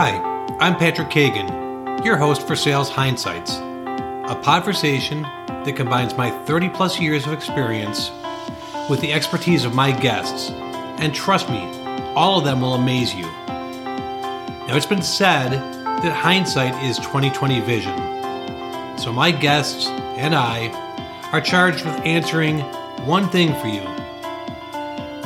Hi, 0.00 0.54
I'm 0.60 0.76
Patrick 0.76 1.08
Kagan, 1.08 2.04
your 2.04 2.16
host 2.16 2.46
for 2.46 2.54
Sales 2.54 2.88
Hindsights, 2.88 3.58
a 4.30 4.40
conversation 4.44 5.22
that 5.48 5.74
combines 5.74 6.16
my 6.16 6.30
30 6.44 6.68
plus 6.68 7.00
years 7.00 7.26
of 7.26 7.32
experience 7.32 8.12
with 8.88 9.00
the 9.00 9.12
expertise 9.12 9.64
of 9.64 9.74
my 9.74 9.90
guests. 9.90 10.50
And 11.00 11.12
trust 11.12 11.50
me, 11.50 11.64
all 12.14 12.38
of 12.38 12.44
them 12.44 12.60
will 12.60 12.74
amaze 12.74 13.12
you. 13.12 13.24
Now, 13.24 14.76
it's 14.76 14.86
been 14.86 15.02
said 15.02 15.50
that 15.50 16.12
hindsight 16.12 16.80
is 16.84 16.98
2020 16.98 17.58
vision. 17.62 17.98
So, 19.00 19.12
my 19.12 19.32
guests 19.32 19.88
and 20.16 20.32
I 20.32 20.68
are 21.32 21.40
charged 21.40 21.84
with 21.84 21.96
answering 22.04 22.60
one 23.04 23.28
thing 23.30 23.52
for 23.54 23.66
you. 23.66 23.82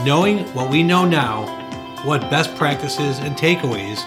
Knowing 0.03 0.47
what 0.55 0.71
we 0.71 0.83
know 0.83 1.05
now, 1.05 1.45
what 2.07 2.23
best 2.31 2.55
practices 2.55 3.19
and 3.19 3.37
takeaways 3.37 4.03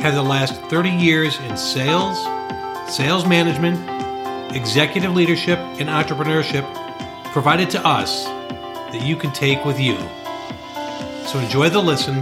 have 0.00 0.14
the 0.14 0.22
last 0.22 0.58
30 0.70 0.88
years 0.88 1.38
in 1.40 1.56
sales, 1.58 2.18
sales 2.90 3.26
management, 3.26 3.78
executive 4.56 5.14
leadership, 5.14 5.58
and 5.78 5.88
entrepreneurship 5.90 6.64
provided 7.32 7.68
to 7.70 7.86
us 7.86 8.24
that 8.24 9.02
you 9.02 9.14
can 9.14 9.30
take 9.32 9.64
with 9.64 9.78
you. 9.78 9.96
So 11.26 11.38
enjoy 11.38 11.68
the 11.68 11.80
listen 11.80 12.16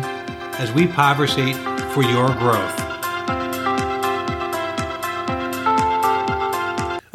as 0.59 0.73
we 0.73 0.87
conversate 0.87 1.56
for 1.92 2.02
your 2.02 2.28
growth. 2.34 2.78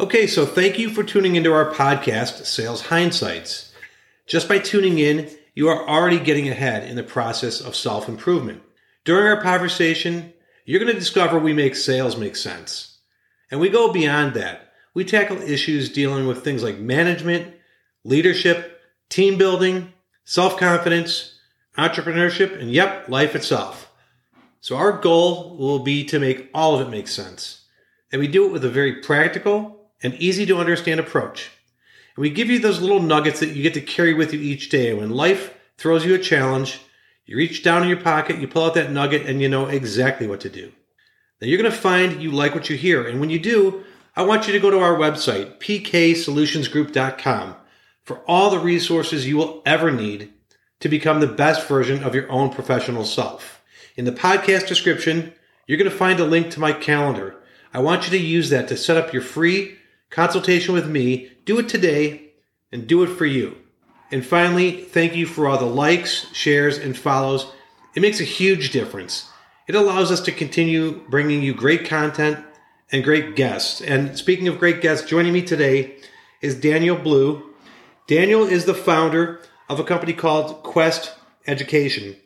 Okay, 0.00 0.26
so 0.26 0.46
thank 0.46 0.78
you 0.78 0.90
for 0.90 1.02
tuning 1.02 1.36
into 1.36 1.52
our 1.52 1.72
podcast, 1.72 2.46
Sales 2.46 2.84
Hindsights. 2.84 3.70
Just 4.26 4.48
by 4.48 4.58
tuning 4.58 4.98
in, 4.98 5.30
you 5.54 5.68
are 5.68 5.88
already 5.88 6.18
getting 6.18 6.48
ahead 6.48 6.88
in 6.88 6.96
the 6.96 7.02
process 7.02 7.60
of 7.60 7.76
self 7.76 8.08
improvement. 8.08 8.62
During 9.04 9.26
our 9.26 9.40
conversation, 9.40 10.33
you're 10.64 10.80
going 10.80 10.92
to 10.92 10.98
discover 10.98 11.38
we 11.38 11.52
make 11.52 11.74
sales 11.74 12.16
make 12.16 12.36
sense. 12.36 12.98
And 13.50 13.60
we 13.60 13.68
go 13.68 13.92
beyond 13.92 14.34
that. 14.34 14.72
We 14.94 15.04
tackle 15.04 15.42
issues 15.42 15.92
dealing 15.92 16.26
with 16.26 16.42
things 16.42 16.62
like 16.62 16.78
management, 16.78 17.54
leadership, 18.04 18.80
team 19.08 19.36
building, 19.36 19.92
self 20.24 20.56
confidence, 20.56 21.38
entrepreneurship, 21.76 22.58
and 22.58 22.70
yep, 22.70 23.08
life 23.08 23.34
itself. 23.34 23.90
So 24.60 24.76
our 24.76 24.92
goal 24.92 25.56
will 25.56 25.80
be 25.80 26.04
to 26.06 26.18
make 26.18 26.48
all 26.54 26.74
of 26.74 26.86
it 26.86 26.90
make 26.90 27.08
sense. 27.08 27.66
And 28.10 28.20
we 28.20 28.28
do 28.28 28.46
it 28.46 28.52
with 28.52 28.64
a 28.64 28.70
very 28.70 29.02
practical 29.02 29.90
and 30.02 30.14
easy 30.14 30.46
to 30.46 30.58
understand 30.58 31.00
approach. 31.00 31.50
And 32.16 32.22
we 32.22 32.30
give 32.30 32.48
you 32.48 32.58
those 32.58 32.80
little 32.80 33.02
nuggets 33.02 33.40
that 33.40 33.50
you 33.50 33.62
get 33.62 33.74
to 33.74 33.80
carry 33.80 34.14
with 34.14 34.32
you 34.32 34.40
each 34.40 34.68
day. 34.70 34.94
When 34.94 35.10
life 35.10 35.52
throws 35.76 36.04
you 36.04 36.14
a 36.14 36.18
challenge, 36.18 36.80
you 37.26 37.36
reach 37.36 37.62
down 37.62 37.82
in 37.82 37.88
your 37.88 38.00
pocket, 38.00 38.38
you 38.38 38.48
pull 38.48 38.64
out 38.64 38.74
that 38.74 38.92
nugget, 38.92 39.26
and 39.26 39.40
you 39.40 39.48
know 39.48 39.66
exactly 39.66 40.26
what 40.26 40.40
to 40.40 40.50
do. 40.50 40.72
Now 41.40 41.48
you're 41.48 41.60
going 41.60 41.70
to 41.70 41.76
find 41.76 42.22
you 42.22 42.30
like 42.30 42.54
what 42.54 42.68
you 42.70 42.76
hear. 42.76 43.06
And 43.06 43.20
when 43.20 43.30
you 43.30 43.38
do, 43.38 43.84
I 44.16 44.22
want 44.22 44.46
you 44.46 44.52
to 44.52 44.60
go 44.60 44.70
to 44.70 44.78
our 44.78 44.96
website, 44.96 45.58
pksolutionsgroup.com, 45.58 47.56
for 48.02 48.18
all 48.28 48.50
the 48.50 48.58
resources 48.58 49.26
you 49.26 49.36
will 49.36 49.62
ever 49.66 49.90
need 49.90 50.32
to 50.80 50.88
become 50.88 51.20
the 51.20 51.26
best 51.26 51.66
version 51.66 52.04
of 52.04 52.14
your 52.14 52.30
own 52.30 52.50
professional 52.50 53.04
self. 53.04 53.62
In 53.96 54.04
the 54.04 54.12
podcast 54.12 54.68
description, 54.68 55.32
you're 55.66 55.78
going 55.78 55.90
to 55.90 55.96
find 55.96 56.20
a 56.20 56.24
link 56.24 56.50
to 56.50 56.60
my 56.60 56.72
calendar. 56.72 57.36
I 57.72 57.80
want 57.80 58.04
you 58.04 58.10
to 58.10 58.24
use 58.24 58.50
that 58.50 58.68
to 58.68 58.76
set 58.76 58.96
up 58.96 59.12
your 59.12 59.22
free 59.22 59.76
consultation 60.10 60.74
with 60.74 60.88
me. 60.88 61.32
Do 61.44 61.58
it 61.58 61.68
today 61.68 62.34
and 62.70 62.86
do 62.86 63.02
it 63.02 63.08
for 63.08 63.26
you. 63.26 63.56
And 64.10 64.24
finally, 64.24 64.82
thank 64.84 65.14
you 65.14 65.26
for 65.26 65.48
all 65.48 65.58
the 65.58 65.64
likes, 65.64 66.32
shares, 66.32 66.78
and 66.78 66.96
follows. 66.96 67.46
It 67.94 68.00
makes 68.00 68.20
a 68.20 68.24
huge 68.24 68.70
difference. 68.70 69.30
It 69.66 69.74
allows 69.74 70.10
us 70.10 70.20
to 70.22 70.32
continue 70.32 71.02
bringing 71.08 71.42
you 71.42 71.54
great 71.54 71.86
content 71.86 72.44
and 72.92 73.02
great 73.02 73.34
guests. 73.34 73.80
And 73.80 74.16
speaking 74.16 74.46
of 74.48 74.58
great 74.58 74.80
guests, 74.80 75.08
joining 75.08 75.32
me 75.32 75.42
today 75.42 75.96
is 76.40 76.54
Daniel 76.54 76.96
Blue. 76.96 77.54
Daniel 78.06 78.44
is 78.44 78.66
the 78.66 78.74
founder 78.74 79.40
of 79.68 79.80
a 79.80 79.84
company 79.84 80.12
called 80.12 80.62
Quest 80.62 81.14
Education. 81.46 82.16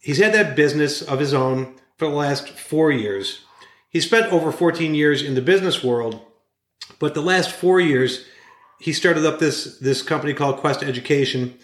He's 0.00 0.18
had 0.18 0.32
that 0.34 0.54
business 0.54 1.02
of 1.02 1.18
his 1.18 1.34
own 1.34 1.74
for 1.96 2.08
the 2.08 2.14
last 2.14 2.50
four 2.50 2.92
years. 2.92 3.44
He 3.90 4.00
spent 4.00 4.32
over 4.32 4.52
14 4.52 4.94
years 4.94 5.22
in 5.22 5.34
the 5.34 5.42
business 5.42 5.82
world, 5.82 6.20
but 6.98 7.14
the 7.14 7.20
last 7.20 7.50
four 7.50 7.80
years, 7.80 8.24
he 8.80 8.92
started 8.92 9.26
up 9.26 9.38
this 9.38 9.78
this 9.78 10.02
company 10.02 10.34
called 10.34 10.58
Quest 10.58 10.82
Education. 10.82 11.58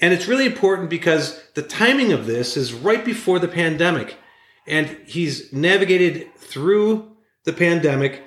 And 0.00 0.12
it's 0.12 0.26
really 0.26 0.46
important 0.46 0.90
because 0.90 1.40
the 1.54 1.62
timing 1.62 2.12
of 2.12 2.26
this 2.26 2.56
is 2.56 2.72
right 2.72 3.04
before 3.04 3.38
the 3.38 3.48
pandemic. 3.48 4.16
And 4.66 4.88
he's 5.06 5.52
navigated 5.52 6.34
through 6.36 7.12
the 7.44 7.52
pandemic. 7.52 8.22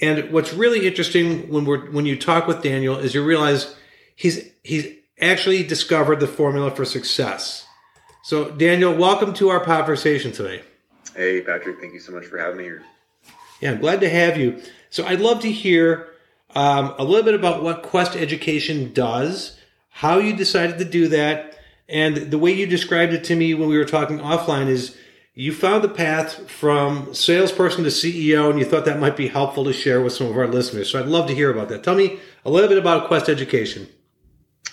And 0.00 0.30
what's 0.32 0.52
really 0.52 0.86
interesting 0.86 1.50
when 1.50 1.64
we're 1.64 1.90
when 1.90 2.06
you 2.06 2.16
talk 2.16 2.46
with 2.46 2.62
Daniel 2.62 2.96
is 2.98 3.14
you 3.14 3.24
realize 3.24 3.74
he's 4.14 4.50
he's 4.62 4.86
actually 5.20 5.62
discovered 5.64 6.20
the 6.20 6.26
formula 6.26 6.70
for 6.70 6.84
success. 6.84 7.66
So 8.22 8.50
Daniel, 8.50 8.94
welcome 8.94 9.32
to 9.34 9.48
our 9.48 9.60
conversation 9.60 10.32
today. 10.32 10.62
Hey 11.14 11.40
Patrick, 11.40 11.80
thank 11.80 11.94
you 11.94 12.00
so 12.00 12.12
much 12.12 12.26
for 12.26 12.38
having 12.38 12.58
me 12.58 12.64
here. 12.64 12.82
Yeah, 13.60 13.72
I'm 13.72 13.80
glad 13.80 14.00
to 14.00 14.08
have 14.08 14.36
you. 14.36 14.62
So 14.90 15.04
I'd 15.06 15.20
love 15.20 15.40
to 15.40 15.50
hear 15.50 16.08
um, 16.54 16.94
a 16.98 17.04
little 17.04 17.24
bit 17.24 17.34
about 17.34 17.62
what 17.62 17.82
Quest 17.82 18.16
Education 18.16 18.92
does, 18.92 19.58
how 19.90 20.18
you 20.18 20.34
decided 20.34 20.78
to 20.78 20.84
do 20.84 21.08
that, 21.08 21.58
and 21.88 22.30
the 22.30 22.38
way 22.38 22.52
you 22.52 22.66
described 22.66 23.12
it 23.12 23.24
to 23.24 23.36
me 23.36 23.54
when 23.54 23.68
we 23.68 23.78
were 23.78 23.84
talking 23.84 24.18
offline 24.18 24.68
is 24.68 24.96
you 25.34 25.52
found 25.52 25.84
the 25.84 25.88
path 25.88 26.50
from 26.50 27.14
salesperson 27.14 27.84
to 27.84 27.90
CEO, 27.90 28.50
and 28.50 28.58
you 28.58 28.64
thought 28.64 28.84
that 28.84 28.98
might 28.98 29.16
be 29.16 29.28
helpful 29.28 29.64
to 29.64 29.72
share 29.72 30.00
with 30.00 30.12
some 30.12 30.26
of 30.26 30.36
our 30.36 30.48
listeners. 30.48 30.90
So 30.90 30.98
I'd 30.98 31.06
love 31.06 31.28
to 31.28 31.34
hear 31.34 31.50
about 31.50 31.68
that. 31.68 31.84
Tell 31.84 31.94
me 31.94 32.18
a 32.44 32.50
little 32.50 32.68
bit 32.68 32.78
about 32.78 33.06
Quest 33.06 33.28
Education. 33.28 33.88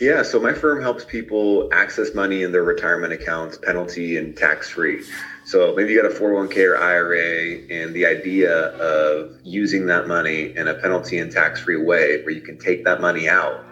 Yeah, 0.02 0.24
so 0.24 0.42
my 0.42 0.52
firm 0.52 0.82
helps 0.82 1.06
people 1.06 1.70
access 1.72 2.14
money 2.14 2.44
in 2.44 2.52
their 2.52 2.64
retirement 2.64 3.14
accounts, 3.14 3.58
penalty 3.58 4.18
and 4.18 4.36
tax 4.36 4.70
free. 4.70 5.06
So 5.46 5.74
maybe 5.74 5.94
you 5.94 6.02
got 6.02 6.12
a 6.12 6.14
401k 6.14 6.68
or 6.68 6.78
IRA, 6.78 7.62
and 7.72 7.96
the 7.96 8.06
idea 8.06 8.52
of 8.52 9.40
using 9.44 9.86
that 9.86 10.06
money 10.06 10.54
in 10.58 10.68
a 10.68 10.74
penalty 10.74 11.18
and 11.20 11.32
tax 11.32 11.62
free 11.62 11.78
way 11.78 12.22
where 12.24 12.32
you 12.32 12.42
can 12.42 12.58
take 12.58 12.84
that 12.84 13.00
money 13.00 13.30
out 13.30 13.64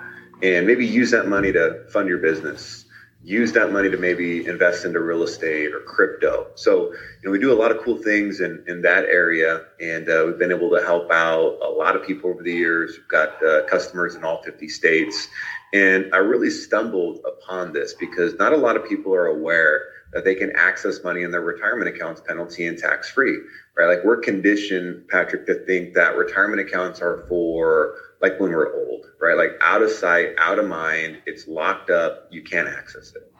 and 0.42 0.66
maybe 0.66 0.86
use 0.86 1.12
that 1.12 1.28
money 1.28 1.52
to 1.52 1.84
fund 1.90 2.08
your 2.08 2.20
business, 2.20 2.86
use 3.22 3.52
that 3.54 3.74
money 3.74 3.90
to 3.90 3.98
maybe 3.98 4.46
invest 4.46 4.86
into 4.86 5.02
real 5.02 5.24
estate 5.24 5.74
or 5.74 5.82
crypto. 5.82 6.48
So, 6.56 6.94
you 6.94 7.20
know, 7.26 7.32
we 7.32 7.40
do 7.40 7.52
a 7.52 7.60
lot 7.60 7.72
of 7.72 7.82
cool 7.82 7.98
things 7.98 8.40
in, 8.40 8.64
in 8.68 8.82
that 8.84 9.06
area, 9.06 9.62
and 9.82 10.08
uh, 10.08 10.24
we've 10.26 10.40
been 10.40 10.52
able 10.52 10.70
to 10.70 10.82
help 10.86 11.12
out 11.12 11.60
a 11.62 11.70
lot 11.70 11.98
of 11.98 12.06
people 12.06 12.30
over 12.30 12.44
the 12.44 12.54
years. 12.54 12.98
We've 12.98 13.08
got 13.10 13.46
uh, 13.46 13.66
customers 13.66 14.16
in 14.16 14.24
all 14.24 14.42
50 14.44 14.70
states. 14.70 15.28
And 15.74 16.14
I 16.14 16.18
really 16.18 16.52
stumbled 16.52 17.20
upon 17.26 17.74
this 17.74 17.94
because 17.94 18.36
not 18.36 18.54
a 18.54 18.58
lot 18.58 18.76
of 18.76 18.88
people 18.88 19.14
are 19.14 19.26
aware 19.26 19.82
that 20.14 20.24
they 20.24 20.36
can 20.36 20.52
access 20.56 21.04
money 21.04 21.24
in 21.24 21.32
their 21.32 21.42
retirement 21.42 21.94
accounts 21.94 22.22
penalty 22.22 22.68
and 22.68 22.78
tax 22.78 23.10
free, 23.10 23.36
right? 23.76 23.88
Like 23.88 24.04
we're 24.06 24.18
conditioned, 24.18 25.08
Patrick, 25.08 25.48
to 25.48 25.56
think 25.56 25.96
that 25.96 26.16
retirement 26.16 26.62
accounts 26.62 27.02
are 27.02 27.26
for 27.28 27.96
like 28.22 28.40
when 28.40 28.52
we're 28.52 28.74
old, 28.74 29.08
right? 29.20 29.36
Like 29.36 29.58
out 29.62 29.82
of 29.82 29.90
sight, 29.90 30.36
out 30.38 30.60
of 30.60 30.68
mind, 30.68 31.18
it's 31.26 31.48
locked 31.48 31.90
up, 31.90 32.28
you 32.30 32.44
can't 32.44 32.68
access 32.68 33.12
it. 33.16 33.32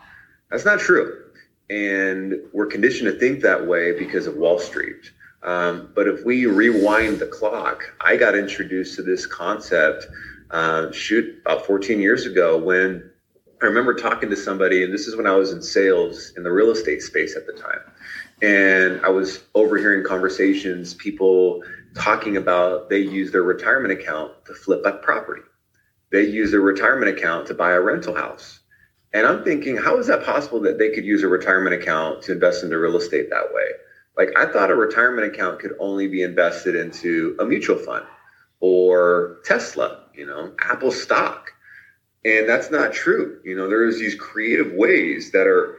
That's 0.50 0.66
not 0.66 0.80
true. 0.80 1.26
And 1.70 2.36
we're 2.52 2.66
conditioned 2.66 3.12
to 3.12 3.18
think 3.18 3.42
that 3.42 3.66
way 3.66 3.92
because 3.92 4.26
of 4.26 4.36
Wall 4.36 4.60
Street. 4.60 5.12
Um, 5.44 5.92
but 5.94 6.08
if 6.08 6.26
we 6.26 6.46
rewind 6.46 7.20
the 7.20 7.28
clock, 7.28 7.84
I 8.02 8.16
got 8.16 8.36
introduced 8.36 8.96
to 8.96 9.04
this 9.04 9.26
concept, 9.26 10.08
uh, 10.54 10.92
shoot, 10.92 11.42
about 11.46 11.66
14 11.66 12.00
years 12.00 12.26
ago 12.28 12.58
when 12.58 13.10
I 13.62 13.66
remember 13.66 13.96
talking 13.96 14.30
to 14.30 14.36
somebody, 14.36 14.84
and 14.84 14.94
this 14.94 15.08
is 15.08 15.16
when 15.16 15.26
I 15.26 15.36
was 15.36 15.52
in 15.52 15.62
sales 15.62 16.32
in 16.38 16.44
the 16.44 16.52
real 16.52 16.70
estate 16.70 17.02
space 17.02 17.36
at 17.36 17.48
the 17.48 17.54
time. 17.54 17.80
And 18.42 19.04
I 19.04 19.10
was 19.10 19.44
overhearing 19.56 20.06
conversations, 20.06 20.94
people 20.94 21.64
talking 21.96 22.38
about 22.38 22.90
they 22.90 23.00
use 23.00 23.32
their 23.32 23.42
retirement 23.44 24.00
account 24.00 24.32
to 24.46 24.54
flip 24.54 24.82
a 24.86 24.92
property. 24.94 25.42
They 26.12 26.24
use 26.24 26.52
their 26.52 26.62
retirement 26.62 27.18
account 27.18 27.48
to 27.48 27.56
buy 27.56 27.72
a 27.72 27.82
rental 27.82 28.14
house. 28.14 28.60
And 29.14 29.26
I'm 29.26 29.44
thinking, 29.44 29.78
how 29.78 29.98
is 29.98 30.08
that 30.08 30.24
possible 30.24 30.60
that 30.62 30.78
they 30.78 30.90
could 30.90 31.06
use 31.06 31.24
a 31.24 31.28
retirement 31.28 31.82
account 31.82 32.22
to 32.24 32.34
invest 32.34 32.64
into 32.64 32.78
real 32.78 32.98
estate 32.98 33.30
that 33.30 33.54
way? 33.54 33.70
Like, 34.18 34.30
I 34.38 34.52
thought 34.52 34.70
a 34.70 34.76
retirement 34.76 35.34
account 35.34 35.60
could 35.60 35.74
only 35.80 36.08
be 36.08 36.22
invested 36.22 36.76
into 36.76 37.36
a 37.40 37.46
mutual 37.46 37.78
fund 37.78 38.06
or 38.64 39.40
Tesla, 39.44 40.06
you 40.16 40.26
know, 40.26 40.54
Apple 40.62 40.90
stock. 40.90 41.52
And 42.24 42.48
that's 42.48 42.72
not 42.72 42.94
true. 42.94 43.42
You 43.44 43.58
know, 43.58 43.68
there's 43.68 44.00
these 44.00 44.16
creative 44.16 44.72
ways 44.72 45.34
that 45.34 45.48
are 45.48 45.76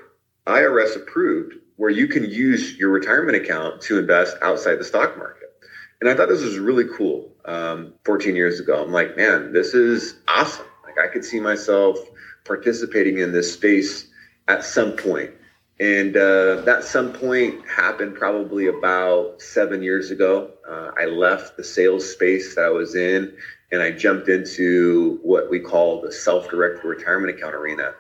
IRS 0.47 0.95
approved 0.95 1.55
where 1.77 1.89
you 1.89 2.07
can 2.07 2.31
use 2.31 2.77
your 2.77 2.91
retirement 2.91 3.39
account 3.39 3.81
to 3.81 3.99
invest 3.99 4.37
outside 4.43 4.75
the 4.75 4.85
stock 4.85 5.17
market. 5.17 5.49
And 6.03 6.11
I 6.11 6.15
thought 6.15 6.29
this 6.29 6.43
was 6.43 6.59
really 6.59 6.85
cool 6.95 7.33
um, 7.47 7.95
14 8.05 8.37
years 8.37 8.61
ago. 8.61 8.85
I'm 8.85 8.93
like, 8.93 9.17
man, 9.17 9.55
this 9.55 9.73
is 9.73 10.17
awesome. 10.29 10.67
Like 10.85 10.99
I 11.03 11.11
could 11.11 11.25
see 11.25 11.41
myself 11.41 11.97
participating 12.45 13.17
in 13.17 13.33
this 13.33 13.51
space 13.51 14.09
at 14.47 14.63
some 14.63 14.93
point. 14.93 15.31
And 15.81 16.17
uh, 16.17 16.62
that 16.62 16.85
some 16.85 17.12
point 17.12 17.67
happened 17.69 18.15
probably 18.15 18.69
about 18.69 19.43
seven 19.43 19.82
years 19.82 20.11
ago. 20.11 20.53
Uh, 20.69 20.93
I 20.99 21.06
left 21.06 21.56
the 21.56 21.65
sales 21.65 22.09
space 22.09 22.55
that 22.55 22.65
I 22.65 22.71
was 22.71 22.94
in 22.94 23.37
and 23.73 23.82
I 23.82 23.91
jumped 23.91 24.29
into 24.29 25.19
what 25.23 25.50
we 25.50 25.59
call 25.59 26.00
the 26.00 26.12
self 26.12 26.49
directed 26.49 26.87
retirement 26.87 27.37
account 27.37 27.56
arena 27.56 27.94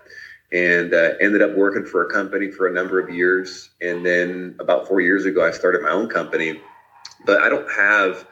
and 0.52 0.94
uh, 0.94 1.14
ended 1.20 1.42
up 1.42 1.56
working 1.56 1.84
for 1.84 2.06
a 2.06 2.12
company 2.12 2.48
for 2.48 2.68
a 2.68 2.72
number 2.72 3.00
of 3.00 3.12
years. 3.12 3.70
And 3.80 4.06
then 4.06 4.54
about 4.60 4.86
four 4.86 5.00
years 5.00 5.24
ago, 5.24 5.44
I 5.44 5.50
started 5.50 5.82
my 5.82 5.90
own 5.90 6.08
company. 6.08 6.60
But 7.26 7.40
I 7.40 7.48
don't 7.48 7.68
have 7.72 8.24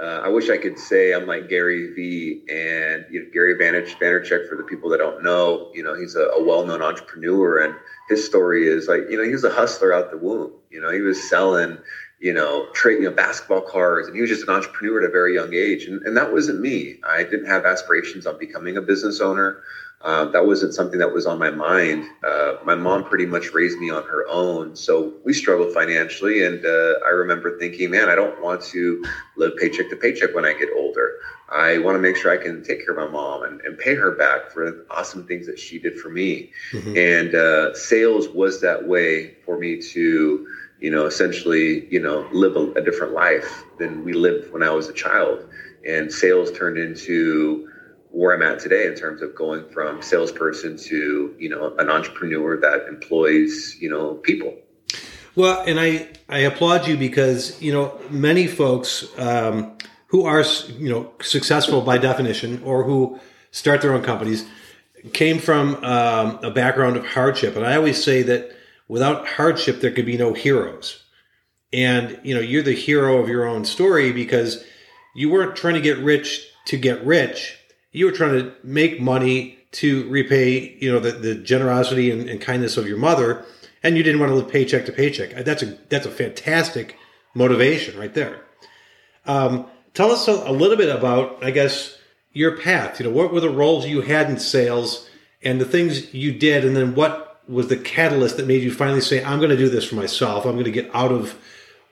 uh, 0.00 0.20
I 0.24 0.28
wish 0.28 0.50
I 0.50 0.58
could 0.58 0.78
say 0.78 1.14
I'm 1.14 1.26
like 1.26 1.48
Gary 1.48 1.94
Vee 1.94 2.42
and 2.50 3.06
you 3.10 3.24
know, 3.24 3.30
Gary 3.32 3.54
Vaynerchuk 3.54 4.48
for 4.48 4.56
the 4.56 4.62
people 4.62 4.90
that 4.90 4.98
don't 4.98 5.22
know. 5.22 5.70
You 5.74 5.82
know, 5.82 5.94
he's 5.94 6.16
a, 6.16 6.24
a, 6.24 6.44
well-known 6.44 6.82
entrepreneur, 6.82 7.64
and 7.64 7.74
his 8.10 8.26
story 8.26 8.66
is 8.68 8.88
like 8.88 9.02
you 9.08 9.16
know 9.16 9.24
he 9.24 9.32
was 9.32 9.44
a 9.44 9.50
hustler 9.50 9.94
out 9.94 10.10
the 10.10 10.18
womb. 10.18 10.52
You 10.70 10.82
know, 10.82 10.90
he 10.90 11.00
was 11.00 11.28
selling 11.30 11.78
you 12.20 12.34
know 12.34 12.66
trade 12.74 12.98
you 12.98 13.08
know 13.08 13.16
basketball 13.16 13.62
cards, 13.62 14.06
and 14.06 14.14
he 14.14 14.20
was 14.20 14.28
just 14.28 14.42
an 14.42 14.50
entrepreneur 14.54 15.02
at 15.02 15.08
a 15.08 15.12
very 15.12 15.34
young 15.34 15.54
age. 15.54 15.84
And, 15.84 16.02
and 16.02 16.14
that 16.16 16.30
wasn't 16.30 16.60
me. 16.60 17.00
I 17.08 17.22
didn't 17.22 17.46
have 17.46 17.64
aspirations 17.64 18.26
on 18.26 18.38
becoming 18.38 18.76
a 18.76 18.82
business 18.82 19.20
owner. 19.20 19.62
Uh, 20.02 20.26
that 20.26 20.46
wasn't 20.46 20.74
something 20.74 20.98
that 20.98 21.12
was 21.12 21.26
on 21.26 21.38
my 21.38 21.50
mind. 21.50 22.04
Uh, 22.22 22.56
my 22.64 22.74
mom 22.74 23.02
pretty 23.02 23.26
much 23.26 23.52
raised 23.52 23.78
me 23.78 23.90
on 23.90 24.02
her 24.04 24.24
own, 24.28 24.76
so 24.76 25.14
we 25.24 25.32
struggled 25.32 25.72
financially. 25.72 26.44
And 26.44 26.64
uh, 26.64 26.94
I 27.04 27.08
remember 27.10 27.58
thinking, 27.58 27.90
man, 27.90 28.08
I 28.08 28.14
don't 28.14 28.40
want 28.42 28.62
to 28.64 29.02
live 29.36 29.56
paycheck 29.56 29.88
to 29.90 29.96
paycheck 29.96 30.34
when 30.34 30.44
I 30.44 30.52
get 30.52 30.68
older. 30.76 31.14
I 31.48 31.78
want 31.78 31.96
to 31.96 32.00
make 32.00 32.16
sure 32.16 32.30
I 32.30 32.36
can 32.36 32.62
take 32.62 32.84
care 32.84 32.94
of 32.94 32.98
my 32.98 33.08
mom 33.10 33.44
and, 33.44 33.60
and 33.62 33.78
pay 33.78 33.94
her 33.94 34.12
back 34.12 34.50
for 34.50 34.70
the 34.70 34.86
awesome 34.90 35.26
things 35.26 35.46
that 35.46 35.58
she 35.58 35.78
did 35.78 35.98
for 35.98 36.10
me. 36.10 36.50
Mm-hmm. 36.72 36.96
And 36.96 37.34
uh, 37.34 37.74
sales 37.74 38.28
was 38.28 38.60
that 38.60 38.86
way 38.86 39.36
for 39.44 39.58
me 39.58 39.80
to, 39.80 40.46
you 40.78 40.90
know, 40.90 41.06
essentially, 41.06 41.88
you 41.90 42.00
know, 42.00 42.28
live 42.32 42.56
a, 42.56 42.72
a 42.72 42.84
different 42.84 43.14
life 43.14 43.64
than 43.78 44.04
we 44.04 44.12
lived 44.12 44.52
when 44.52 44.62
I 44.62 44.70
was 44.70 44.88
a 44.88 44.92
child. 44.92 45.48
And 45.88 46.12
sales 46.12 46.52
turned 46.52 46.78
into 46.78 47.70
where 48.16 48.34
I'm 48.34 48.40
at 48.40 48.58
today 48.58 48.86
in 48.86 48.94
terms 48.94 49.20
of 49.20 49.34
going 49.34 49.68
from 49.68 50.00
salesperson 50.00 50.78
to 50.78 51.34
you 51.38 51.50
know 51.50 51.76
an 51.76 51.90
entrepreneur 51.90 52.58
that 52.58 52.86
employs 52.88 53.76
you 53.78 53.90
know 53.90 54.14
people. 54.14 54.56
Well, 55.34 55.62
and 55.66 55.78
I 55.78 56.08
I 56.28 56.38
applaud 56.38 56.88
you 56.88 56.96
because 56.96 57.60
you 57.60 57.72
know 57.72 58.00
many 58.08 58.46
folks 58.46 59.06
um, 59.18 59.76
who 60.06 60.24
are 60.24 60.42
you 60.78 60.88
know 60.88 61.12
successful 61.20 61.82
by 61.82 61.98
definition 61.98 62.62
or 62.64 62.84
who 62.84 63.20
start 63.50 63.82
their 63.82 63.92
own 63.92 64.02
companies 64.02 64.46
came 65.12 65.38
from 65.38 65.74
um, 65.84 66.38
a 66.42 66.50
background 66.50 66.96
of 66.96 67.06
hardship, 67.06 67.54
and 67.54 67.66
I 67.66 67.76
always 67.76 68.02
say 68.02 68.22
that 68.22 68.50
without 68.88 69.28
hardship 69.28 69.82
there 69.82 69.90
could 69.90 70.06
be 70.06 70.16
no 70.16 70.32
heroes. 70.32 71.02
And 71.70 72.18
you 72.22 72.34
know 72.34 72.40
you're 72.40 72.62
the 72.62 72.72
hero 72.72 73.18
of 73.18 73.28
your 73.28 73.44
own 73.44 73.66
story 73.66 74.10
because 74.10 74.64
you 75.14 75.28
weren't 75.28 75.54
trying 75.54 75.74
to 75.74 75.82
get 75.82 75.98
rich 75.98 76.48
to 76.66 76.78
get 76.78 77.04
rich 77.04 77.58
you 77.96 78.04
were 78.04 78.12
trying 78.12 78.32
to 78.32 78.52
make 78.62 79.00
money 79.00 79.58
to 79.72 80.06
repay, 80.10 80.76
you 80.80 80.92
know, 80.92 80.98
the, 80.98 81.12
the 81.12 81.34
generosity 81.34 82.10
and, 82.10 82.28
and 82.28 82.42
kindness 82.42 82.76
of 82.76 82.86
your 82.86 82.98
mother, 82.98 83.46
and 83.82 83.96
you 83.96 84.02
didn't 84.02 84.20
want 84.20 84.30
to 84.30 84.36
live 84.36 84.50
paycheck 84.50 84.84
to 84.84 84.92
paycheck. 84.92 85.30
That's 85.46 85.62
a 85.62 85.78
that's 85.88 86.04
a 86.04 86.10
fantastic 86.10 86.96
motivation 87.32 87.98
right 87.98 88.12
there. 88.12 88.42
Um, 89.24 89.64
tell 89.94 90.10
us 90.10 90.28
a, 90.28 90.32
a, 90.32 90.52
little 90.52 90.76
bit 90.76 90.94
about, 90.94 91.42
I 91.42 91.50
guess, 91.50 91.96
your 92.34 92.58
path. 92.58 93.00
You 93.00 93.06
know, 93.06 93.12
what 93.12 93.32
were 93.32 93.40
the 93.40 93.48
roles 93.48 93.86
you 93.86 94.02
had 94.02 94.28
in 94.28 94.38
sales 94.38 95.08
and 95.42 95.58
the 95.58 95.64
things 95.64 96.12
you 96.12 96.32
did, 96.32 96.66
and 96.66 96.76
then 96.76 96.94
what 96.94 97.40
was 97.48 97.68
the 97.68 97.78
catalyst 97.78 98.36
that 98.36 98.46
made 98.46 98.62
you 98.62 98.72
finally 98.72 99.00
say, 99.00 99.24
"I'm 99.24 99.38
going 99.38 99.50
to 99.50 99.56
do 99.56 99.70
this 99.70 99.88
for 99.88 99.94
myself. 99.94 100.44
I'm 100.44 100.52
going 100.52 100.64
to 100.64 100.70
get 100.70 100.94
out 100.94 101.12
of 101.12 101.34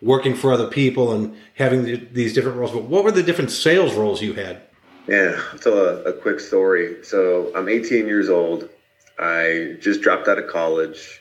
working 0.03 0.35
for 0.35 0.53
other 0.53 0.69
people 0.69 1.13
and 1.13 1.35
having 1.55 1.85
the, 1.85 1.97
these 1.97 2.35
different 2.35 2.59
roles." 2.59 2.73
But 2.73 2.85
what 2.85 3.05
were 3.05 3.11
the 3.11 3.23
different 3.23 3.53
sales 3.53 3.95
roles 3.95 4.21
you 4.21 4.35
had? 4.35 4.61
Yeah, 5.07 5.39
I'll 5.53 5.59
tell 5.59 5.79
a, 5.79 6.03
a 6.05 6.13
quick 6.15 6.41
story. 6.41 7.05
So 7.05 7.53
I'm 7.55 7.69
18 7.69 8.07
years 8.07 8.31
old. 8.31 8.71
I 9.19 9.77
just 9.81 10.01
dropped 10.01 10.29
out 10.29 10.39
of 10.39 10.49
college 10.49 11.21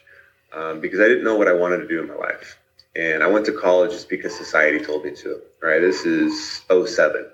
um, 0.54 0.80
because 0.80 1.00
I 1.02 1.08
didn't 1.08 1.24
know 1.24 1.36
what 1.36 1.50
I 1.50 1.54
wanted 1.54 1.78
to 1.80 1.88
do 1.88 2.02
in 2.02 2.08
my 2.08 2.16
life. 2.16 2.58
And 2.96 3.24
I 3.24 3.28
went 3.28 3.46
to 3.48 3.52
college 3.52 3.92
just 3.92 4.08
because 4.08 4.36
society 4.36 4.80
told 4.80 5.04
me 5.04 5.14
to, 5.16 5.42
right? 5.62 5.80
This 5.80 6.06
is 6.06 6.62
07 6.70 7.30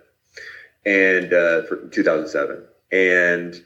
and 0.85 1.33
uh, 1.33 1.63
for 1.63 1.87
2007. 1.91 2.63
And 2.91 3.63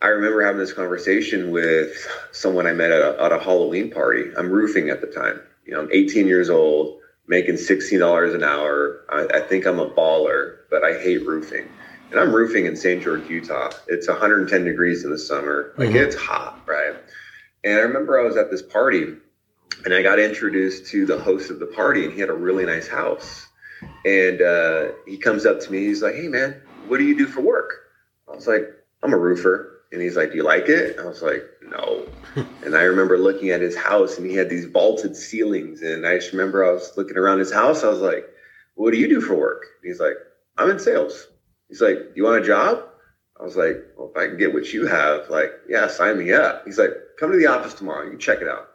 I 0.00 0.06
remember 0.06 0.42
having 0.42 0.60
this 0.60 0.72
conversation 0.72 1.50
with 1.50 2.08
someone 2.32 2.66
I 2.66 2.72
met 2.72 2.92
at 2.92 3.02
a, 3.02 3.22
at 3.22 3.32
a 3.32 3.38
Halloween 3.38 3.90
party. 3.90 4.30
I'm 4.38 4.50
roofing 4.50 4.88
at 4.88 5.02
the 5.02 5.06
time. 5.06 5.42
You 5.66 5.74
know, 5.74 5.80
I'm 5.80 5.92
18 5.92 6.26
years 6.26 6.48
old, 6.48 6.98
making 7.26 7.56
$16 7.56 8.34
an 8.34 8.42
hour. 8.42 9.04
I, 9.10 9.38
I 9.38 9.40
think 9.40 9.66
I'm 9.66 9.78
a 9.78 9.90
baller, 9.90 10.60
but 10.70 10.82
I 10.82 10.98
hate 10.98 11.26
roofing 11.26 11.68
and 12.10 12.18
I'm 12.18 12.34
roofing 12.34 12.66
in 12.66 12.76
St. 12.76 13.02
George, 13.02 13.28
Utah. 13.28 13.70
It's 13.86 14.08
110 14.08 14.64
degrees 14.64 15.04
in 15.04 15.10
the 15.10 15.18
summer. 15.18 15.72
Like 15.76 15.90
mm-hmm. 15.90 15.98
it's 15.98 16.16
hot, 16.16 16.60
right? 16.66 16.94
And 17.62 17.78
I 17.78 17.82
remember 17.82 18.18
I 18.18 18.24
was 18.24 18.36
at 18.36 18.50
this 18.50 18.62
party 18.62 19.14
and 19.84 19.94
I 19.94 20.02
got 20.02 20.18
introduced 20.18 20.86
to 20.90 21.06
the 21.06 21.18
host 21.18 21.50
of 21.50 21.58
the 21.58 21.66
party 21.66 22.04
and 22.04 22.12
he 22.12 22.20
had 22.20 22.30
a 22.30 22.34
really 22.34 22.64
nice 22.64 22.88
house. 22.88 23.46
And 24.04 24.42
uh, 24.42 24.88
he 25.06 25.16
comes 25.16 25.46
up 25.46 25.60
to 25.60 25.72
me, 25.72 25.86
he's 25.86 26.02
like, 26.02 26.14
Hey 26.14 26.28
man, 26.28 26.60
what 26.88 26.98
do 26.98 27.04
you 27.04 27.16
do 27.16 27.26
for 27.26 27.40
work? 27.40 27.70
I 28.30 28.34
was 28.34 28.46
like, 28.46 28.64
I'm 29.02 29.12
a 29.12 29.18
roofer. 29.18 29.82
And 29.92 30.00
he's 30.00 30.16
like, 30.16 30.30
Do 30.30 30.36
you 30.36 30.42
like 30.42 30.68
it? 30.68 30.98
I 30.98 31.04
was 31.04 31.22
like, 31.22 31.44
No. 31.62 32.06
and 32.64 32.74
I 32.74 32.82
remember 32.82 33.18
looking 33.18 33.50
at 33.50 33.60
his 33.60 33.76
house 33.76 34.18
and 34.18 34.28
he 34.28 34.36
had 34.36 34.50
these 34.50 34.64
vaulted 34.64 35.14
ceilings. 35.14 35.82
And 35.82 36.06
I 36.06 36.16
just 36.16 36.32
remember 36.32 36.64
I 36.64 36.72
was 36.72 36.92
looking 36.96 37.16
around 37.16 37.38
his 37.38 37.52
house. 37.52 37.84
I 37.84 37.88
was 37.88 38.00
like, 38.00 38.24
What 38.74 38.90
do 38.90 38.98
you 38.98 39.08
do 39.08 39.20
for 39.20 39.34
work? 39.34 39.64
And 39.80 39.90
he's 39.90 40.00
like, 40.00 40.16
I'm 40.58 40.70
in 40.70 40.78
sales. 40.78 41.28
He's 41.70 41.80
like, 41.80 42.12
you 42.14 42.24
want 42.24 42.42
a 42.42 42.46
job? 42.46 42.84
I 43.38 43.44
was 43.44 43.56
like, 43.56 43.76
well, 43.96 44.10
if 44.10 44.16
I 44.16 44.26
can 44.26 44.36
get 44.36 44.52
what 44.52 44.72
you 44.72 44.86
have, 44.86 45.30
like, 45.30 45.52
yeah, 45.68 45.86
sign 45.86 46.18
me 46.18 46.32
up. 46.32 46.64
He's 46.66 46.78
like, 46.78 46.90
come 47.18 47.30
to 47.30 47.38
the 47.38 47.46
office 47.46 47.72
tomorrow. 47.72 48.10
You 48.10 48.18
check 48.18 48.42
it 48.42 48.48
out. 48.48 48.68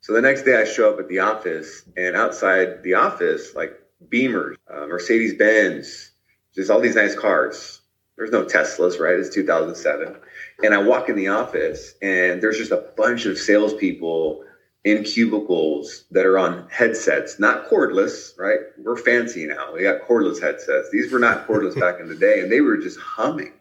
So 0.00 0.12
the 0.12 0.20
next 0.20 0.42
day 0.42 0.60
I 0.60 0.64
show 0.64 0.92
up 0.92 0.98
at 0.98 1.08
the 1.08 1.20
office 1.20 1.84
and 1.96 2.16
outside 2.16 2.82
the 2.82 2.94
office, 2.94 3.54
like 3.54 3.72
Beamers, 4.08 4.56
uh, 4.68 4.86
Mercedes 4.86 5.34
Benz, 5.34 6.10
just 6.54 6.70
all 6.70 6.80
these 6.80 6.96
nice 6.96 7.14
cars. 7.14 7.80
There's 8.18 8.32
no 8.32 8.44
Teslas, 8.44 8.98
right? 8.98 9.18
It's 9.18 9.32
2007. 9.32 10.16
And 10.64 10.74
I 10.74 10.78
walk 10.82 11.08
in 11.08 11.16
the 11.16 11.28
office 11.28 11.94
and 12.02 12.42
there's 12.42 12.58
just 12.58 12.72
a 12.72 12.90
bunch 12.96 13.24
of 13.24 13.38
salespeople 13.38 14.44
in 14.84 15.04
cubicles 15.04 16.04
that 16.10 16.26
are 16.26 16.38
on 16.38 16.66
headsets, 16.68 17.38
not 17.38 17.68
cordless, 17.68 18.36
right? 18.36 18.58
We're 18.78 18.96
fancy 18.96 19.46
now. 19.46 19.72
We 19.72 19.82
got 19.82 20.00
cordless 20.00 20.40
headsets. 20.40 20.90
These 20.90 21.12
were 21.12 21.20
not 21.20 21.46
cordless 21.46 21.78
back 21.78 22.00
in 22.00 22.08
the 22.08 22.16
day, 22.16 22.40
and 22.40 22.50
they 22.50 22.60
were 22.60 22.76
just 22.76 22.98
humming. 22.98 23.52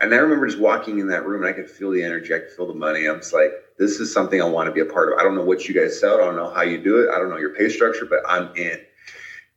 And 0.00 0.14
I 0.14 0.18
remember 0.18 0.46
just 0.46 0.58
walking 0.58 0.98
in 0.98 1.08
that 1.08 1.24
room 1.24 1.42
and 1.42 1.48
I 1.48 1.52
could 1.52 1.68
feel 1.68 1.90
the 1.90 2.02
energy, 2.02 2.34
I 2.34 2.38
could 2.38 2.50
feel 2.50 2.66
the 2.66 2.74
money. 2.74 3.06
I'm 3.06 3.18
just 3.18 3.32
like, 3.32 3.52
this 3.78 4.00
is 4.00 4.12
something 4.12 4.40
I 4.40 4.44
want 4.44 4.66
to 4.66 4.72
be 4.72 4.80
a 4.80 4.84
part 4.84 5.12
of. 5.12 5.18
I 5.18 5.22
don't 5.22 5.34
know 5.34 5.42
what 5.44 5.68
you 5.68 5.74
guys 5.74 5.98
sell, 5.98 6.16
I 6.16 6.24
don't 6.24 6.36
know 6.36 6.50
how 6.50 6.62
you 6.62 6.78
do 6.78 6.98
it, 6.98 7.08
I 7.10 7.18
don't 7.18 7.30
know 7.30 7.38
your 7.38 7.54
pay 7.54 7.68
structure, 7.68 8.04
but 8.04 8.20
I'm 8.28 8.50
in. 8.56 8.80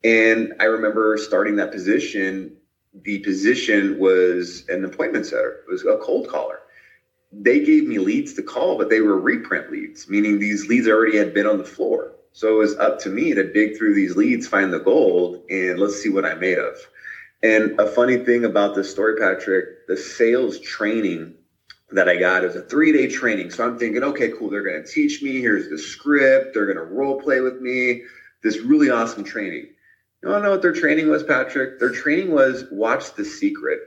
And 0.03 0.53
I 0.59 0.65
remember 0.65 1.17
starting 1.17 1.55
that 1.57 1.71
position. 1.71 2.57
The 3.03 3.19
position 3.19 3.97
was 3.99 4.63
an 4.69 4.83
appointment 4.83 5.25
setter, 5.25 5.61
it 5.67 5.71
was 5.71 5.85
a 5.85 5.97
cold 5.97 6.27
caller 6.27 6.60
they 7.31 7.59
gave 7.59 7.87
me 7.87 7.97
leads 7.97 8.33
to 8.33 8.43
call, 8.43 8.77
but 8.77 8.89
they 8.89 9.01
were 9.01 9.19
reprint 9.19 9.71
leads, 9.71 10.09
meaning 10.09 10.39
these 10.39 10.67
leads 10.67 10.87
already 10.87 11.17
had 11.17 11.33
been 11.33 11.47
on 11.47 11.57
the 11.57 11.63
floor. 11.63 12.13
So 12.33 12.55
it 12.55 12.57
was 12.57 12.75
up 12.77 12.99
to 12.99 13.09
me 13.09 13.33
to 13.33 13.51
dig 13.51 13.77
through 13.77 13.93
these 13.93 14.15
leads, 14.15 14.47
find 14.47 14.71
the 14.71 14.79
gold, 14.79 15.43
and 15.49 15.79
let's 15.79 16.01
see 16.01 16.09
what 16.09 16.25
I'm 16.25 16.39
made 16.39 16.57
of. 16.57 16.75
And 17.43 17.79
a 17.79 17.87
funny 17.87 18.17
thing 18.17 18.45
about 18.45 18.75
this 18.75 18.89
story, 18.89 19.15
Patrick, 19.17 19.87
the 19.87 19.97
sales 19.97 20.59
training 20.59 21.33
that 21.91 22.07
I 22.07 22.15
got 22.15 22.43
is 22.43 22.55
a 22.55 22.61
three 22.61 22.91
day 22.91 23.07
training. 23.07 23.49
So 23.49 23.65
I'm 23.65 23.77
thinking, 23.77 24.03
okay, 24.03 24.29
cool. 24.29 24.49
They're 24.49 24.61
going 24.61 24.81
to 24.81 24.89
teach 24.89 25.21
me. 25.21 25.41
Here's 25.41 25.67
the 25.67 25.77
script. 25.77 26.53
They're 26.53 26.65
going 26.65 26.77
to 26.77 26.83
role 26.83 27.19
play 27.19 27.41
with 27.41 27.59
me. 27.59 28.03
This 28.43 28.59
really 28.59 28.89
awesome 28.89 29.23
training. 29.23 29.67
You 30.23 30.29
to 30.29 30.41
know 30.41 30.51
what 30.51 30.61
their 30.61 30.71
training 30.71 31.09
was, 31.09 31.23
Patrick? 31.23 31.79
Their 31.79 31.91
training 31.91 32.31
was 32.31 32.65
watch 32.71 33.15
the 33.15 33.25
secret. 33.25 33.79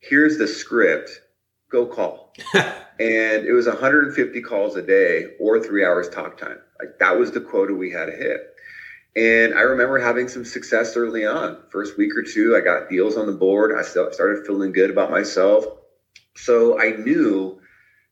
Here's 0.00 0.36
the 0.36 0.46
script 0.46 1.21
go 1.72 1.86
call. 1.86 2.32
and 2.54 3.46
it 3.46 3.52
was 3.52 3.66
150 3.66 4.40
calls 4.42 4.76
a 4.76 4.82
day 4.82 5.28
or 5.40 5.58
three 5.58 5.84
hours 5.84 6.08
talk 6.08 6.36
time. 6.36 6.58
Like 6.78 6.98
that 7.00 7.18
was 7.18 7.32
the 7.32 7.40
quota 7.40 7.74
we 7.74 7.90
had 7.90 8.06
to 8.06 8.12
hit. 8.12 8.40
And 9.16 9.54
I 9.54 9.62
remember 9.62 9.98
having 9.98 10.28
some 10.28 10.44
success 10.44 10.96
early 10.96 11.26
on. 11.26 11.58
First 11.70 11.98
week 11.98 12.16
or 12.16 12.22
two, 12.22 12.56
I 12.56 12.60
got 12.60 12.88
deals 12.88 13.16
on 13.16 13.26
the 13.26 13.32
board. 13.32 13.72
I 13.76 13.82
started 13.82 14.46
feeling 14.46 14.72
good 14.72 14.90
about 14.90 15.10
myself. 15.10 15.66
So 16.36 16.78
I 16.78 16.92
knew 16.92 17.60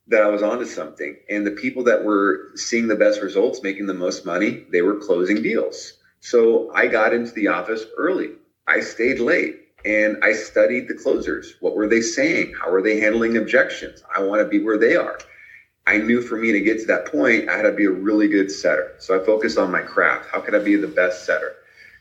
that 0.08 0.22
I 0.22 0.28
was 0.28 0.42
onto 0.42 0.66
something. 0.66 1.16
And 1.30 1.46
the 1.46 1.52
people 1.52 1.84
that 1.84 2.04
were 2.04 2.50
seeing 2.56 2.88
the 2.88 2.96
best 2.96 3.22
results, 3.22 3.62
making 3.62 3.86
the 3.86 3.94
most 3.94 4.26
money, 4.26 4.66
they 4.70 4.82
were 4.82 4.96
closing 4.96 5.40
deals. 5.40 5.94
So 6.20 6.70
I 6.74 6.86
got 6.86 7.14
into 7.14 7.32
the 7.32 7.48
office 7.48 7.86
early. 7.96 8.30
I 8.66 8.80
stayed 8.80 9.20
late 9.20 9.69
and 9.84 10.16
I 10.22 10.32
studied 10.32 10.88
the 10.88 10.94
closers. 10.94 11.56
What 11.60 11.74
were 11.74 11.86
they 11.86 12.00
saying? 12.00 12.54
How 12.60 12.70
were 12.70 12.82
they 12.82 12.96
handling 12.96 13.36
objections? 13.36 14.02
I 14.14 14.20
want 14.20 14.40
to 14.40 14.48
be 14.48 14.58
where 14.58 14.78
they 14.78 14.96
are. 14.96 15.18
I 15.86 15.98
knew 15.98 16.20
for 16.20 16.36
me 16.36 16.52
to 16.52 16.60
get 16.60 16.78
to 16.80 16.86
that 16.86 17.06
point, 17.06 17.48
I 17.48 17.56
had 17.56 17.62
to 17.62 17.72
be 17.72 17.86
a 17.86 17.90
really 17.90 18.28
good 18.28 18.50
setter. 18.50 18.94
So 18.98 19.18
I 19.18 19.24
focused 19.24 19.58
on 19.58 19.70
my 19.70 19.82
craft. 19.82 20.26
How 20.30 20.40
could 20.40 20.54
I 20.54 20.58
be 20.58 20.76
the 20.76 20.86
best 20.86 21.24
setter? 21.24 21.54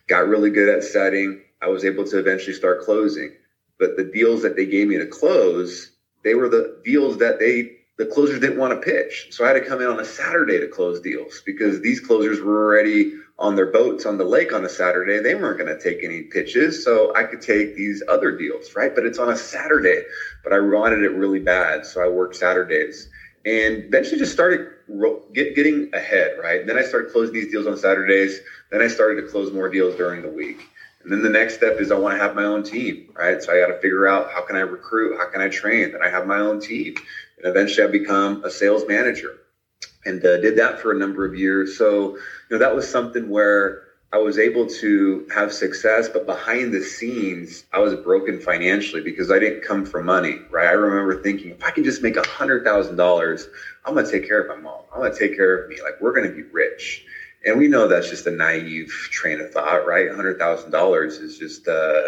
Got 0.08 0.28
really 0.28 0.50
good 0.50 0.70
at 0.70 0.84
setting. 0.84 1.40
I 1.62 1.68
was 1.68 1.84
able 1.84 2.04
to 2.06 2.18
eventually 2.18 2.54
start 2.54 2.82
closing. 2.82 3.32
But 3.78 3.96
the 3.96 4.04
deals 4.04 4.42
that 4.42 4.56
they 4.56 4.66
gave 4.66 4.88
me 4.88 4.98
to 4.98 5.06
close, 5.06 5.90
they 6.24 6.36
were 6.36 6.50
the 6.50 6.80
deals 6.84 7.18
that 7.18 7.40
they 7.40 7.79
the 8.00 8.06
closers 8.06 8.40
didn't 8.40 8.58
want 8.58 8.72
to 8.72 8.80
pitch. 8.80 9.28
So 9.30 9.44
I 9.44 9.50
had 9.50 9.56
to 9.56 9.62
come 9.62 9.82
in 9.82 9.88
on 9.88 10.00
a 10.00 10.06
Saturday 10.06 10.58
to 10.58 10.68
close 10.68 11.02
deals 11.02 11.42
because 11.46 11.82
these 11.82 12.00
closers 12.00 12.40
were 12.40 12.64
already 12.64 13.12
on 13.38 13.58
their 13.58 13.66
boats 13.66 14.06
on 14.06 14.18
the 14.18 14.24
lake 14.24 14.54
on 14.54 14.64
a 14.64 14.70
Saturday. 14.70 15.20
They 15.20 15.36
weren't 15.36 15.60
going 15.60 15.76
to 15.76 15.82
take 15.82 16.02
any 16.02 16.22
pitches. 16.22 16.82
So 16.82 17.14
I 17.14 17.24
could 17.24 17.42
take 17.42 17.76
these 17.76 18.02
other 18.08 18.32
deals, 18.32 18.74
right? 18.74 18.96
But 18.96 19.06
it's 19.06 19.20
on 19.20 19.30
a 19.30 19.36
Saturday. 19.36 20.04
But 20.46 20.54
I 20.54 20.62
wanted 20.62 21.04
it 21.04 21.10
really 21.10 21.40
bad. 21.40 21.86
So 21.86 22.02
I 22.02 22.08
worked 22.08 22.38
Saturdays 22.38 23.10
and 23.46 23.84
eventually 23.84 24.18
just 24.18 24.32
started 24.32 24.70
get, 25.34 25.54
getting 25.54 25.94
ahead, 25.94 26.38
right? 26.42 26.62
And 26.62 26.70
then 26.70 26.78
I 26.78 26.84
started 26.84 27.12
closing 27.12 27.34
these 27.34 27.52
deals 27.52 27.68
on 27.68 27.78
Saturdays. 27.78 28.40
Then 28.72 28.82
I 28.82 28.88
started 28.88 29.22
to 29.22 29.28
close 29.28 29.52
more 29.52 29.68
deals 29.68 29.98
during 29.98 30.22
the 30.22 30.30
week. 30.30 30.62
And 31.04 31.12
then 31.12 31.22
the 31.22 31.30
next 31.30 31.56
step 31.56 31.80
is 31.80 31.92
I 31.92 31.96
want 31.96 32.18
to 32.18 32.22
have 32.22 32.36
my 32.36 32.44
own 32.44 32.64
team, 32.64 33.12
right? 33.14 33.42
So 33.42 33.54
I 33.54 33.60
got 33.60 33.68
to 33.68 33.80
figure 33.80 34.08
out 34.08 34.32
how 34.32 34.42
can 34.42 34.58
I 34.58 34.62
recruit? 34.62 35.18
How 35.18 35.30
can 35.30 35.42
I 35.42 35.48
train? 35.48 35.94
Then 35.94 36.04
I 36.04 36.10
have 36.10 36.28
my 36.28 36.40
own 36.40 36.60
team. 36.60 36.96
And 37.40 37.50
eventually 37.50 37.84
I 37.84 37.88
become 37.88 38.42
a 38.44 38.50
sales 38.50 38.86
manager 38.88 39.36
and 40.06 40.24
uh, 40.26 40.38
did 40.38 40.56
that 40.58 40.80
for 40.80 40.92
a 40.92 40.96
number 40.96 41.26
of 41.26 41.36
years. 41.36 41.78
So, 41.78 42.12
you 42.12 42.18
know, 42.52 42.58
that 42.60 42.74
was 42.74 42.90
something 42.90 43.30
where 43.30 43.76
I 44.12 44.18
was 44.18 44.40
able 44.40 44.66
to 44.66 45.24
have 45.30 45.54
success, 45.54 46.10
but 46.10 46.26
behind 46.26 46.74
the 46.74 46.82
scenes, 46.82 47.64
I 47.72 47.80
was 47.80 47.94
broken 47.96 48.40
financially 48.40 49.02
because 49.02 49.30
I 49.30 49.38
didn't 49.38 49.62
come 49.62 49.86
from 49.86 50.06
money, 50.06 50.40
right? 50.50 50.68
I 50.68 50.72
remember 50.72 51.16
thinking, 51.16 51.52
if 51.52 51.64
I 51.64 51.72
can 51.72 51.84
just 51.84 52.02
make 52.02 52.18
a 52.18 52.28
hundred 52.28 52.64
thousand 52.64 52.96
dollars, 52.96 53.48
I'm 53.86 53.94
going 53.94 54.06
to 54.06 54.12
take 54.12 54.28
care 54.28 54.40
of 54.40 54.48
my 54.48 54.56
mom. 54.56 54.82
I'm 54.92 55.00
going 55.00 55.12
to 55.12 55.18
take 55.18 55.36
care 55.36 55.54
of 55.56 55.68
me. 55.68 55.78
Like 55.84 56.02
we're 56.02 56.14
going 56.14 56.28
to 56.28 56.36
be 56.36 56.44
rich. 56.52 57.04
And 57.46 57.58
we 57.58 57.68
know 57.68 57.88
that's 57.88 58.10
just 58.10 58.26
a 58.26 58.32
naive 58.32 58.90
train 59.12 59.40
of 59.40 59.52
thought, 59.52 59.86
right? 59.86 60.10
$100,000 60.10 61.22
is 61.22 61.38
just 61.38 61.68
uh, 61.68 62.02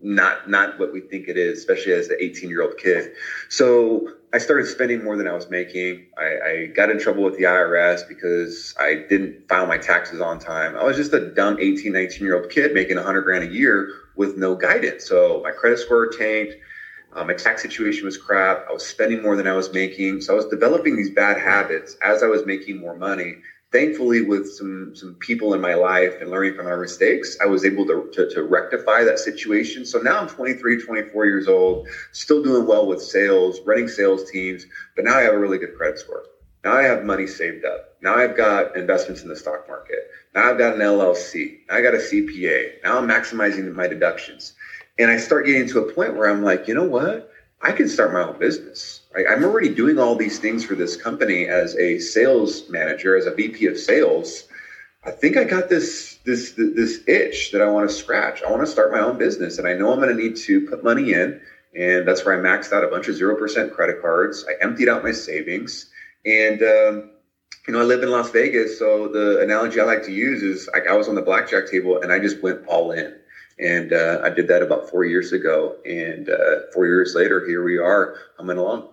not 0.00 0.48
not 0.48 0.78
what 0.78 0.92
we 0.92 1.00
think 1.00 1.28
it 1.28 1.36
is, 1.36 1.58
especially 1.58 1.92
as 1.92 2.08
an 2.08 2.16
18 2.20 2.48
year 2.50 2.62
old 2.62 2.76
kid. 2.76 3.10
So 3.48 4.08
I 4.34 4.38
started 4.38 4.66
spending 4.66 5.04
more 5.04 5.16
than 5.16 5.26
I 5.28 5.34
was 5.34 5.50
making. 5.50 6.06
I, 6.16 6.24
I, 6.24 6.66
got 6.74 6.88
in 6.88 6.98
trouble 6.98 7.22
with 7.22 7.36
the 7.36 7.42
IRS 7.42 8.08
because 8.08 8.74
I 8.80 8.94
didn't 8.94 9.46
file 9.46 9.66
my 9.66 9.76
taxes 9.76 10.22
on 10.22 10.38
time. 10.38 10.74
I 10.74 10.84
was 10.84 10.96
just 10.96 11.12
a 11.12 11.20
dumb 11.20 11.58
18, 11.60 11.92
19 11.92 12.24
year 12.24 12.36
old 12.36 12.48
kid 12.48 12.72
making 12.72 12.96
100 12.96 13.22
grand 13.22 13.44
a 13.44 13.52
year 13.52 13.90
with 14.16 14.38
no 14.38 14.54
guidance. 14.54 15.06
So 15.06 15.42
my 15.44 15.50
credit 15.50 15.80
score 15.80 16.06
tanked. 16.06 16.54
Um, 17.12 17.26
my 17.26 17.34
tax 17.34 17.60
situation 17.60 18.06
was 18.06 18.16
crap. 18.16 18.64
I 18.70 18.72
was 18.72 18.86
spending 18.86 19.20
more 19.20 19.36
than 19.36 19.46
I 19.46 19.52
was 19.52 19.70
making. 19.70 20.22
So 20.22 20.32
I 20.32 20.36
was 20.36 20.46
developing 20.46 20.96
these 20.96 21.10
bad 21.10 21.38
habits 21.38 21.94
as 22.02 22.22
I 22.22 22.26
was 22.26 22.46
making 22.46 22.78
more 22.78 22.96
money 22.96 23.36
thankfully 23.72 24.20
with 24.20 24.48
some 24.48 24.94
some 24.94 25.14
people 25.14 25.54
in 25.54 25.60
my 25.60 25.74
life 25.74 26.14
and 26.20 26.30
learning 26.30 26.54
from 26.54 26.66
my 26.66 26.76
mistakes 26.76 27.36
i 27.40 27.46
was 27.46 27.64
able 27.64 27.86
to, 27.86 28.08
to, 28.12 28.28
to, 28.28 28.42
rectify 28.42 29.02
that 29.02 29.18
situation. 29.18 29.84
So 29.84 29.98
now 29.98 30.20
i'm 30.20 30.28
23 30.28 30.84
24 30.84 31.24
years 31.26 31.48
old 31.48 31.88
still 32.12 32.42
doing 32.42 32.66
well 32.66 32.86
with 32.86 33.00
sales 33.02 33.60
running 33.64 33.88
sales 33.88 34.30
teams 34.30 34.66
but 34.94 35.04
now 35.04 35.16
i 35.16 35.22
have 35.22 35.34
a 35.34 35.38
really 35.38 35.58
good 35.58 35.74
credit 35.74 35.98
score. 35.98 36.24
Now 36.64 36.74
i 36.74 36.82
have 36.82 37.04
money 37.04 37.26
saved 37.26 37.64
up. 37.64 37.96
Now 38.02 38.14
i've 38.14 38.36
got 38.36 38.76
investments 38.76 39.22
in 39.22 39.28
the 39.28 39.36
stock 39.36 39.66
market. 39.66 40.10
Now 40.34 40.50
i've 40.50 40.58
got 40.58 40.74
an 40.74 40.80
llc 40.80 41.58
now 41.68 41.76
i 41.76 41.80
got 41.80 41.94
a 41.94 41.98
cpa 41.98 42.82
now 42.84 42.98
i'm 42.98 43.08
maximizing 43.08 43.72
my 43.72 43.86
deductions. 43.86 44.52
And 44.98 45.10
i 45.10 45.16
start 45.16 45.46
getting 45.46 45.66
to 45.68 45.80
a 45.80 45.92
point 45.92 46.14
where 46.14 46.28
i'm 46.28 46.42
like 46.42 46.68
you 46.68 46.74
know 46.74 46.84
what 46.84 47.31
i 47.62 47.72
can 47.72 47.88
start 47.88 48.12
my 48.12 48.22
own 48.22 48.38
business 48.38 49.02
Right? 49.14 49.26
I'm 49.28 49.44
already 49.44 49.68
doing 49.68 49.98
all 49.98 50.16
these 50.16 50.38
things 50.38 50.64
for 50.64 50.74
this 50.74 50.96
company 50.96 51.46
as 51.46 51.76
a 51.76 51.98
sales 51.98 52.68
manager, 52.68 53.16
as 53.16 53.26
a 53.26 53.30
VP 53.30 53.66
of 53.66 53.78
sales. 53.78 54.44
I 55.04 55.10
think 55.10 55.36
I 55.36 55.44
got 55.44 55.68
this 55.68 56.18
this 56.24 56.52
this 56.56 57.00
itch 57.06 57.50
that 57.52 57.60
I 57.60 57.66
want 57.66 57.88
to 57.88 57.94
scratch. 57.94 58.42
I 58.42 58.50
want 58.50 58.62
to 58.62 58.66
start 58.70 58.90
my 58.92 59.00
own 59.00 59.18
business, 59.18 59.58
and 59.58 59.68
I 59.68 59.74
know 59.74 59.92
I'm 59.92 59.98
going 60.00 60.14
to 60.14 60.22
need 60.22 60.36
to 60.36 60.60
put 60.62 60.82
money 60.82 61.12
in, 61.12 61.38
and 61.76 62.06
that's 62.06 62.24
where 62.24 62.34
I 62.34 62.38
maxed 62.38 62.72
out 62.72 62.84
a 62.84 62.88
bunch 62.88 63.08
of 63.08 63.16
zero 63.16 63.36
percent 63.36 63.72
credit 63.72 64.00
cards. 64.00 64.44
I 64.48 64.54
emptied 64.62 64.88
out 64.88 65.02
my 65.02 65.12
savings, 65.12 65.86
and 66.24 66.62
um, 66.62 67.10
you 67.66 67.74
know 67.74 67.80
I 67.80 67.84
live 67.84 68.02
in 68.02 68.10
Las 68.10 68.30
Vegas, 68.30 68.78
so 68.78 69.08
the 69.08 69.40
analogy 69.40 69.80
I 69.80 69.84
like 69.84 70.04
to 70.04 70.12
use 70.12 70.42
is 70.42 70.68
I, 70.74 70.80
I 70.90 70.94
was 70.94 71.08
on 71.08 71.16
the 71.16 71.22
blackjack 71.22 71.66
table 71.66 71.98
and 72.02 72.12
I 72.12 72.18
just 72.18 72.42
went 72.42 72.60
all 72.66 72.92
in. 72.92 73.14
And 73.58 73.92
uh, 73.92 74.20
I 74.22 74.30
did 74.30 74.48
that 74.48 74.62
about 74.62 74.90
four 74.90 75.04
years 75.04 75.32
ago. 75.32 75.76
And 75.84 76.28
uh, 76.28 76.70
four 76.72 76.86
years 76.86 77.14
later, 77.14 77.46
here 77.46 77.62
we 77.62 77.78
are 77.78 78.16
humming 78.36 78.58
along. 78.58 78.88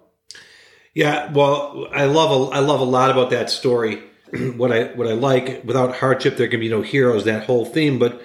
Yeah, 0.93 1.31
well, 1.31 1.87
I 1.93 2.05
love 2.05 2.31
a, 2.31 2.55
I 2.55 2.59
love 2.59 2.79
a 2.79 2.85
lot 2.85 3.11
about 3.11 3.29
that 3.29 3.49
story. 3.49 4.03
what 4.57 4.71
I 4.71 4.85
what 4.95 5.07
I 5.07 5.13
like 5.13 5.63
without 5.63 5.95
hardship, 5.95 6.37
there 6.37 6.47
can 6.47 6.59
be 6.59 6.69
no 6.69 6.81
heroes. 6.81 7.25
That 7.25 7.45
whole 7.45 7.65
theme, 7.65 7.99
but 7.99 8.21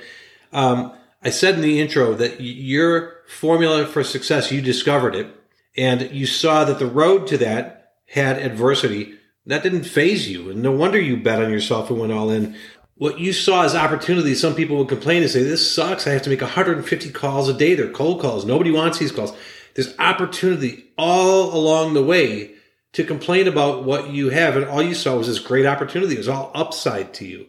um, 0.52 0.92
I 1.22 1.30
said 1.30 1.54
in 1.54 1.60
the 1.60 1.80
intro 1.80 2.14
that 2.14 2.40
your 2.40 3.16
formula 3.26 3.86
for 3.86 4.04
success, 4.04 4.50
you 4.50 4.60
discovered 4.60 5.14
it, 5.14 5.28
and 5.76 6.10
you 6.10 6.26
saw 6.26 6.64
that 6.64 6.78
the 6.78 6.86
road 6.86 7.26
to 7.28 7.38
that 7.38 7.92
had 8.08 8.38
adversity. 8.38 9.14
That 9.46 9.62
didn't 9.62 9.84
faze 9.84 10.28
you, 10.28 10.50
and 10.50 10.62
no 10.62 10.72
wonder 10.72 10.98
you 10.98 11.18
bet 11.18 11.42
on 11.42 11.50
yourself 11.50 11.90
and 11.90 12.00
went 12.00 12.12
all 12.12 12.30
in. 12.30 12.56
What 12.96 13.18
you 13.18 13.32
saw 13.32 13.64
as 13.64 13.74
opportunity, 13.74 14.34
some 14.34 14.54
people 14.54 14.76
would 14.76 14.88
complain 14.88 15.22
and 15.22 15.30
say, 15.30 15.42
"This 15.42 15.68
sucks. 15.68 16.06
I 16.06 16.10
have 16.10 16.22
to 16.22 16.30
make 16.30 16.42
150 16.42 17.10
calls 17.10 17.48
a 17.48 17.52
day. 17.52 17.74
They're 17.74 17.88
cold 17.88 18.20
calls. 18.20 18.44
Nobody 18.44 18.70
wants 18.70 18.98
these 18.98 19.12
calls." 19.12 19.32
There's 19.74 19.94
opportunity 19.98 20.84
all 20.96 21.52
along 21.54 21.94
the 21.94 22.02
way 22.04 22.52
to 22.92 23.02
complain 23.02 23.48
about 23.48 23.84
what 23.84 24.10
you 24.10 24.30
have, 24.30 24.56
and 24.56 24.64
all 24.64 24.82
you 24.82 24.94
saw 24.94 25.16
was 25.16 25.26
this 25.26 25.40
great 25.40 25.66
opportunity. 25.66 26.14
It 26.14 26.18
was 26.18 26.28
all 26.28 26.52
upside 26.54 27.12
to 27.14 27.26
you. 27.26 27.46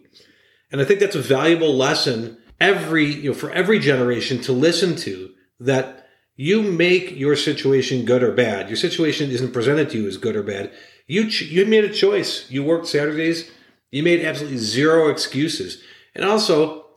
And 0.71 0.81
I 0.81 0.85
think 0.85 0.99
that's 0.99 1.15
a 1.15 1.21
valuable 1.21 1.75
lesson 1.75 2.37
every, 2.59 3.05
you 3.05 3.29
know, 3.29 3.35
for 3.35 3.51
every 3.51 3.79
generation 3.79 4.41
to 4.41 4.51
listen 4.51 4.95
to 4.95 5.29
that 5.59 6.07
you 6.35 6.61
make 6.63 7.17
your 7.17 7.35
situation 7.35 8.05
good 8.05 8.23
or 8.23 8.31
bad. 8.31 8.69
Your 8.69 8.75
situation 8.75 9.29
isn't 9.29 9.53
presented 9.53 9.89
to 9.91 10.01
you 10.01 10.07
as 10.07 10.17
good 10.17 10.35
or 10.35 10.43
bad. 10.43 10.71
You, 11.07 11.29
ch- 11.29 11.43
you 11.43 11.65
made 11.65 11.85
a 11.85 11.93
choice. 11.93 12.49
You 12.49 12.63
worked 12.63 12.87
Saturdays. 12.87 13.49
You 13.95 14.03
made 14.03 14.25
absolutely 14.25 14.57
zero 14.57 15.07
excuses. 15.07 15.81
And 16.15 16.25
also, 16.25 16.87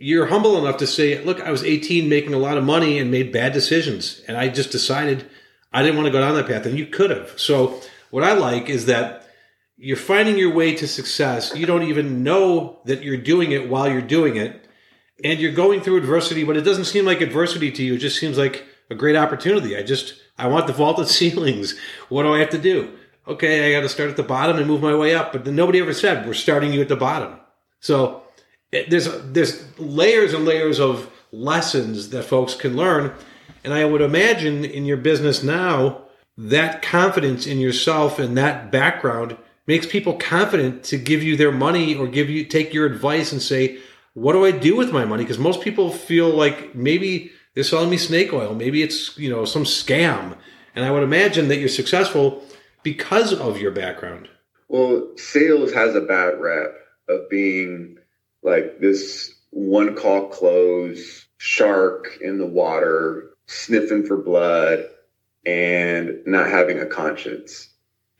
you're 0.00 0.26
humble 0.26 0.58
enough 0.58 0.78
to 0.78 0.88
say, 0.88 1.22
look, 1.22 1.40
I 1.40 1.52
was 1.52 1.62
18 1.62 2.08
making 2.08 2.34
a 2.34 2.38
lot 2.38 2.58
of 2.58 2.64
money 2.64 2.98
and 2.98 3.12
made 3.12 3.30
bad 3.30 3.52
decisions. 3.52 4.22
And 4.26 4.36
I 4.36 4.48
just 4.48 4.72
decided 4.72 5.30
I 5.72 5.84
didn't 5.84 5.94
want 5.94 6.06
to 6.06 6.12
go 6.12 6.20
down 6.20 6.34
that 6.34 6.48
path, 6.48 6.66
and 6.66 6.76
you 6.76 6.86
could 6.86 7.10
have. 7.10 7.38
So, 7.38 7.80
what 8.10 8.24
I 8.24 8.32
like 8.32 8.68
is 8.68 8.86
that 8.86 9.24
you're 9.76 9.96
finding 9.96 10.36
your 10.36 10.52
way 10.52 10.74
to 10.74 10.88
success. 10.88 11.54
You 11.54 11.64
don't 11.64 11.84
even 11.84 12.24
know 12.24 12.80
that 12.86 13.04
you're 13.04 13.18
doing 13.18 13.52
it 13.52 13.70
while 13.70 13.88
you're 13.88 14.02
doing 14.02 14.34
it, 14.34 14.66
and 15.22 15.38
you're 15.38 15.52
going 15.52 15.80
through 15.80 15.98
adversity, 15.98 16.42
but 16.42 16.56
it 16.56 16.62
doesn't 16.62 16.86
seem 16.86 17.04
like 17.04 17.20
adversity 17.20 17.70
to 17.70 17.84
you. 17.84 17.94
It 17.94 17.98
just 17.98 18.18
seems 18.18 18.36
like 18.36 18.66
a 18.90 18.96
great 18.96 19.14
opportunity. 19.14 19.76
I 19.76 19.84
just, 19.84 20.14
I 20.36 20.48
want 20.48 20.66
the 20.66 20.72
vaulted 20.72 21.06
ceilings. 21.18 21.78
What 22.08 22.24
do 22.24 22.34
I 22.34 22.40
have 22.40 22.50
to 22.50 22.58
do? 22.58 22.98
Okay, 23.26 23.68
I 23.68 23.78
got 23.78 23.82
to 23.82 23.88
start 23.88 24.10
at 24.10 24.16
the 24.16 24.22
bottom 24.22 24.58
and 24.58 24.66
move 24.66 24.82
my 24.82 24.94
way 24.94 25.14
up. 25.14 25.32
But 25.32 25.46
nobody 25.46 25.80
ever 25.80 25.92
said 25.94 26.26
we're 26.26 26.34
starting 26.34 26.72
you 26.72 26.80
at 26.80 26.88
the 26.88 26.96
bottom. 26.96 27.38
So 27.80 28.22
there's 28.70 29.08
there's 29.24 29.78
layers 29.78 30.34
and 30.34 30.44
layers 30.44 30.80
of 30.80 31.10
lessons 31.30 32.10
that 32.10 32.24
folks 32.24 32.54
can 32.54 32.76
learn 32.76 33.14
and 33.64 33.72
I 33.72 33.84
would 33.84 34.00
imagine 34.00 34.64
in 34.64 34.84
your 34.84 34.96
business 34.96 35.42
now, 35.42 36.02
that 36.36 36.82
confidence 36.82 37.46
in 37.46 37.60
yourself 37.60 38.18
and 38.18 38.36
that 38.36 38.72
background 38.72 39.36
makes 39.66 39.86
people 39.86 40.14
confident 40.14 40.82
to 40.84 40.98
give 40.98 41.22
you 41.22 41.36
their 41.36 41.52
money 41.52 41.94
or 41.94 42.08
give 42.08 42.28
you 42.28 42.44
take 42.44 42.74
your 42.74 42.86
advice 42.86 43.30
and 43.32 43.40
say, 43.40 43.78
"What 44.14 44.32
do 44.32 44.44
I 44.44 44.50
do 44.50 44.76
with 44.76 44.92
my 44.92 45.04
money?" 45.04 45.22
Because 45.22 45.38
most 45.38 45.60
people 45.60 45.90
feel 45.90 46.30
like 46.30 46.74
maybe 46.74 47.30
they're 47.54 47.64
selling 47.64 47.90
me 47.90 47.96
snake 47.96 48.32
oil, 48.32 48.54
maybe 48.54 48.82
it's 48.82 49.16
you 49.16 49.30
know 49.30 49.44
some 49.44 49.64
scam, 49.64 50.36
and 50.74 50.84
I 50.84 50.90
would 50.90 51.02
imagine 51.02 51.48
that 51.48 51.58
you're 51.58 51.68
successful 51.68 52.42
because 52.82 53.32
of 53.32 53.58
your 53.58 53.70
background. 53.70 54.28
Well, 54.68 55.12
sales 55.16 55.72
has 55.72 55.94
a 55.94 56.00
bad 56.00 56.40
rep 56.40 56.74
of 57.08 57.28
being 57.28 57.98
like 58.42 58.80
this 58.80 59.34
one 59.50 59.94
call 59.94 60.28
close 60.28 61.26
shark 61.36 62.18
in 62.20 62.38
the 62.38 62.46
water 62.46 63.30
sniffing 63.46 64.06
for 64.06 64.16
blood 64.16 64.86
and 65.44 66.22
not 66.24 66.48
having 66.48 66.78
a 66.78 66.86
conscience. 66.86 67.68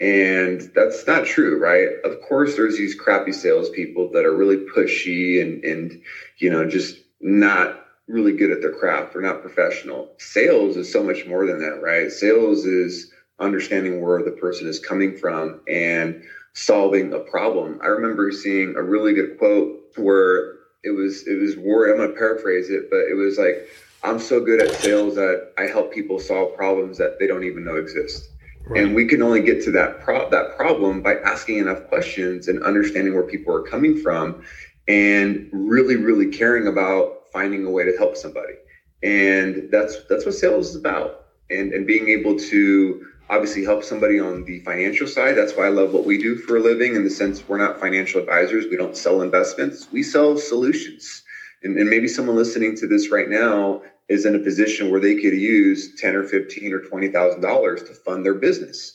And 0.00 0.60
that's 0.74 1.06
not 1.06 1.26
true, 1.26 1.60
right? 1.60 1.88
Of 2.04 2.20
course, 2.22 2.56
there's 2.56 2.76
these 2.76 2.96
crappy 2.96 3.32
salespeople 3.32 4.10
that 4.12 4.24
are 4.24 4.36
really 4.36 4.56
pushy 4.56 5.40
and, 5.40 5.62
and, 5.64 6.02
you 6.38 6.50
know, 6.50 6.68
just 6.68 6.98
not 7.20 7.86
really 8.08 8.36
good 8.36 8.50
at 8.50 8.60
their 8.60 8.72
craft 8.72 9.14
or 9.14 9.20
not 9.20 9.42
professional. 9.42 10.12
Sales 10.18 10.76
is 10.76 10.92
so 10.92 11.04
much 11.04 11.24
more 11.26 11.46
than 11.46 11.60
that, 11.60 11.80
right? 11.80 12.10
Sales 12.10 12.64
is 12.64 13.11
understanding 13.40 14.00
where 14.00 14.22
the 14.22 14.30
person 14.32 14.68
is 14.68 14.78
coming 14.78 15.16
from 15.16 15.60
and 15.68 16.22
solving 16.54 17.12
a 17.12 17.18
problem. 17.18 17.80
I 17.82 17.86
remember 17.86 18.30
seeing 18.30 18.74
a 18.76 18.82
really 18.82 19.14
good 19.14 19.38
quote 19.38 19.80
where 19.96 20.54
it 20.84 20.90
was, 20.90 21.26
it 21.26 21.40
was 21.40 21.56
word, 21.56 21.90
I'm 21.90 21.96
going 21.96 22.10
to 22.10 22.16
paraphrase 22.16 22.70
it, 22.70 22.90
but 22.90 23.00
it 23.00 23.14
was 23.14 23.38
like, 23.38 23.68
I'm 24.04 24.18
so 24.18 24.40
good 24.44 24.60
at 24.60 24.70
sales 24.80 25.14
that 25.14 25.52
I 25.58 25.62
help 25.62 25.92
people 25.92 26.18
solve 26.18 26.56
problems 26.56 26.98
that 26.98 27.18
they 27.18 27.26
don't 27.26 27.44
even 27.44 27.64
know 27.64 27.76
exist. 27.76 28.28
Right. 28.66 28.82
And 28.82 28.94
we 28.94 29.06
can 29.06 29.22
only 29.22 29.42
get 29.42 29.62
to 29.64 29.70
that 29.72 30.00
pro- 30.00 30.30
that 30.30 30.56
problem 30.56 31.02
by 31.02 31.16
asking 31.16 31.58
enough 31.58 31.86
questions 31.88 32.48
and 32.48 32.62
understanding 32.62 33.14
where 33.14 33.24
people 33.24 33.54
are 33.54 33.62
coming 33.62 33.98
from 33.98 34.44
and 34.86 35.48
really 35.52 35.96
really 35.96 36.28
caring 36.30 36.68
about 36.68 37.24
finding 37.32 37.64
a 37.64 37.70
way 37.70 37.84
to 37.84 37.96
help 37.96 38.16
somebody. 38.16 38.54
And 39.02 39.68
that's 39.70 40.04
that's 40.08 40.24
what 40.24 40.34
sales 40.34 40.70
is 40.70 40.76
about. 40.76 41.26
And 41.50 41.72
and 41.72 41.86
being 41.86 42.08
able 42.08 42.38
to 42.38 43.06
obviously 43.32 43.64
help 43.64 43.82
somebody 43.82 44.20
on 44.20 44.44
the 44.44 44.60
financial 44.60 45.06
side. 45.06 45.34
That's 45.34 45.56
why 45.56 45.64
I 45.64 45.70
love 45.70 45.94
what 45.94 46.04
we 46.04 46.18
do 46.18 46.36
for 46.36 46.58
a 46.58 46.60
living 46.60 46.96
in 46.96 47.02
the 47.02 47.08
sense 47.08 47.42
we're 47.48 47.56
not 47.56 47.80
financial 47.80 48.20
advisors. 48.20 48.66
We 48.70 48.76
don't 48.76 48.94
sell 48.94 49.22
investments. 49.22 49.90
We 49.90 50.02
sell 50.02 50.36
solutions. 50.36 51.22
And, 51.62 51.78
and 51.78 51.88
maybe 51.88 52.08
someone 52.08 52.36
listening 52.36 52.76
to 52.76 52.86
this 52.86 53.10
right 53.10 53.30
now 53.30 53.80
is 54.08 54.26
in 54.26 54.34
a 54.34 54.38
position 54.38 54.90
where 54.90 55.00
they 55.00 55.14
could 55.14 55.32
use 55.32 55.98
10 55.98 56.14
or 56.14 56.24
15 56.24 56.74
or 56.74 56.80
$20,000 56.80 57.86
to 57.86 57.94
fund 57.94 58.22
their 58.22 58.34
business. 58.34 58.94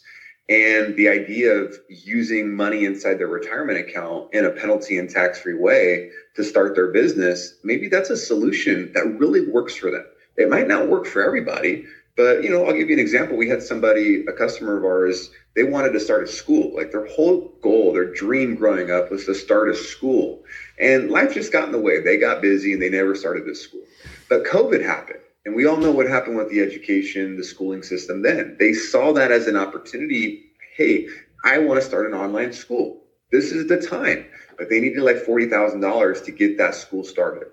And 0.50 0.96
the 0.96 1.10
idea 1.10 1.52
of 1.54 1.76
using 1.90 2.56
money 2.56 2.86
inside 2.86 3.16
their 3.16 3.28
retirement 3.28 3.80
account 3.80 4.32
in 4.36 4.46
a 4.46 4.52
penalty 4.52 5.00
and 5.00 5.10
tax 5.10 5.40
free 5.40 5.56
way 5.56 6.12
to 6.36 6.44
start 6.44 6.76
their 6.76 6.92
business, 6.92 7.56
maybe 7.64 7.88
that's 7.88 8.12
a 8.12 8.16
solution 8.16 8.92
that 8.94 9.18
really 9.18 9.50
works 9.50 9.76
for 9.76 9.90
them. 9.90 10.06
It 10.38 10.48
might 10.48 10.68
not 10.68 10.88
work 10.88 11.08
for 11.08 11.24
everybody, 11.24 11.88
but 12.18 12.44
you 12.44 12.50
know, 12.50 12.66
I'll 12.66 12.74
give 12.74 12.90
you 12.90 12.96
an 12.96 13.00
example. 13.00 13.38
We 13.38 13.48
had 13.48 13.62
somebody, 13.62 14.26
a 14.28 14.34
customer 14.34 14.76
of 14.76 14.84
ours, 14.84 15.30
they 15.56 15.64
wanted 15.64 15.94
to 15.94 16.00
start 16.00 16.24
a 16.24 16.28
school. 16.28 16.76
Like 16.76 16.92
their 16.92 17.06
whole 17.06 17.54
goal, 17.62 17.94
their 17.94 18.12
dream 18.12 18.56
growing 18.56 18.92
up 18.92 19.12
was 19.12 19.26
to 19.26 19.36
start 19.36 19.70
a 19.70 19.76
school. 19.76 20.44
And 20.80 21.12
life 21.12 21.36
just 21.36 21.52
got 21.52 21.66
in 21.66 21.72
the 21.72 21.80
way. 21.80 22.00
They 22.00 22.18
got 22.18 22.42
busy 22.42 22.74
and 22.74 22.82
they 22.82 22.90
never 22.90 23.16
started 23.16 23.46
this 23.46 23.62
school. 23.62 23.84
But 24.30 24.46
COVID 24.46 24.84
happened. 24.84 25.20
And 25.46 25.56
we 25.56 25.66
all 25.66 25.78
know 25.78 25.92
what 25.92 26.10
happened 26.10 26.36
with 26.36 26.50
the 26.50 26.60
education, 26.60 27.38
the 27.38 27.44
schooling 27.44 27.82
system 27.82 28.22
then. 28.22 28.58
They 28.60 28.74
saw 28.74 29.14
that 29.14 29.32
as 29.32 29.48
an 29.48 29.56
opportunity. 29.56 30.44
Hey, 30.76 31.08
I 31.46 31.60
want 31.60 31.80
to 31.80 31.86
start 31.86 32.08
an 32.08 32.14
online 32.14 32.52
school. 32.52 33.04
This 33.32 33.52
is 33.52 33.68
the 33.68 33.78
time. 33.78 34.26
But 34.58 34.70
they 34.70 34.80
needed 34.80 35.02
like 35.02 35.18
$40,000 35.18 36.26
to 36.26 36.32
get 36.32 36.58
that 36.58 36.76
school 36.76 37.04
started. 37.04 37.48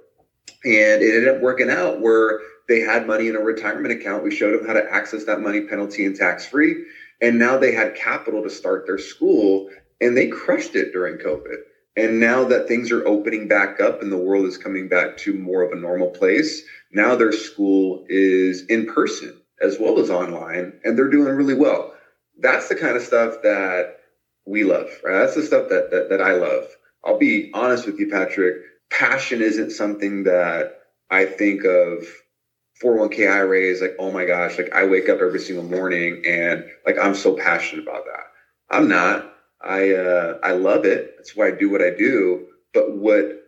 And 0.65 1.03
it 1.03 1.15
ended 1.15 1.29
up 1.29 1.41
working 1.41 1.71
out 1.71 2.01
where 2.01 2.41
they 2.69 2.81
had 2.81 3.07
money 3.07 3.29
in 3.29 3.37
a 3.37 3.41
retirement 3.41 3.93
account. 3.93 4.25
We 4.25 4.31
showed 4.31 4.53
them 4.53 4.67
how 4.67 4.73
to 4.73 4.93
access 4.93 5.25
that 5.25 5.41
money 5.41 5.61
penalty 5.61 6.05
and 6.05 6.15
tax 6.15 6.47
free. 6.47 6.77
And 7.21 7.39
now 7.39 7.57
they 7.57 7.73
had 7.73 7.95
capital 7.95 8.43
to 8.43 8.51
start 8.51 8.87
their 8.87 8.99
school 8.99 9.69
and 10.01 10.17
they 10.17 10.27
crushed 10.27 10.75
it 10.75 10.93
during 10.93 11.17
COVID. 11.19 11.57
And 11.97 12.19
now 12.19 12.45
that 12.45 12.67
things 12.67 12.91
are 12.91 13.07
opening 13.07 13.47
back 13.47 13.81
up 13.81 14.03
and 14.03 14.11
the 14.11 14.19
world 14.19 14.47
is 14.47 14.59
coming 14.59 14.89
back 14.89 15.17
to 15.19 15.33
more 15.33 15.63
of 15.63 15.73
a 15.73 15.77
normal 15.77 16.09
place, 16.09 16.63
now 16.91 17.15
their 17.15 17.33
school 17.33 18.05
is 18.09 18.65
in 18.67 18.85
person 18.87 19.33
as 19.61 19.79
well 19.79 19.99
as 19.99 20.11
online 20.11 20.75
and 20.85 20.99
they're 20.99 21.09
doing 21.09 21.35
really 21.35 21.55
well. 21.55 21.95
That's 22.41 22.69
the 22.69 22.75
kind 22.75 22.97
of 22.97 23.03
stuff 23.03 23.43
that 23.43 23.99
we 24.45 24.65
love, 24.65 24.89
right? 25.05 25.21
That's 25.21 25.35
the 25.35 25.43
stuff 25.43 25.69
that, 25.69 25.91
that, 25.91 26.09
that 26.09 26.21
I 26.21 26.33
love. 26.33 26.65
I'll 27.05 27.19
be 27.19 27.51
honest 27.55 27.87
with 27.87 27.99
you, 27.99 28.09
Patrick. 28.09 28.57
Passion 28.91 29.41
isn't 29.41 29.71
something 29.71 30.25
that 30.25 30.81
I 31.11 31.25
think 31.25 31.65
of 31.65 32.07
401k 32.83 33.31
IRA 33.31 33.61
is 33.61 33.81
like, 33.81 33.95
oh 33.99 34.11
my 34.11 34.25
gosh, 34.25 34.59
like 34.59 34.73
I 34.73 34.85
wake 34.85 35.09
up 35.09 35.21
every 35.21 35.41
single 35.41 35.65
morning 35.65 36.23
and 36.27 36.65
like 36.87 36.99
I'm 36.99 37.15
so 37.15 37.33
passionate 37.33 37.83
about 37.83 38.05
that. 38.05 38.27
I'm 38.71 38.89
not. 38.89 39.31
I 39.63 39.93
uh, 39.93 40.39
I 40.43 40.53
love 40.53 40.85
it. 40.85 41.15
That's 41.17 41.35
why 41.35 41.49
I 41.49 41.51
do 41.53 41.71
what 41.71 41.81
I 41.81 41.91
do. 41.91 42.47
But 42.73 42.97
what 42.97 43.41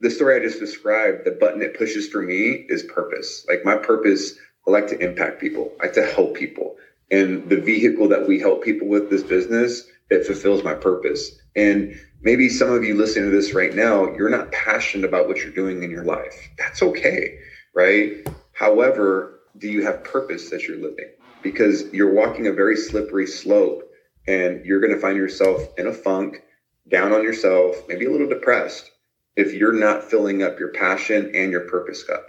the 0.00 0.10
story 0.10 0.36
I 0.36 0.40
just 0.40 0.58
described, 0.58 1.24
the 1.24 1.30
button 1.30 1.62
it 1.62 1.76
pushes 1.76 2.08
for 2.08 2.22
me 2.22 2.64
is 2.68 2.82
purpose. 2.82 3.44
Like 3.48 3.64
my 3.64 3.76
purpose, 3.76 4.32
I 4.66 4.70
like 4.70 4.88
to 4.88 4.98
impact 4.98 5.40
people. 5.40 5.72
I 5.80 5.84
like 5.84 5.94
to 5.94 6.02
help 6.02 6.34
people. 6.34 6.76
And 7.10 7.48
the 7.48 7.56
vehicle 7.60 8.08
that 8.08 8.26
we 8.26 8.38
help 8.38 8.62
people 8.62 8.88
with 8.88 9.10
this 9.10 9.22
business, 9.22 9.82
it 10.10 10.24
fulfills 10.24 10.62
my 10.64 10.74
purpose. 10.74 11.30
And 11.54 11.94
maybe 12.22 12.48
some 12.48 12.70
of 12.70 12.84
you 12.84 12.94
listening 12.94 13.30
to 13.30 13.36
this 13.36 13.52
right 13.52 13.74
now, 13.74 14.14
you're 14.16 14.30
not 14.30 14.50
passionate 14.52 15.04
about 15.06 15.28
what 15.28 15.38
you're 15.38 15.52
doing 15.52 15.82
in 15.82 15.90
your 15.90 16.04
life. 16.04 16.48
That's 16.56 16.82
okay, 16.82 17.36
right? 17.74 18.12
However, 18.60 19.40
do 19.56 19.68
you 19.68 19.82
have 19.84 20.04
purpose 20.04 20.50
that 20.50 20.68
you're 20.68 20.76
living? 20.76 21.08
Because 21.42 21.90
you're 21.94 22.12
walking 22.12 22.46
a 22.46 22.52
very 22.52 22.76
slippery 22.76 23.26
slope 23.26 23.82
and 24.28 24.62
you're 24.66 24.80
going 24.80 24.92
to 24.92 25.00
find 25.00 25.16
yourself 25.16 25.62
in 25.78 25.86
a 25.86 25.92
funk, 25.94 26.42
down 26.86 27.10
on 27.10 27.22
yourself, 27.22 27.82
maybe 27.88 28.04
a 28.04 28.10
little 28.10 28.28
depressed 28.28 28.90
if 29.34 29.54
you're 29.54 29.72
not 29.72 30.10
filling 30.10 30.42
up 30.42 30.58
your 30.58 30.68
passion 30.72 31.30
and 31.34 31.50
your 31.50 31.62
purpose 31.62 32.02
cup. 32.02 32.26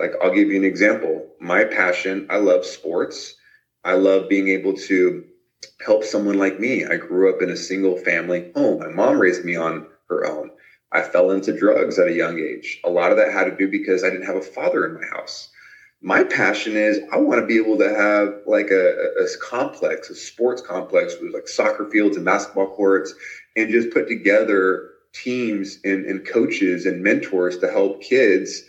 Like, 0.00 0.14
I'll 0.20 0.34
give 0.34 0.50
you 0.50 0.56
an 0.56 0.64
example. 0.64 1.24
My 1.38 1.62
passion, 1.62 2.26
I 2.28 2.38
love 2.38 2.66
sports. 2.66 3.36
I 3.84 3.94
love 3.94 4.28
being 4.28 4.48
able 4.48 4.72
to 4.88 5.22
help 5.86 6.02
someone 6.02 6.38
like 6.38 6.58
me. 6.58 6.86
I 6.86 6.96
grew 6.96 7.32
up 7.32 7.40
in 7.40 7.50
a 7.50 7.56
single 7.56 7.96
family 7.96 8.50
home. 8.56 8.80
My 8.80 8.88
mom 8.88 9.20
raised 9.20 9.44
me 9.44 9.54
on 9.54 9.86
her 10.08 10.26
own. 10.26 10.50
I 10.90 11.02
fell 11.02 11.30
into 11.30 11.56
drugs 11.56 12.00
at 12.00 12.08
a 12.08 12.12
young 12.12 12.40
age. 12.40 12.80
A 12.84 12.90
lot 12.90 13.12
of 13.12 13.16
that 13.18 13.30
had 13.30 13.44
to 13.44 13.56
do 13.56 13.68
because 13.68 14.02
I 14.02 14.10
didn't 14.10 14.26
have 14.26 14.34
a 14.34 14.42
father 14.42 14.84
in 14.84 14.94
my 14.94 15.06
house 15.06 15.50
my 16.00 16.22
passion 16.22 16.76
is 16.76 17.00
I 17.12 17.18
want 17.18 17.40
to 17.40 17.46
be 17.46 17.56
able 17.56 17.78
to 17.78 17.88
have 17.88 18.40
like 18.46 18.70
a, 18.70 18.94
a, 19.20 19.26
complex, 19.40 20.10
a 20.10 20.14
sports 20.14 20.62
complex 20.62 21.16
with 21.20 21.34
like 21.34 21.48
soccer 21.48 21.90
fields 21.90 22.16
and 22.16 22.24
basketball 22.24 22.74
courts, 22.74 23.14
and 23.56 23.70
just 23.70 23.90
put 23.90 24.08
together 24.08 24.90
teams 25.12 25.78
and, 25.84 26.04
and 26.06 26.26
coaches 26.26 26.86
and 26.86 27.02
mentors 27.02 27.58
to 27.58 27.68
help 27.68 28.00
kids 28.02 28.62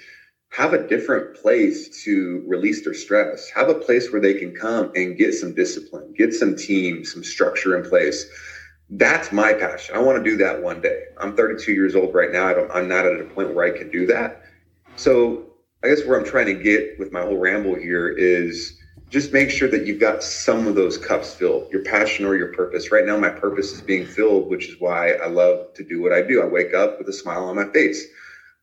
have 0.51 0.73
a 0.73 0.87
different 0.87 1.35
place 1.35 2.03
to 2.03 2.43
release 2.47 2.83
their 2.83 2.95
stress, 2.95 3.51
have 3.51 3.69
a 3.69 3.75
place 3.75 4.11
where 4.11 4.21
they 4.21 4.33
can 4.33 4.55
come 4.55 4.91
and 4.95 5.15
get 5.15 5.33
some 5.33 5.53
discipline, 5.53 6.11
get 6.17 6.33
some 6.33 6.55
team, 6.55 7.05
some 7.05 7.23
structure 7.23 7.77
in 7.77 7.87
place. 7.87 8.25
That's 8.89 9.31
my 9.31 9.53
passion. 9.53 9.93
I 9.95 9.99
want 9.99 10.23
to 10.23 10.27
do 10.27 10.35
that 10.37 10.63
one 10.63 10.81
day. 10.81 11.03
I'm 11.19 11.35
32 11.35 11.73
years 11.73 11.95
old 11.95 12.15
right 12.15 12.31
now. 12.31 12.47
I 12.47 12.53
don't, 12.53 12.71
I'm 12.71 12.87
not 12.87 13.05
at 13.05 13.21
a 13.21 13.25
point 13.25 13.53
where 13.53 13.71
I 13.71 13.77
can 13.77 13.91
do 13.91 14.07
that. 14.07 14.41
So 14.95 15.48
I 15.81 15.87
guess 15.87 16.05
where 16.05 16.19
I'm 16.19 16.25
trying 16.25 16.47
to 16.47 16.53
get 16.53 16.99
with 16.99 17.13
my 17.13 17.21
whole 17.21 17.37
ramble 17.37 17.75
here 17.75 18.09
is 18.09 18.77
just 19.09 19.31
make 19.31 19.49
sure 19.49 19.69
that 19.69 19.87
you've 19.87 19.99
got 19.99 20.21
some 20.21 20.67
of 20.67 20.75
those 20.75 20.97
cups 20.97 21.33
filled, 21.33 21.71
your 21.71 21.83
passion 21.83 22.25
or 22.25 22.35
your 22.35 22.53
purpose. 22.53 22.91
Right 22.91 23.05
now, 23.05 23.17
my 23.17 23.29
purpose 23.29 23.71
is 23.71 23.81
being 23.81 24.05
filled, 24.05 24.49
which 24.49 24.67
is 24.67 24.75
why 24.79 25.13
I 25.13 25.27
love 25.27 25.73
to 25.75 25.83
do 25.83 26.01
what 26.01 26.11
I 26.11 26.21
do. 26.21 26.41
I 26.41 26.45
wake 26.45 26.73
up 26.73 26.97
with 26.97 27.07
a 27.07 27.13
smile 27.13 27.45
on 27.45 27.55
my 27.55 27.65
face. 27.65 28.05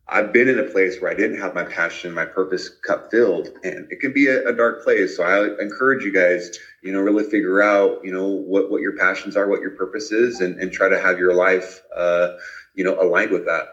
I've 0.09 0.33
been 0.33 0.49
in 0.49 0.59
a 0.59 0.65
place 0.65 1.01
where 1.01 1.11
I 1.11 1.15
didn't 1.15 1.41
have 1.41 1.55
my 1.55 1.65
passion, 1.65 2.13
my 2.13 2.27
purpose 2.27 2.69
cup 2.69 3.11
filled, 3.11 3.49
and 3.65 3.91
it 3.91 3.99
can 3.99 4.13
be 4.13 4.29
a, 4.29 4.47
a, 4.49 4.53
dark 4.53 4.85
place. 4.85 5.17
So 5.17 5.25
I 5.25 5.61
encourage 5.61 6.05
you 6.05 6.13
guys, 6.13 6.57
you 6.83 6.93
know, 6.93 7.01
really 7.01 7.25
figure 7.25 7.61
out, 7.61 8.05
you 8.05 8.13
know, 8.13 8.29
what, 8.29 8.71
what 8.71 8.83
your 8.83 8.97
passions 8.97 9.37
are, 9.37 9.49
what 9.49 9.63
your 9.63 9.73
purpose 9.73 10.13
is, 10.13 10.41
and, 10.41 10.61
and 10.61 10.71
try 10.71 10.89
to 10.89 11.01
have 11.01 11.19
your 11.19 11.35
life, 11.35 11.83
uh, 11.97 12.35
you 12.75 12.85
know, 12.85 13.01
aligned 13.01 13.33
with 13.33 13.47
that. 13.47 13.65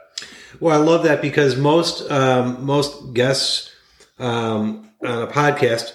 Well, 0.59 0.79
I 0.79 0.83
love 0.83 1.03
that 1.03 1.21
because 1.21 1.55
most 1.55 2.09
um, 2.11 2.65
most 2.65 3.13
guests 3.13 3.71
um, 4.19 4.89
on 5.03 5.23
a 5.23 5.27
podcast 5.27 5.93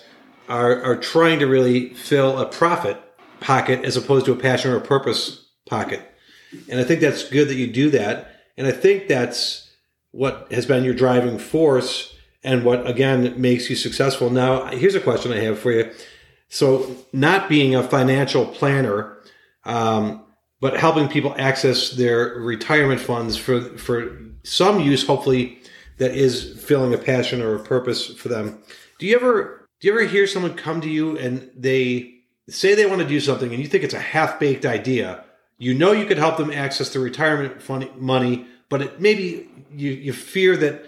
are 0.48 0.82
are 0.82 0.96
trying 0.96 1.38
to 1.40 1.46
really 1.46 1.94
fill 1.94 2.38
a 2.38 2.46
profit 2.46 3.00
pocket 3.40 3.84
as 3.84 3.96
opposed 3.96 4.26
to 4.26 4.32
a 4.32 4.36
passion 4.36 4.70
or 4.70 4.76
a 4.76 4.80
purpose 4.80 5.46
pocket, 5.66 6.02
and 6.70 6.80
I 6.80 6.84
think 6.84 7.00
that's 7.00 7.28
good 7.28 7.48
that 7.48 7.54
you 7.54 7.66
do 7.66 7.90
that. 7.90 8.34
And 8.56 8.66
I 8.66 8.72
think 8.72 9.06
that's 9.06 9.70
what 10.10 10.50
has 10.50 10.66
been 10.66 10.84
your 10.84 10.94
driving 10.94 11.38
force 11.38 12.14
and 12.42 12.64
what 12.64 12.88
again 12.88 13.40
makes 13.40 13.68
you 13.70 13.76
successful. 13.76 14.30
Now, 14.30 14.66
here's 14.66 14.94
a 14.94 15.00
question 15.00 15.32
I 15.32 15.40
have 15.40 15.58
for 15.58 15.72
you. 15.72 15.92
So, 16.48 16.96
not 17.12 17.48
being 17.48 17.74
a 17.74 17.82
financial 17.82 18.46
planner, 18.46 19.18
um, 19.64 20.24
but 20.60 20.76
helping 20.76 21.08
people 21.08 21.34
access 21.38 21.90
their 21.90 22.34
retirement 22.40 23.00
funds 23.00 23.36
for 23.36 23.60
for 23.78 24.18
some 24.42 24.80
use, 24.80 25.06
hopefully, 25.06 25.58
that 25.98 26.12
is 26.12 26.62
filling 26.64 26.94
a 26.94 26.98
passion 26.98 27.42
or 27.42 27.54
a 27.54 27.62
purpose 27.62 28.06
for 28.14 28.28
them. 28.28 28.62
Do 28.98 29.06
you 29.06 29.16
ever 29.16 29.68
do 29.80 29.88
you 29.88 29.94
ever 29.94 30.04
hear 30.04 30.26
someone 30.26 30.54
come 30.54 30.80
to 30.80 30.90
you 30.90 31.16
and 31.18 31.50
they 31.56 32.14
say 32.48 32.74
they 32.74 32.86
want 32.86 33.00
to 33.00 33.06
do 33.06 33.20
something 33.20 33.52
and 33.52 33.62
you 33.62 33.68
think 33.68 33.84
it's 33.84 33.94
a 33.94 34.00
half 34.00 34.40
baked 34.40 34.66
idea? 34.66 35.24
You 35.58 35.74
know 35.74 35.92
you 35.92 36.06
could 36.06 36.18
help 36.18 36.36
them 36.36 36.50
access 36.50 36.92
the 36.92 37.00
retirement 37.00 37.60
fund 37.60 37.88
money, 37.96 38.46
but 38.68 38.82
it, 38.82 39.00
maybe 39.00 39.48
you, 39.72 39.90
you 39.90 40.12
fear 40.12 40.56
that 40.56 40.84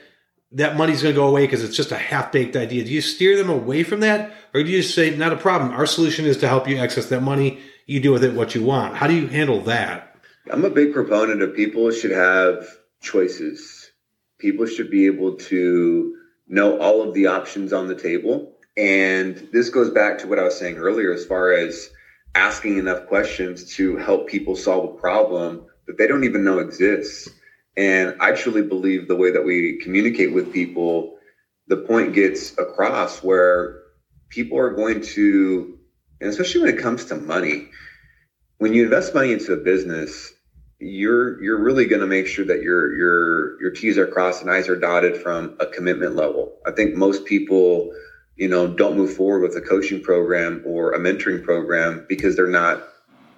that 0.52 0.76
money's 0.76 1.02
going 1.02 1.14
to 1.14 1.20
go 1.20 1.28
away 1.28 1.46
because 1.46 1.62
it's 1.62 1.76
just 1.76 1.92
a 1.92 1.98
half 1.98 2.32
baked 2.32 2.56
idea. 2.56 2.84
Do 2.84 2.90
you 2.90 3.00
steer 3.00 3.36
them 3.36 3.50
away 3.50 3.82
from 3.82 4.00
that, 4.00 4.32
or 4.52 4.62
do 4.62 4.70
you 4.70 4.82
say 4.82 5.16
not 5.16 5.32
a 5.32 5.36
problem? 5.36 5.70
Our 5.70 5.86
solution 5.86 6.24
is 6.24 6.36
to 6.38 6.48
help 6.48 6.68
you 6.68 6.76
access 6.76 7.08
that 7.08 7.22
money. 7.22 7.60
You 7.86 8.00
do 8.00 8.12
with 8.12 8.24
it 8.24 8.34
what 8.34 8.54
you 8.54 8.64
want. 8.64 8.96
How 8.96 9.06
do 9.06 9.14
you 9.14 9.26
handle 9.26 9.60
that? 9.62 10.16
I'm 10.50 10.64
a 10.64 10.70
big 10.70 10.92
proponent 10.92 11.42
of 11.42 11.54
people 11.54 11.90
should 11.90 12.10
have 12.10 12.66
choices. 13.00 13.90
People 14.38 14.66
should 14.66 14.90
be 14.90 15.06
able 15.06 15.36
to 15.36 16.16
know 16.48 16.78
all 16.78 17.02
of 17.06 17.14
the 17.14 17.26
options 17.26 17.72
on 17.72 17.88
the 17.88 17.94
table. 17.94 18.56
And 18.76 19.36
this 19.52 19.68
goes 19.68 19.90
back 19.90 20.18
to 20.18 20.26
what 20.26 20.38
I 20.38 20.44
was 20.44 20.58
saying 20.58 20.76
earlier 20.76 21.12
as 21.12 21.24
far 21.24 21.52
as 21.52 21.90
asking 22.34 22.78
enough 22.78 23.06
questions 23.06 23.74
to 23.76 23.96
help 23.96 24.28
people 24.28 24.56
solve 24.56 24.84
a 24.84 25.00
problem 25.00 25.66
that 25.86 25.98
they 25.98 26.06
don't 26.06 26.24
even 26.24 26.44
know 26.44 26.58
exists. 26.58 27.28
And 27.76 28.16
I 28.20 28.33
truly 28.33 28.62
believe 28.62 29.09
the 29.09 29.16
way 29.16 29.30
that 29.30 29.44
we 29.44 29.78
communicate 29.83 30.33
with 30.35 30.52
people, 30.52 31.18
the 31.68 31.76
point 31.78 32.14
gets 32.14 32.52
across 32.59 33.22
where 33.22 33.78
people 34.28 34.59
are 34.59 34.70
going 34.72 35.00
to 35.02 35.78
And 36.20 36.30
especially 36.30 36.62
when 36.62 36.74
it 36.74 36.83
comes 36.83 37.06
to 37.06 37.16
money, 37.16 37.68
when 38.59 38.74
you 38.74 38.85
invest 38.85 39.14
money 39.14 39.33
into 39.33 39.52
a 39.52 39.56
business, 39.56 40.33
you're 40.78 41.42
you're 41.42 41.62
really 41.62 41.87
going 41.87 42.00
to 42.00 42.06
make 42.06 42.26
sure 42.26 42.44
that 42.46 42.62
your 42.62 42.94
your 42.96 43.61
your 43.61 43.70
T's 43.70 43.98
are 43.98 44.06
crossed 44.06 44.42
and 44.42 44.50
I's 44.50 44.68
are 44.68 44.76
dotted 44.76 45.16
from 45.22 45.56
a 45.61 45.66
commitment 45.66 46.16
level. 46.16 46.54
I 46.66 46.72
think 46.72 46.94
most 46.94 47.24
people, 47.24 47.92
you 48.37 48.48
know, 48.48 48.66
don't 48.66 48.96
move 48.96 49.14
forward 49.14 49.42
with 49.42 49.56
a 49.56 49.61
coaching 49.66 50.02
program 50.02 50.62
or 50.66 50.92
a 50.92 50.98
mentoring 50.98 51.42
program 51.44 52.04
because 52.09 52.37
they're 52.37 52.46
not 52.46 52.83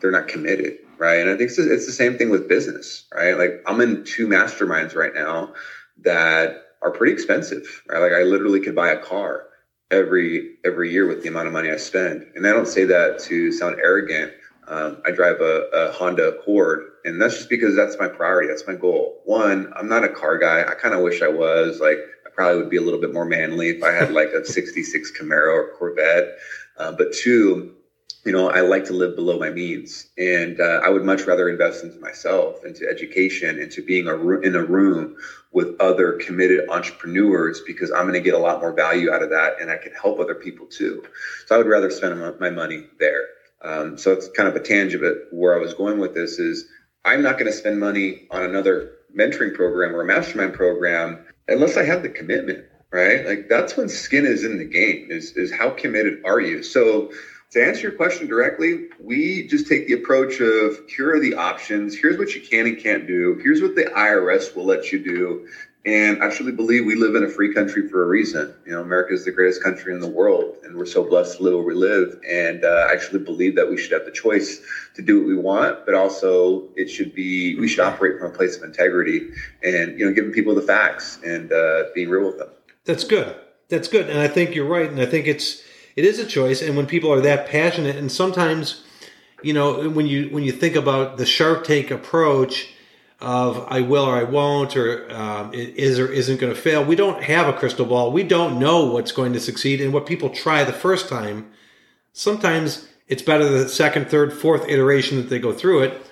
they're 0.01 0.13
not 0.13 0.29
committed, 0.29 0.79
right? 1.03 1.21
And 1.21 1.29
I 1.29 1.37
think 1.37 1.51
it's, 1.51 1.57
the 1.57 1.93
same 1.93 2.17
thing 2.17 2.31
with 2.31 2.49
business, 2.49 3.07
right? 3.13 3.37
Like 3.37 3.61
I'm 3.67 3.81
in 3.81 4.05
two 4.05 4.29
masterminds 4.29 4.95
right 4.95 5.13
now 5.13 5.53
that 6.03 6.63
are 6.81 6.93
pretty 6.93 7.13
expensive, 7.13 7.83
right? 7.89 7.99
Like 7.99 8.13
I 8.13 8.23
literally 8.23 8.61
could 8.61 8.77
buy 8.77 8.91
a 8.91 8.99
car 8.99 9.47
every 9.91 10.55
every 10.65 10.93
year 10.93 11.07
with 11.09 11.23
the 11.23 11.29
amount 11.29 11.49
of 11.49 11.53
money 11.53 11.71
I 11.71 11.77
spend, 11.77 12.25
and 12.37 12.47
I 12.47 12.53
don't 12.53 12.69
say 12.69 12.85
that 12.85 13.19
to 13.25 13.51
sound 13.51 13.81
arrogant 13.83 14.33
um, 14.69 15.03
I 15.05 15.11
drive 15.11 15.41
a, 15.41 15.65
a, 15.73 15.93
Honda 15.93 16.29
Accord, 16.29 16.85
and 17.05 17.21
that's 17.21 17.37
just 17.37 17.49
because 17.49 17.75
that's 17.75 17.99
my 17.99 18.07
priority. 18.07 18.49
That's 18.49 18.67
my 18.67 18.75
goal. 18.75 19.21
One, 19.25 19.73
I'm 19.77 19.89
not 19.89 20.05
a 20.05 20.09
car 20.09 20.39
guy. 20.39 20.63
I 20.63 20.75
kind 20.75 20.95
of 20.95 21.03
wish 21.03 21.21
I 21.21 21.29
was. 21.29 21.81
Like, 21.81 21.99
I 22.25 22.31
probably 22.33 22.59
would 22.59 22.71
be 22.71 22.77
a 22.77 22.81
little 22.81 23.01
bit 23.01 23.13
more 23.13 23.25
manly 23.25 23.71
if 23.71 23.83
I 23.83 23.91
had 23.91 24.13
like 24.13 24.29
a 24.29 24.45
'66 24.45 25.13
Camaro 25.19 25.53
or 25.53 25.73
Corvette. 25.77 26.39
Uh, 26.79 26.93
but 26.93 27.13
two, 27.13 27.75
you 28.25 28.31
know, 28.31 28.51
I 28.51 28.61
like 28.61 28.85
to 28.85 28.93
live 28.93 29.17
below 29.17 29.39
my 29.39 29.51
means, 29.51 30.07
and 30.17 30.61
uh, 30.61 30.81
I 30.85 30.91
would 30.91 31.05
much 31.05 31.27
rather 31.27 31.49
invest 31.49 31.83
into 31.83 31.99
myself, 31.99 32.65
into 32.65 32.89
education, 32.89 33.59
into 33.59 33.83
being 33.83 34.07
a 34.07 34.15
in 34.41 34.55
a 34.55 34.65
room 34.65 35.17
with 35.51 35.75
other 35.81 36.13
committed 36.13 36.69
entrepreneurs 36.69 37.61
because 37.67 37.91
I'm 37.91 38.03
going 38.03 38.15
to 38.15 38.21
get 38.21 38.35
a 38.35 38.39
lot 38.39 38.61
more 38.61 38.73
value 38.73 39.11
out 39.13 39.23
of 39.23 39.31
that, 39.31 39.61
and 39.61 39.71
I 39.71 39.77
can 39.77 39.93
help 39.93 40.21
other 40.21 40.37
people 40.37 40.67
too. 40.67 41.05
So 41.47 41.55
I 41.55 41.59
would 41.59 41.67
rather 41.67 41.91
spend 41.91 42.19
my 42.39 42.51
money 42.51 42.87
there. 43.01 43.27
Um, 43.63 43.99
so 43.99 44.13
it's 44.13 44.29
kind 44.29 44.49
of 44.49 44.57
a 44.57 44.61
tangent, 44.61 45.03
but 45.03 45.37
where 45.37 45.57
I 45.57 45.59
was 45.59 45.75
going 45.75 45.99
with 45.99 46.15
this 46.15 46.39
is 46.39 46.67
I'm 47.05 47.23
not 47.23 47.39
going 47.39 47.51
to 47.51 47.57
spend 47.57 47.81
money 47.81 48.27
on 48.31 48.45
another 48.45 48.93
mentoring 49.17 49.55
program 49.55 49.95
or 49.95 50.03
a 50.03 50.07
mastermind 50.07 50.55
program 50.55 51.25
unless 51.49 51.77
I 51.77 51.85
have 51.85 52.03
the 52.03 52.09
commitment, 52.09 52.65
right? 52.93 53.27
Like 53.27 53.49
that's 53.49 53.77
when 53.77 53.89
skin 53.89 54.27
is 54.27 54.45
in 54.45 54.59
the 54.59 54.65
game 54.65 55.09
is, 55.11 55.33
is 55.33 55.53
how 55.53 55.71
committed 55.71 56.23
are 56.25 56.41
you? 56.41 56.63
So 56.63 57.11
to 57.53 57.63
answer 57.63 57.83
your 57.83 57.93
question 57.93 58.27
directly, 58.27 58.89
we 58.99 59.47
just 59.47 59.67
take 59.67 59.87
the 59.87 59.93
approach 59.93 60.41
of 60.41 60.79
here 60.89 61.15
are 61.15 61.21
the 61.21 61.35
options. 61.35 61.95
Here's 61.95 62.17
what 62.17 62.35
you 62.35 62.41
can 62.41 62.67
and 62.67 62.79
can't 62.79 63.07
do. 63.07 63.39
Here's 63.43 63.61
what 63.61 63.75
the 63.75 63.85
IRS 63.85 64.57
will 64.57 64.65
let 64.65 64.91
you 64.91 65.05
do. 65.05 65.47
And 65.85 66.23
I 66.23 66.31
truly 66.31 66.53
believe 66.53 66.87
we 66.87 66.95
live 66.95 67.15
in 67.15 67.25
a 67.25 67.29
free 67.29 67.53
country 67.53 67.89
for 67.89 68.05
a 68.05 68.07
reason. 68.07 68.55
You 68.65 68.73
know, 68.73 68.81
America 68.81 69.13
is 69.13 69.25
the 69.25 69.33
greatest 69.33 69.63
country 69.63 69.93
in 69.93 70.01
the 70.01 70.09
world, 70.09 70.57
and 70.63 70.77
we're 70.77 70.87
so 70.87 71.03
blessed 71.03 71.39
to 71.39 71.43
live 71.43 71.55
where 71.55 71.65
we 71.65 71.75
live. 71.75 72.21
And 72.27 72.65
uh, 72.65 72.87
I 72.89 72.93
actually 72.93 73.19
believe 73.19 73.57
that 73.57 73.69
we 73.69 73.77
should 73.77 73.91
have 73.91 74.05
the 74.05 74.13
choice 74.13 74.63
to 74.95 75.03
do 75.03 75.19
what 75.19 75.27
we 75.27 75.37
want, 75.37 75.85
but 75.85 75.95
also 75.95 76.69
it 76.77 76.89
should 76.89 77.15
be 77.15 77.59
we 77.59 77.67
should 77.67 77.81
operate 77.81 78.19
from 78.19 78.31
a 78.31 78.35
place 78.35 78.57
of 78.57 78.63
integrity 78.63 79.31
and 79.65 79.99
you 79.99 80.07
know 80.07 80.13
giving 80.13 80.31
people 80.31 80.55
the 80.55 80.63
facts 80.63 81.19
and 81.25 81.53
uh, 81.53 81.85
being 81.97 82.09
real 82.09 82.29
with 82.29 82.39
them. 82.39 82.49
That's 82.85 83.05
good. 83.05 83.35
That's 83.69 83.89
good, 83.89 84.09
and 84.09 84.21
I 84.21 84.29
think 84.29 84.55
you're 84.55 84.69
right. 84.69 84.89
And 84.89 85.01
I 85.01 85.07
think 85.07 85.27
it's 85.27 85.65
it 85.97 86.05
is 86.05 86.19
a 86.19 86.27
choice. 86.27 86.63
And 86.63 86.77
when 86.77 86.87
people 86.87 87.13
are 87.13 87.21
that 87.21 87.49
passionate, 87.49 87.97
and 87.97 88.11
sometimes, 88.11 88.83
you 89.43 89.53
know, 89.53 89.89
when 89.91 90.07
you 90.07 90.29
when 90.31 90.45
you 90.45 90.53
think 90.53 90.77
about 90.77 91.17
the 91.17 91.27
Shark 91.27 91.65
Tank 91.65 91.91
approach 91.91 92.73
of 93.21 93.67
I 93.69 93.81
will 93.81 94.05
or 94.05 94.17
I 94.17 94.25
won't, 94.25 94.77
or 94.77 95.13
um, 95.15 95.55
it 95.55 95.77
is 95.77 95.99
or 95.99 96.09
isn't 96.09 96.41
going 96.41 96.53
to 96.53 96.61
fail. 96.61 96.85
We 96.85 96.97
don't 96.97 97.23
have 97.23 97.49
a 97.49 97.53
crystal 97.53 97.87
ball. 97.87 98.11
We 98.11 98.25
don't 98.25 98.59
know 98.59 98.85
what's 98.87 99.13
going 99.13 99.33
to 99.35 99.41
succeed. 99.41 99.81
And 99.81 99.93
what 99.93 100.07
people 100.07 100.29
try 100.29 100.65
the 100.65 100.73
first 100.73 101.09
time, 101.09 101.51
sometimes 102.13 102.89
it's 103.07 103.23
better 103.23 103.49
the 103.49 103.69
second, 103.69 104.11
third, 104.11 104.33
fourth 104.33 104.69
iteration 104.69 105.19
that 105.19 105.31
they 105.31 105.39
go 105.39 105.53
through 105.53 105.83
it. 105.83 106.07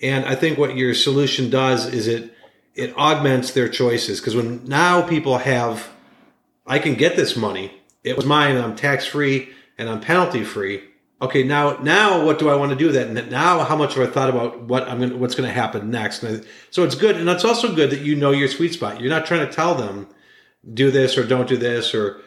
And 0.00 0.24
I 0.24 0.34
think 0.34 0.58
what 0.58 0.76
your 0.76 0.94
solution 0.94 1.50
does 1.50 1.86
is 1.86 2.06
it 2.06 2.34
it 2.74 2.96
augments 2.96 3.52
their 3.52 3.68
choices 3.68 4.20
because 4.20 4.34
when 4.34 4.64
now 4.64 5.02
people 5.06 5.38
have, 5.38 5.90
I 6.66 6.78
can 6.78 6.94
get 6.94 7.14
this 7.14 7.36
money. 7.36 7.80
It 8.04 8.16
was 8.16 8.26
mine. 8.26 8.56
I'm 8.56 8.76
tax 8.76 9.06
free 9.06 9.50
and 9.76 9.88
I'm 9.88 10.00
penalty 10.00 10.44
free 10.44 10.82
okay, 11.24 11.42
now 11.42 11.78
now 11.78 12.24
what 12.24 12.38
do 12.38 12.48
I 12.48 12.56
want 12.56 12.70
to 12.70 12.76
do 12.76 12.86
with 12.86 12.94
that? 12.94 13.08
And 13.08 13.30
now 13.30 13.64
how 13.64 13.76
much 13.76 13.94
have 13.94 14.08
I 14.08 14.10
thought 14.10 14.30
about 14.30 14.62
what 14.62 14.88
I'm 14.88 15.00
going 15.00 15.18
what's 15.18 15.34
going 15.34 15.48
to 15.48 15.54
happen 15.54 15.90
next? 15.90 16.20
so 16.70 16.84
it's 16.84 16.94
good, 16.94 17.16
and 17.16 17.28
it's 17.28 17.44
also 17.44 17.74
good 17.74 17.90
that 17.90 18.00
you 18.00 18.14
know 18.14 18.30
your 18.30 18.48
sweet 18.48 18.72
spot. 18.72 19.00
You're 19.00 19.10
not 19.10 19.26
trying 19.26 19.46
to 19.46 19.52
tell 19.52 19.74
them 19.74 20.08
do 20.72 20.90
this 20.90 21.18
or 21.18 21.26
don't 21.26 21.48
do 21.48 21.56
this 21.56 21.94
or. 21.94 22.20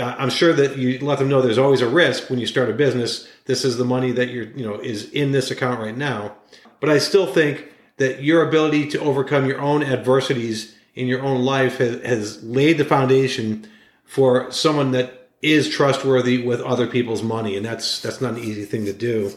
I'm 0.00 0.30
sure 0.30 0.52
that 0.52 0.76
you 0.76 1.00
let 1.00 1.18
them 1.18 1.28
know 1.28 1.42
there's 1.42 1.58
always 1.58 1.80
a 1.80 1.88
risk 1.88 2.30
when 2.30 2.38
you 2.38 2.46
start 2.46 2.70
a 2.70 2.72
business. 2.72 3.26
This 3.46 3.64
is 3.64 3.78
the 3.78 3.84
money 3.84 4.12
that 4.12 4.28
you're, 4.28 4.44
you 4.44 4.64
know, 4.64 4.74
is 4.78 5.10
in 5.10 5.32
this 5.32 5.50
account 5.50 5.80
right 5.80 5.96
now. 5.96 6.36
But 6.78 6.88
I 6.88 6.98
still 6.98 7.26
think 7.26 7.72
that 7.96 8.22
your 8.22 8.46
ability 8.46 8.90
to 8.90 9.00
overcome 9.00 9.46
your 9.46 9.60
own 9.60 9.82
adversities 9.82 10.76
in 10.94 11.08
your 11.08 11.22
own 11.22 11.42
life 11.42 11.78
has, 11.78 12.00
has 12.02 12.44
laid 12.44 12.78
the 12.78 12.84
foundation 12.84 13.66
for 14.12 14.52
someone 14.52 14.90
that 14.90 15.30
is 15.40 15.70
trustworthy 15.70 16.44
with 16.44 16.60
other 16.60 16.86
people's 16.86 17.22
money, 17.22 17.56
and 17.56 17.64
that's 17.64 18.02
that's 18.02 18.20
not 18.20 18.34
an 18.34 18.40
easy 18.40 18.66
thing 18.66 18.84
to 18.84 18.92
do. 18.92 19.32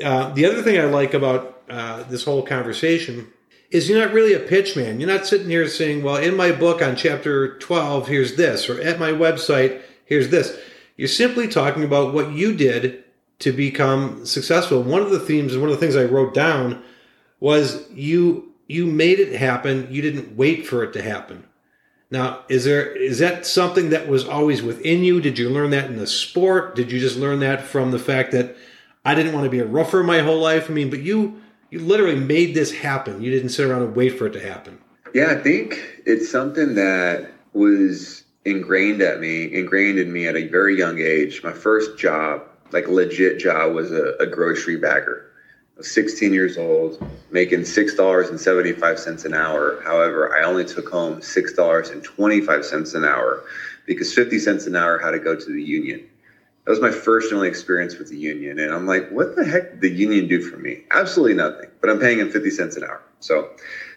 Uh, 0.00 0.32
the 0.32 0.46
other 0.46 0.62
thing 0.62 0.78
I 0.78 0.84
like 0.84 1.12
about 1.12 1.60
uh, 1.68 2.04
this 2.04 2.22
whole 2.22 2.44
conversation 2.44 3.26
is 3.72 3.90
you're 3.90 3.98
not 3.98 4.14
really 4.14 4.32
a 4.32 4.38
pitch 4.38 4.76
man. 4.76 5.00
You're 5.00 5.08
not 5.08 5.26
sitting 5.26 5.48
here 5.48 5.66
saying, 5.66 6.04
"Well, 6.04 6.18
in 6.18 6.36
my 6.36 6.52
book 6.52 6.80
on 6.80 6.94
chapter 6.94 7.58
12, 7.58 8.06
here's 8.06 8.36
this," 8.36 8.70
or 8.70 8.80
"At 8.80 9.00
my 9.00 9.10
website, 9.10 9.80
here's 10.04 10.28
this." 10.28 10.56
You're 10.96 11.08
simply 11.08 11.48
talking 11.48 11.82
about 11.82 12.14
what 12.14 12.30
you 12.30 12.54
did 12.54 13.02
to 13.40 13.50
become 13.50 14.24
successful. 14.24 14.84
One 14.84 15.02
of 15.02 15.10
the 15.10 15.18
themes 15.18 15.58
one 15.58 15.68
of 15.68 15.74
the 15.74 15.80
things 15.84 15.96
I 15.96 16.04
wrote 16.04 16.32
down 16.32 16.80
was 17.40 17.90
you 17.90 18.52
you 18.68 18.86
made 18.86 19.18
it 19.18 19.34
happen. 19.34 19.88
You 19.90 20.00
didn't 20.00 20.36
wait 20.36 20.64
for 20.64 20.84
it 20.84 20.92
to 20.92 21.02
happen. 21.02 21.42
Now, 22.10 22.40
is 22.48 22.64
there 22.64 22.94
is 22.94 23.20
that 23.20 23.46
something 23.46 23.90
that 23.90 24.08
was 24.08 24.26
always 24.26 24.62
within 24.62 25.04
you? 25.04 25.20
Did 25.20 25.38
you 25.38 25.48
learn 25.48 25.70
that 25.70 25.86
in 25.86 25.96
the 25.96 26.06
sport? 26.06 26.74
Did 26.74 26.90
you 26.90 26.98
just 26.98 27.16
learn 27.16 27.40
that 27.40 27.62
from 27.62 27.92
the 27.92 27.98
fact 27.98 28.32
that 28.32 28.56
I 29.04 29.14
didn't 29.14 29.32
want 29.32 29.44
to 29.44 29.50
be 29.50 29.60
a 29.60 29.66
rougher 29.66 30.02
my 30.02 30.18
whole 30.20 30.40
life? 30.40 30.68
I 30.68 30.72
mean, 30.72 30.90
but 30.90 31.00
you 31.00 31.40
you 31.70 31.78
literally 31.78 32.16
made 32.16 32.54
this 32.54 32.72
happen. 32.72 33.22
You 33.22 33.30
didn't 33.30 33.50
sit 33.50 33.68
around 33.68 33.82
and 33.82 33.94
wait 33.94 34.18
for 34.18 34.26
it 34.26 34.32
to 34.32 34.40
happen. 34.40 34.78
Yeah, 35.14 35.30
I 35.30 35.36
think 35.36 36.02
it's 36.04 36.30
something 36.30 36.74
that 36.74 37.30
was 37.52 38.24
ingrained 38.44 39.02
at 39.02 39.20
me, 39.20 39.52
ingrained 39.52 39.98
in 39.98 40.12
me 40.12 40.26
at 40.26 40.36
a 40.36 40.48
very 40.48 40.76
young 40.76 40.98
age. 40.98 41.42
My 41.44 41.52
first 41.52 41.96
job, 41.98 42.42
like 42.72 42.88
legit 42.88 43.38
job, 43.38 43.74
was 43.74 43.92
a, 43.92 44.14
a 44.18 44.26
grocery 44.26 44.76
bagger. 44.76 45.29
16 45.82 46.32
years 46.32 46.56
old, 46.56 47.02
making 47.30 47.60
$6.75 47.60 49.24
an 49.24 49.34
hour. 49.34 49.80
However, 49.84 50.36
I 50.36 50.44
only 50.44 50.64
took 50.64 50.88
home 50.88 51.20
$6.25 51.20 52.94
an 52.94 53.04
hour 53.04 53.44
because 53.86 54.12
50 54.12 54.38
cents 54.38 54.66
an 54.66 54.76
hour 54.76 54.98
had 54.98 55.12
to 55.12 55.18
go 55.18 55.34
to 55.34 55.52
the 55.52 55.62
union. 55.62 56.06
That 56.64 56.70
was 56.70 56.80
my 56.80 56.90
first 56.90 57.30
and 57.30 57.36
only 57.36 57.48
experience 57.48 57.98
with 57.98 58.08
the 58.10 58.16
union. 58.16 58.58
And 58.58 58.72
I'm 58.72 58.86
like, 58.86 59.10
what 59.10 59.34
the 59.34 59.44
heck 59.44 59.72
did 59.72 59.80
the 59.80 59.90
union 59.90 60.28
do 60.28 60.40
for 60.40 60.58
me? 60.58 60.84
Absolutely 60.90 61.34
nothing. 61.34 61.70
But 61.80 61.90
I'm 61.90 61.98
paying 61.98 62.18
them 62.18 62.30
50 62.30 62.50
cents 62.50 62.76
an 62.76 62.84
hour. 62.84 63.02
So 63.20 63.50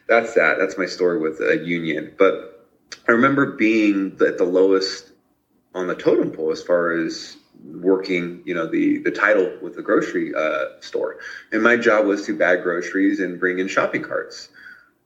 that's 0.07 0.33
that. 0.33 0.57
That's 0.57 0.77
my 0.77 0.85
story 0.85 1.19
with 1.19 1.39
a 1.41 1.57
union. 1.63 2.13
But 2.17 2.67
I 3.07 3.11
remember 3.11 3.51
being 3.51 4.17
at 4.25 4.37
the 4.37 4.45
lowest 4.45 5.11
on 5.75 5.87
the 5.87 5.95
totem 5.95 6.31
pole 6.31 6.51
as 6.51 6.63
far 6.63 6.91
as 6.93 7.37
working, 7.63 8.41
you 8.45 8.53
know, 8.53 8.67
the 8.67 8.99
the 8.99 9.11
title 9.11 9.51
with 9.61 9.75
the 9.75 9.81
grocery 9.81 10.33
uh, 10.35 10.65
store, 10.79 11.17
and 11.51 11.63
my 11.63 11.75
job 11.77 12.05
was 12.05 12.23
to 12.25 12.33
bag 12.33 12.61
groceries 12.61 13.19
and 13.19 13.39
bring 13.39 13.59
in 13.59 13.67
shopping 13.67 14.01
carts. 14.01 14.49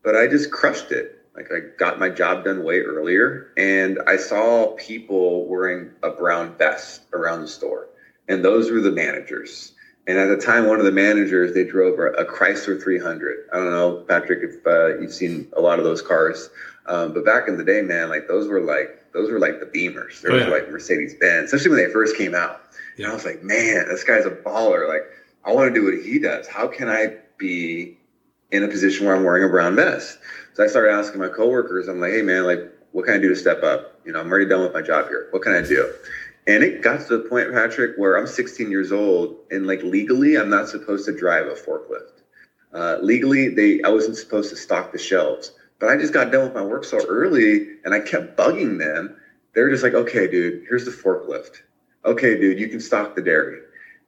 But 0.04 0.16
I 0.16 0.28
just 0.28 0.52
crushed 0.52 0.92
it. 0.92 1.14
Like 1.36 1.52
I 1.52 1.60
got 1.78 2.00
my 2.00 2.10
job 2.10 2.44
done 2.44 2.64
way 2.64 2.82
earlier, 2.82 3.48
and 3.58 4.00
I 4.08 4.18
saw 4.18 4.74
people 4.76 5.46
wearing 5.46 5.92
a 6.02 6.10
brown 6.10 6.56
vest 6.58 7.02
around 7.14 7.42
the 7.42 7.48
store, 7.48 7.90
and 8.28 8.44
those 8.44 8.72
were 8.72 8.82
the 8.82 8.92
managers. 8.92 9.74
And 10.08 10.18
at 10.18 10.28
the 10.28 10.38
time, 10.38 10.66
one 10.66 10.80
of 10.80 10.86
the 10.86 10.92
managers 10.92 11.54
they 11.54 11.66
drove 11.66 12.00
a, 12.00 12.24
Chrysler 12.24 12.82
300. 12.82 13.40
I 13.52 13.58
don't 13.58 13.72
know, 13.72 14.04
Patrick, 14.08 14.40
if 14.42 14.66
uh, 14.66 14.98
you've 15.00 15.14
seen 15.14 15.48
a 15.54 15.60
lot 15.60 15.80
of 15.80 15.86
those 15.86 16.02
cars, 16.02 16.50
um, 16.86 17.12
but 17.12 17.26
back 17.26 17.50
in 17.50 17.58
the 17.58 17.64
day, 17.64 17.82
man, 17.82 18.08
like 18.08 18.26
those 18.28 18.48
were 18.48 18.62
like 18.62 18.97
those 19.18 19.32
were 19.32 19.40
like 19.40 19.60
the 19.60 19.66
Beamers. 19.66 20.22
Those 20.22 20.32
oh, 20.32 20.36
yeah. 20.38 20.50
were 20.50 20.60
like 20.60 20.72
Mercedes 20.72 21.16
Benz, 21.16 21.52
especially 21.52 21.76
when 21.76 21.86
they 21.86 21.92
first 21.92 22.16
came 22.16 22.36
out. 22.36 22.62
Yeah. 22.98 23.06
And 23.06 23.12
I 23.12 23.16
was 23.16 23.26
like, 23.26 23.44
man, 23.44 23.88
this 23.90 24.04
guy's 24.04 24.26
a 24.26 24.32
baller. 24.32 24.88
Like, 24.88 25.04
I 25.44 25.54
want 25.54 25.74
to 25.74 25.80
do 25.80 25.86
what 25.86 26.06
he 26.06 26.20
does. 26.20 26.48
How 26.48 26.68
can 26.68 26.88
I 26.88 27.16
be 27.38 27.98
in 28.52 28.64
a 28.64 28.68
position 28.68 29.06
where 29.06 29.16
I'm 29.16 29.24
wearing 29.24 29.44
a 29.44 29.50
brown 29.50 29.76
vest? 29.76 30.20
So 30.54 30.64
I 30.64 30.68
started 30.68 30.92
asking 30.92 31.20
my 31.20 31.30
coworkers. 31.30 31.88
I'm 31.88 32.00
like, 32.00 32.12
hey, 32.12 32.22
man, 32.22 32.46
like, 32.46 32.72
what 32.92 33.06
can 33.06 33.16
I 33.16 33.18
do 33.18 33.30
to 33.30 33.36
step 33.36 33.64
up? 33.64 34.00
You 34.06 34.14
know, 34.14 34.20
I'm 34.20 34.30
already 34.30 34.48
done 34.48 34.62
with 34.62 34.74
my 34.74 34.82
job 34.82 35.08
here. 35.08 35.28
What 35.32 35.42
can 35.42 35.54
I 35.54 35.62
do? 35.62 35.92
And 36.48 36.64
it 36.64 36.82
got 36.82 37.06
to 37.08 37.18
the 37.18 37.30
point, 37.30 37.52
Patrick, 37.52 37.98
where 37.98 38.18
I'm 38.18 38.28
16 38.28 38.72
years 38.72 38.92
old 38.92 39.36
and 39.52 39.68
like 39.68 39.84
legally, 39.84 40.38
I'm 40.38 40.50
not 40.50 40.70
supposed 40.70 41.06
to 41.06 41.18
drive 41.18 41.48
a 41.48 41.56
forklift. 41.56 42.22
Uh, 42.74 42.98
legally, 43.02 43.50
they 43.50 43.82
I 43.84 43.90
wasn't 43.90 44.18
supposed 44.18 44.50
to 44.52 44.56
stock 44.56 44.92
the 44.92 44.98
shelves. 44.98 45.52
But 45.80 45.90
I 45.90 45.98
just 45.98 46.14
got 46.14 46.32
done 46.32 46.44
with 46.44 46.54
my 46.54 46.64
work 46.64 46.84
so 46.84 47.06
early 47.08 47.68
and 47.86 47.94
I 47.94 48.00
kept 48.00 48.38
bugging 48.38 48.80
them. 48.80 49.16
They're 49.54 49.70
just 49.70 49.84
like, 49.84 49.94
okay, 49.94 50.28
dude, 50.28 50.64
here's 50.68 50.86
the 50.86 50.92
forklift. 50.92 51.62
Okay, 52.06 52.40
dude, 52.40 52.60
you 52.60 52.68
can 52.68 52.80
stock 52.80 53.16
the 53.16 53.22
dairy. 53.22 53.60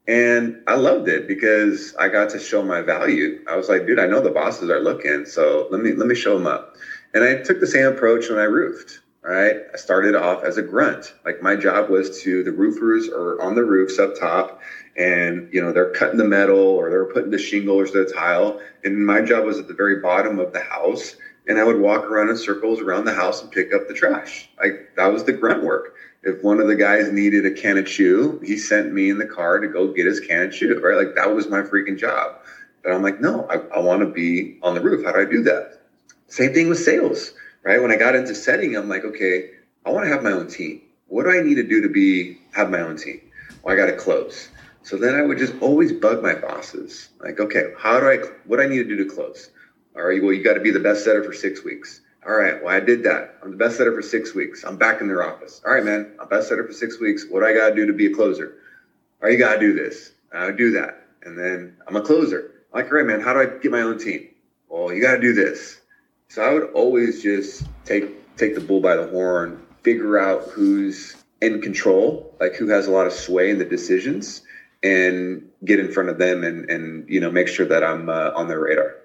And 0.08 0.63
I 0.65 0.73
loved 0.73 1.08
it 1.08 1.27
because 1.27 1.93
I 1.99 2.08
got 2.08 2.29
to 2.29 2.39
show 2.39 2.63
my 2.63 2.82
value. 2.82 3.43
I 3.47 3.55
was 3.55 3.69
like, 3.69 3.86
dude, 3.86 3.99
I 3.99 4.08
know 4.08 4.21
the 4.21 4.32
bosses 4.32 4.69
are 4.69 4.79
looking, 4.79 5.25
so 5.25 5.67
let 5.69 5.82
me 5.82 5.93
let 5.93 6.08
me 6.08 6.15
show 6.15 6.36
them 6.36 6.47
up. 6.47 6.75
And 7.13 7.23
I 7.23 7.36
took 7.36 7.60
the 7.60 7.67
same 7.67 7.86
approach 7.86 8.27
when 8.29 8.39
I 8.39 8.45
roofed. 8.45 9.01
Right, 9.21 9.58
I 9.73 9.77
started 9.77 10.15
off 10.15 10.43
as 10.43 10.58
a 10.58 10.63
grunt. 10.63 11.13
Like 11.25 11.41
my 11.43 11.55
job 11.55 11.89
was 11.89 12.21
to 12.23 12.41
the 12.41 12.53
roofers 12.53 13.10
are 13.10 13.39
on 13.41 13.53
the 13.53 13.63
roofs 13.63 13.99
up 13.99 14.17
top, 14.17 14.62
and 14.97 15.47
you 15.51 15.62
know 15.62 15.71
they're 15.71 15.91
cutting 15.91 16.17
the 16.17 16.23
metal 16.23 16.58
or 16.58 16.89
they're 16.89 17.05
putting 17.05 17.29
the 17.29 17.38
shingle 17.38 17.75
or 17.75 17.86
the 17.86 18.05
tile. 18.05 18.60
And 18.84 19.05
my 19.05 19.21
job 19.21 19.45
was 19.45 19.60
at 19.60 19.67
the 19.67 19.73
very 19.75 19.99
bottom 19.99 20.39
of 20.39 20.53
the 20.53 20.62
house, 20.62 21.17
and 21.49 21.59
I 21.59 21.65
would 21.65 21.79
walk 21.79 22.05
around 22.05 22.29
in 22.29 22.38
circles 22.38 22.81
around 22.81 23.05
the 23.05 23.13
house 23.13 23.41
and 23.41 23.51
pick 23.51 23.73
up 23.73 23.89
the 23.89 23.95
trash. 23.95 24.49
Like 24.59 24.95
that 24.95 25.12
was 25.12 25.25
the 25.25 25.33
grunt 25.33 25.63
work 25.63 25.95
if 26.23 26.43
one 26.43 26.59
of 26.59 26.67
the 26.67 26.75
guys 26.75 27.12
needed 27.12 27.45
a 27.45 27.51
can 27.51 27.77
of 27.77 27.85
chew, 27.85 28.39
he 28.43 28.57
sent 28.57 28.91
me 28.93 29.09
in 29.09 29.17
the 29.19 29.25
car 29.25 29.59
to 29.59 29.67
go 29.67 29.88
get 29.88 30.05
his 30.05 30.19
can 30.19 30.43
of 30.43 30.51
chew, 30.51 30.79
right? 30.83 30.97
Like 30.97 31.15
that 31.15 31.33
was 31.33 31.49
my 31.49 31.62
freaking 31.62 31.97
job. 31.97 32.33
But 32.83 32.93
I'm 32.93 33.01
like, 33.01 33.21
no, 33.21 33.47
I, 33.49 33.59
I 33.75 33.79
want 33.79 34.01
to 34.01 34.05
be 34.05 34.57
on 34.62 34.73
the 34.73 34.81
roof. 34.81 35.03
How 35.03 35.12
do 35.12 35.19
I 35.19 35.25
do 35.25 35.41
that? 35.43 35.81
Same 36.27 36.53
thing 36.53 36.69
with 36.69 36.79
sales, 36.79 37.33
right? 37.63 37.81
When 37.81 37.91
I 37.91 37.95
got 37.95 38.15
into 38.15 38.35
setting, 38.35 38.75
I'm 38.75 38.89
like, 38.89 39.05
okay, 39.05 39.45
I 39.85 39.91
want 39.91 40.05
to 40.05 40.09
have 40.09 40.21
my 40.23 40.31
own 40.31 40.47
team. 40.47 40.81
What 41.07 41.23
do 41.23 41.31
I 41.31 41.41
need 41.41 41.55
to 41.55 41.63
do 41.63 41.81
to 41.81 41.89
be 41.89 42.38
have 42.51 42.69
my 42.69 42.81
own 42.81 42.97
team? 42.97 43.19
Well, 43.63 43.73
I 43.73 43.77
got 43.77 43.85
to 43.88 43.93
close. 43.93 44.49
So 44.83 44.97
then 44.97 45.15
I 45.15 45.21
would 45.21 45.38
just 45.38 45.53
always 45.59 45.91
bug 45.91 46.21
my 46.21 46.33
bosses, 46.33 47.09
like, 47.21 47.39
okay, 47.39 47.65
how 47.77 47.99
do 47.99 48.07
I? 48.07 48.17
What 48.45 48.57
do 48.57 48.63
I 48.63 48.65
need 48.65 48.77
to 48.77 48.83
do 48.83 48.95
to 48.97 49.05
close? 49.05 49.49
All 49.95 50.04
right, 50.04 50.21
well, 50.21 50.34
you 50.34 50.43
got 50.43 50.54
to 50.54 50.60
be 50.60 50.71
the 50.71 50.80
best 50.80 51.04
setter 51.04 51.23
for 51.23 51.34
six 51.34 51.63
weeks. 51.63 52.02
All 52.25 52.36
right, 52.36 52.62
well, 52.63 52.73
I 52.73 52.80
did 52.80 53.04
that. 53.04 53.38
I'm 53.41 53.52
the 53.52 53.58
best 53.58 53.78
setter 53.78 53.93
for 53.93 54.02
six 54.02 54.36
weeks. 54.36 54.63
I'm 54.63 54.78
back 54.78 55.02
in 55.02 55.08
their 55.08 55.23
office. 55.23 55.62
All 55.65 55.73
right, 55.73 55.84
man, 55.84 56.12
I'm 56.19 56.28
best 56.28 56.49
setter 56.49 56.65
for 56.65 56.73
six 56.73 56.99
weeks. 56.99 57.25
What 57.30 57.39
do 57.39 57.45
I 57.45 57.54
got 57.54 57.69
to 57.69 57.75
do 57.75 57.86
to 57.86 57.93
be 57.93 58.08
a 58.08 58.13
closer? 58.13 58.58
All 59.21 59.28
right, 59.28 59.34
you 59.34 59.39
got 59.39 59.56
to 59.56 59.60
do 59.60 59.73
this. 59.73 60.12
I 60.34 60.52
do 60.52 60.71
that. 60.71 61.08
And 61.23 61.38
then 61.38 61.75
I'm 61.88 61.95
a 61.95 62.02
closer. 62.02 62.52
I'm 62.73 62.82
like, 62.82 62.91
all 62.91 62.97
right, 62.97 63.06
man, 63.06 63.21
how 63.21 63.34
do 63.34 63.39
I 63.39 63.45
get 63.45 63.71
my 63.71 63.82
own 63.82 63.97
team? 63.97 64.30
Well, 64.67 64.93
you 64.93 65.02
got 65.02 65.15
to 65.15 65.21
do 65.21 65.34
this. 65.34 65.80
So 66.30 66.43
I 66.43 66.54
would 66.54 66.71
always 66.73 67.23
just 67.23 67.63
take 67.86 68.38
take 68.38 68.54
the 68.54 68.62
bull 68.62 68.80
by 68.80 68.95
the 68.95 69.08
horn, 69.08 69.65
figure 69.82 70.17
out 70.17 70.43
who's 70.43 71.15
in 71.41 71.62
control, 71.62 72.36
like 72.39 72.56
who 72.56 72.67
has 72.67 72.88
a 72.88 72.91
lot 72.91 73.08
of 73.08 73.13
sway 73.13 73.49
in 73.49 73.58
the 73.58 73.65
decisions, 73.65 74.41
and 74.84 75.49
get 75.65 75.80
in 75.80 75.91
front 75.91 76.10
of 76.10 76.19
them 76.19 76.43
and 76.43 76.69
and 76.69 77.10
you 77.10 77.19
know 77.19 77.32
make 77.32 77.47
sure 77.47 77.65
that 77.65 77.84
I'm 77.84 78.10
uh, 78.10 78.32
on 78.36 78.47
their 78.47 78.60
radar. 78.60 78.95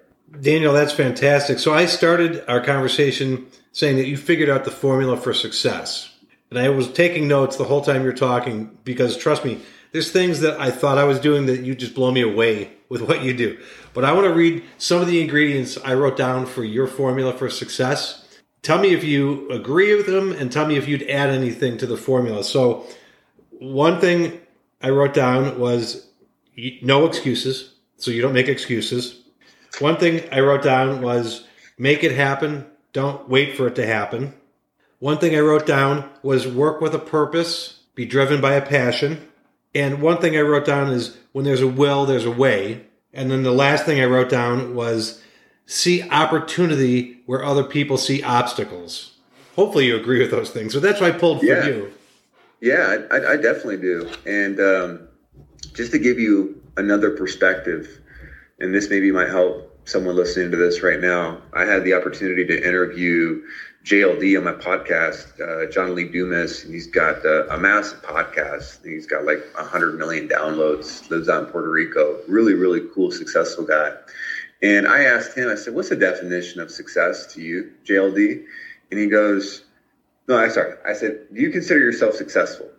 Daniel, 0.41 0.73
that's 0.73 0.93
fantastic. 0.93 1.59
So 1.59 1.73
I 1.73 1.85
started 1.85 2.43
our 2.47 2.61
conversation 2.61 3.47
saying 3.71 3.97
that 3.97 4.07
you 4.07 4.17
figured 4.17 4.49
out 4.49 4.65
the 4.65 4.71
formula 4.71 5.17
for 5.17 5.33
success. 5.33 6.11
And 6.49 6.59
I 6.59 6.69
was 6.69 6.91
taking 6.91 7.27
notes 7.27 7.57
the 7.57 7.63
whole 7.65 7.81
time 7.81 8.03
you're 8.03 8.13
talking 8.13 8.77
because 8.83 9.17
trust 9.17 9.43
me, 9.43 9.61
there's 9.91 10.11
things 10.11 10.41
that 10.41 10.59
I 10.59 10.71
thought 10.71 10.97
I 10.97 11.03
was 11.05 11.19
doing 11.19 11.45
that 11.45 11.61
you 11.61 11.75
just 11.75 11.95
blow 11.95 12.11
me 12.11 12.21
away 12.21 12.71
with 12.89 13.01
what 13.01 13.23
you 13.23 13.33
do. 13.33 13.57
But 13.93 14.05
I 14.05 14.11
want 14.11 14.25
to 14.25 14.33
read 14.33 14.63
some 14.77 15.01
of 15.01 15.07
the 15.07 15.21
ingredients 15.21 15.77
I 15.83 15.93
wrote 15.93 16.17
down 16.17 16.45
for 16.45 16.63
your 16.63 16.87
formula 16.87 17.33
for 17.33 17.49
success. 17.49 18.27
Tell 18.61 18.79
me 18.79 18.93
if 18.93 19.03
you 19.03 19.49
agree 19.49 19.95
with 19.95 20.05
them 20.05 20.31
and 20.33 20.51
tell 20.51 20.65
me 20.65 20.75
if 20.75 20.87
you'd 20.87 21.03
add 21.03 21.29
anything 21.29 21.77
to 21.77 21.85
the 21.85 21.97
formula. 21.97 22.43
So, 22.43 22.85
one 23.51 24.01
thing 24.01 24.39
I 24.81 24.89
wrote 24.89 25.13
down 25.13 25.59
was 25.59 26.09
no 26.81 27.05
excuses. 27.05 27.73
So, 27.97 28.11
you 28.11 28.21
don't 28.21 28.33
make 28.33 28.47
excuses. 28.47 29.24
One 29.79 29.97
thing 29.97 30.27
I 30.31 30.39
wrote 30.39 30.63
down 30.63 31.01
was 31.01 31.47
make 31.77 32.03
it 32.03 32.13
happen. 32.13 32.65
Don't 32.93 33.27
wait 33.27 33.57
for 33.57 33.67
it 33.67 33.75
to 33.75 33.85
happen. 33.85 34.33
One 34.99 35.17
thing 35.17 35.35
I 35.35 35.39
wrote 35.39 35.65
down 35.65 36.09
was 36.23 36.47
work 36.47 36.81
with 36.81 36.95
a 36.95 36.99
purpose, 36.99 37.81
be 37.93 38.05
driven 38.05 38.39
by 38.41 38.53
a 38.53 38.65
passion. 38.65 39.27
And 39.73 40.01
one 40.01 40.19
thing 40.19 40.37
I 40.37 40.41
wrote 40.41 40.65
down 40.65 40.91
is 40.91 41.17
when 41.33 41.43
there's 41.43 41.61
a 41.61 41.67
will, 41.67 42.05
there's 42.05 42.25
a 42.25 42.31
way. 42.31 42.85
And 43.13 43.29
then 43.29 43.43
the 43.43 43.51
last 43.51 43.85
thing 43.85 43.99
I 43.99 44.05
wrote 44.05 44.29
down 44.29 44.73
was 44.75 45.21
see 45.65 46.07
opportunity 46.09 47.21
where 47.25 47.43
other 47.43 47.63
people 47.63 47.97
see 47.97 48.23
obstacles. 48.23 49.15
Hopefully 49.55 49.87
you 49.87 49.97
agree 49.97 50.19
with 50.19 50.31
those 50.31 50.49
things. 50.49 50.73
So 50.73 50.79
that's 50.79 51.01
why 51.01 51.07
I 51.07 51.11
pulled 51.11 51.39
for 51.39 51.45
yeah. 51.45 51.65
you. 51.65 51.91
Yeah, 52.61 52.97
I, 53.11 53.33
I, 53.33 53.35
definitely 53.35 53.77
do. 53.77 54.09
And 54.25 54.59
um, 54.59 55.07
just 55.73 55.91
to 55.91 55.99
give 55.99 56.19
you 56.19 56.61
another 56.77 57.11
perspective, 57.11 58.01
and 58.59 58.73
this 58.73 58.89
maybe 58.89 59.11
might 59.11 59.29
help 59.29 59.71
someone 59.85 60.15
listening 60.15 60.51
to 60.51 60.57
this 60.57 60.81
right 60.81 60.99
now. 60.99 61.41
I 61.53 61.65
had 61.65 61.83
the 61.83 61.93
opportunity 61.93 62.43
to 62.45 62.67
interview 62.67 63.39
JLD 63.83 64.35
on 64.37 64.43
my 64.43 64.53
podcast, 64.53 65.39
uh, 65.39 65.69
John 65.69 65.93
Lee 65.93 66.05
Dumas. 66.05 66.61
He's 66.61 66.87
got 66.87 67.23
a, 67.23 67.53
a 67.53 67.57
massive 67.57 68.01
podcast. 68.01 68.83
He's 68.83 69.05
got 69.05 69.25
like 69.25 69.39
100 69.55 69.93
million 69.95 70.27
downloads, 70.27 71.07
lives 71.09 71.29
out 71.29 71.43
in 71.43 71.45
Puerto 71.45 71.69
Rico. 71.69 72.19
Really, 72.27 72.53
really 72.55 72.81
cool, 72.93 73.11
successful 73.11 73.63
guy. 73.63 73.91
And 74.61 74.87
I 74.87 75.03
asked 75.03 75.37
him, 75.37 75.49
I 75.49 75.55
said, 75.55 75.73
What's 75.73 75.89
the 75.89 75.95
definition 75.95 76.61
of 76.61 76.71
success 76.71 77.27
to 77.33 77.41
you, 77.41 77.69
JLD? 77.85 78.41
And 78.89 78.99
he 78.99 79.05
goes, 79.05 79.61
No, 80.27 80.37
I 80.37 80.47
sorry. 80.47 80.73
I 80.83 80.93
said, 80.93 81.19
Do 81.31 81.41
you 81.41 81.51
consider 81.51 81.79
yourself 81.79 82.15
successful? 82.15 82.71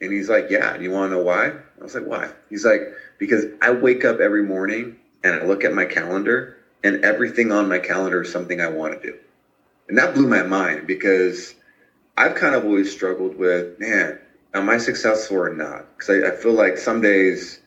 And 0.00 0.12
he's 0.12 0.28
like, 0.28 0.46
Yeah. 0.48 0.76
Do 0.76 0.84
you 0.84 0.92
want 0.92 1.10
to 1.10 1.16
know 1.16 1.22
why? 1.22 1.46
I 1.48 1.82
was 1.82 1.94
like, 1.94 2.04
Why? 2.04 2.30
He's 2.50 2.64
like, 2.64 2.82
Because 3.18 3.46
I 3.62 3.72
wake 3.72 4.04
up 4.04 4.20
every 4.20 4.44
morning 4.44 4.96
and 5.26 5.42
I 5.42 5.46
look 5.46 5.64
at 5.64 5.72
my 5.72 5.84
calendar, 5.84 6.56
and 6.82 7.04
everything 7.04 7.52
on 7.52 7.68
my 7.68 7.78
calendar 7.78 8.22
is 8.22 8.30
something 8.30 8.60
I 8.60 8.68
want 8.68 9.00
to 9.00 9.10
do. 9.10 9.18
And 9.88 9.98
that 9.98 10.14
blew 10.14 10.26
my 10.26 10.42
mind 10.42 10.86
because 10.86 11.54
I've 12.16 12.34
kind 12.34 12.54
of 12.54 12.64
always 12.64 12.90
struggled 12.90 13.36
with, 13.36 13.78
man, 13.78 14.18
am 14.54 14.68
I 14.68 14.78
successful 14.78 15.36
or 15.36 15.52
not? 15.52 15.96
Because 15.96 16.22
I, 16.22 16.28
I, 16.28 16.30
feel 16.36 16.52
like 16.52 16.78
some 16.78 17.00
days, 17.00 17.60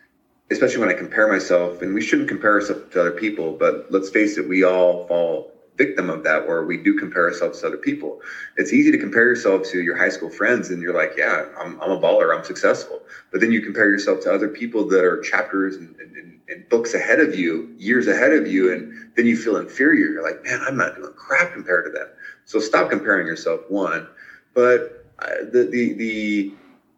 especially 0.50 0.80
when 0.80 0.90
I 0.90 0.94
compare 0.94 1.28
myself, 1.28 1.82
and 1.82 1.94
we 1.94 2.02
shouldn't 2.02 2.28
compare 2.28 2.54
ourselves 2.54 2.92
to 2.94 3.02
other 3.02 3.12
people, 3.12 3.54
but 3.54 3.88
let's 3.90 4.10
face 4.10 4.38
it, 4.38 4.48
we 4.48 4.64
all 4.64 5.08
fall 5.08 5.54
victim 5.80 6.12
of 6.12 6.24
that 6.24 6.46
where 6.46 6.64
we 6.66 6.78
do 6.78 6.94
compare 6.94 7.26
ourselves 7.26 7.62
to 7.62 7.68
other 7.68 7.78
people. 7.78 8.20
It's 8.58 8.74
easy 8.74 8.92
to 8.92 9.00
compare 9.00 9.26
yourself 9.26 9.64
to 9.72 9.82
your 9.82 9.96
high 9.96 10.10
school 10.10 10.30
friends 10.30 10.70
and 10.70 10.82
you're 10.84 10.94
like, 10.94 11.14
yeah, 11.18 11.46
I'm, 11.60 11.80
I'm 11.82 11.92
a 11.92 12.00
baller, 12.00 12.36
I'm 12.36 12.44
successful. 12.44 13.02
But 13.32 13.42
then 13.42 13.52
you 13.52 13.62
compare 13.62 13.90
yourself 13.90 14.20
to 14.22 14.34
other 14.34 14.50
people 14.50 14.86
that 14.88 15.06
are 15.06 15.18
chapters 15.20 15.78
and, 15.78 15.96
and, 16.02 16.40
and 16.50 16.70
books 16.70 16.94
ahead 16.94 17.22
of 17.22 17.34
you, 17.36 17.70
years 17.78 18.08
ahead 18.08 18.34
of 18.34 18.48
you, 18.48 18.72
and 18.74 18.86
then 19.16 19.26
you 19.26 19.38
feel 19.38 19.58
inferior. 19.58 20.10
You're 20.12 20.24
like, 20.24 20.44
man, 20.44 20.60
I'm 20.68 20.78
not 20.78 20.96
doing 20.96 21.14
crap 21.16 21.54
compared 21.54 21.86
to 21.86 21.92
them. 21.92 22.08
So 22.46 22.60
stop 22.60 22.90
comparing 22.90 23.28
yourself, 23.28 23.62
one. 23.68 24.08
But 24.54 24.92
uh, 25.20 25.46
the, 25.52 25.66
the, 25.66 25.94
the 25.94 26.50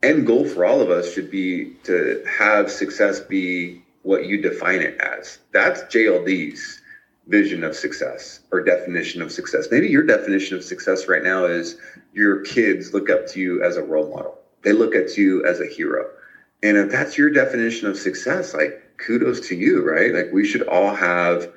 end 0.04 0.28
goal 0.28 0.46
for 0.46 0.66
all 0.66 0.82
of 0.82 0.90
us 0.90 1.12
should 1.14 1.30
be 1.30 1.68
to 1.86 2.20
have 2.28 2.72
success 2.72 3.22
be 3.22 3.78
what 4.04 4.26
you 4.26 4.38
define 4.38 4.82
it 4.82 4.96
as. 5.00 5.40
That's 5.54 5.84
JLD's 5.84 6.81
vision 7.28 7.64
of 7.64 7.76
success 7.76 8.42
or 8.52 8.62
definition 8.62 9.22
of 9.22 9.32
success. 9.32 9.68
Maybe 9.72 9.88
your 9.88 10.04
definition 10.04 10.58
of 10.58 10.64
success 10.64 11.08
right 11.08 11.24
now 11.24 11.46
is 11.46 11.78
your 12.14 12.42
kids 12.42 12.94
look 12.94 13.10
up 13.10 13.28
to 13.28 13.40
you 13.40 13.64
as 13.64 13.78
a 13.78 13.84
role 13.84 14.10
model. 14.10 14.38
They 14.64 14.74
look 14.74 14.96
at 14.96 15.18
you 15.18 15.46
as 15.46 15.60
a 15.60 15.66
hero. 15.66 16.08
And 16.64 16.78
if 16.78 16.92
that's 16.92 17.18
your 17.18 17.30
definition 17.30 17.88
of 17.88 17.98
success, 17.98 18.54
like 18.54 18.98
kudos 18.98 19.48
to 19.48 19.56
you, 19.56 19.88
right? 19.88 20.14
Like 20.14 20.32
we 20.32 20.46
should 20.46 20.68
all 20.68 20.94
have 20.94 21.52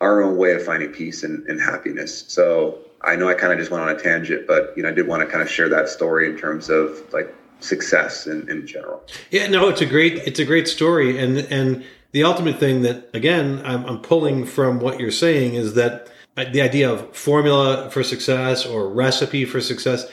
our 0.00 0.22
own 0.22 0.36
way 0.36 0.52
of 0.52 0.62
finding 0.62 0.90
peace 0.90 1.22
and, 1.22 1.46
and 1.46 1.60
happiness. 1.60 2.24
So 2.28 2.78
I 3.02 3.16
know 3.16 3.28
I 3.28 3.34
kind 3.34 3.52
of 3.52 3.58
just 3.58 3.70
went 3.70 3.82
on 3.82 3.88
a 3.88 3.98
tangent, 3.98 4.46
but 4.46 4.74
you 4.76 4.82
know, 4.82 4.90
I 4.90 4.92
did 4.92 5.06
want 5.06 5.22
to 5.22 5.26
kind 5.26 5.42
of 5.42 5.50
share 5.50 5.68
that 5.70 5.88
story 5.88 6.28
in 6.28 6.36
terms 6.36 6.68
of 6.68 7.02
like 7.12 7.34
success 7.60 8.26
in, 8.26 8.48
in 8.50 8.66
general. 8.66 9.02
Yeah, 9.30 9.46
no, 9.46 9.68
it's 9.68 9.80
a 9.80 9.86
great 9.86 10.14
it's 10.26 10.38
a 10.38 10.44
great 10.44 10.68
story. 10.68 11.18
And 11.18 11.38
and 11.38 11.84
the 12.16 12.24
ultimate 12.24 12.58
thing 12.58 12.80
that, 12.80 13.10
again, 13.12 13.60
I'm, 13.62 13.84
I'm 13.84 14.00
pulling 14.00 14.46
from 14.46 14.80
what 14.80 14.98
you're 14.98 15.10
saying 15.10 15.52
is 15.52 15.74
that 15.74 16.08
the 16.34 16.62
idea 16.62 16.90
of 16.90 17.14
formula 17.14 17.90
for 17.90 18.02
success 18.02 18.64
or 18.64 18.88
recipe 18.88 19.44
for 19.44 19.60
success, 19.60 20.10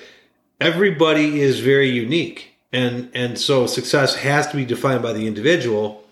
everybody 0.59 1.39
is 1.39 1.61
very 1.61 1.87
unique. 1.87 2.55
And, 2.73 3.09
and 3.13 3.39
so 3.39 3.67
success 3.67 4.15
has 4.15 4.47
to 4.47 4.57
be 4.57 4.65
defined 4.65 5.01
by 5.01 5.13
the 5.13 5.27
individual 5.27 6.03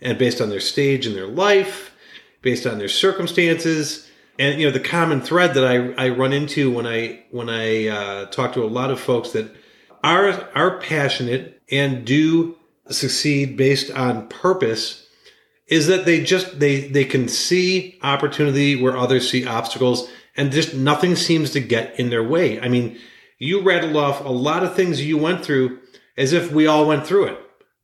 and 0.00 0.16
based 0.16 0.40
on 0.40 0.48
their 0.48 0.60
stage 0.60 1.06
in 1.06 1.12
their 1.12 1.26
life, 1.26 1.94
based 2.40 2.66
on 2.66 2.78
their 2.78 2.88
circumstances. 2.88 4.08
And 4.38 4.58
you 4.58 4.66
know 4.66 4.72
the 4.72 4.80
common 4.80 5.20
thread 5.20 5.52
that 5.52 5.66
I, 5.66 6.06
I 6.06 6.08
run 6.08 6.32
into 6.32 6.70
when 6.70 6.86
I 6.86 7.22
when 7.32 7.50
I 7.50 7.88
uh, 7.88 8.26
talk 8.30 8.54
to 8.54 8.64
a 8.64 8.66
lot 8.66 8.90
of 8.90 8.98
folks 8.98 9.32
that 9.32 9.54
are 10.02 10.48
are 10.54 10.78
passionate 10.78 11.60
and 11.70 12.06
do 12.06 12.56
succeed 12.88 13.58
based 13.58 13.90
on 13.90 14.26
purpose 14.28 15.03
is 15.66 15.86
that 15.86 16.04
they 16.04 16.22
just 16.22 16.60
they 16.60 16.88
they 16.88 17.04
can 17.04 17.28
see 17.28 17.98
opportunity 18.02 18.80
where 18.80 18.96
others 18.96 19.30
see 19.30 19.46
obstacles 19.46 20.10
and 20.36 20.52
just 20.52 20.74
nothing 20.74 21.16
seems 21.16 21.50
to 21.50 21.60
get 21.60 21.98
in 21.98 22.10
their 22.10 22.22
way. 22.24 22.60
I 22.60 22.68
mean, 22.68 22.98
you 23.38 23.62
rattled 23.62 23.96
off 23.96 24.24
a 24.24 24.28
lot 24.28 24.62
of 24.62 24.74
things 24.74 25.04
you 25.04 25.16
went 25.16 25.44
through 25.44 25.80
as 26.16 26.32
if 26.32 26.50
we 26.50 26.66
all 26.66 26.86
went 26.86 27.06
through 27.06 27.26
it. 27.26 27.38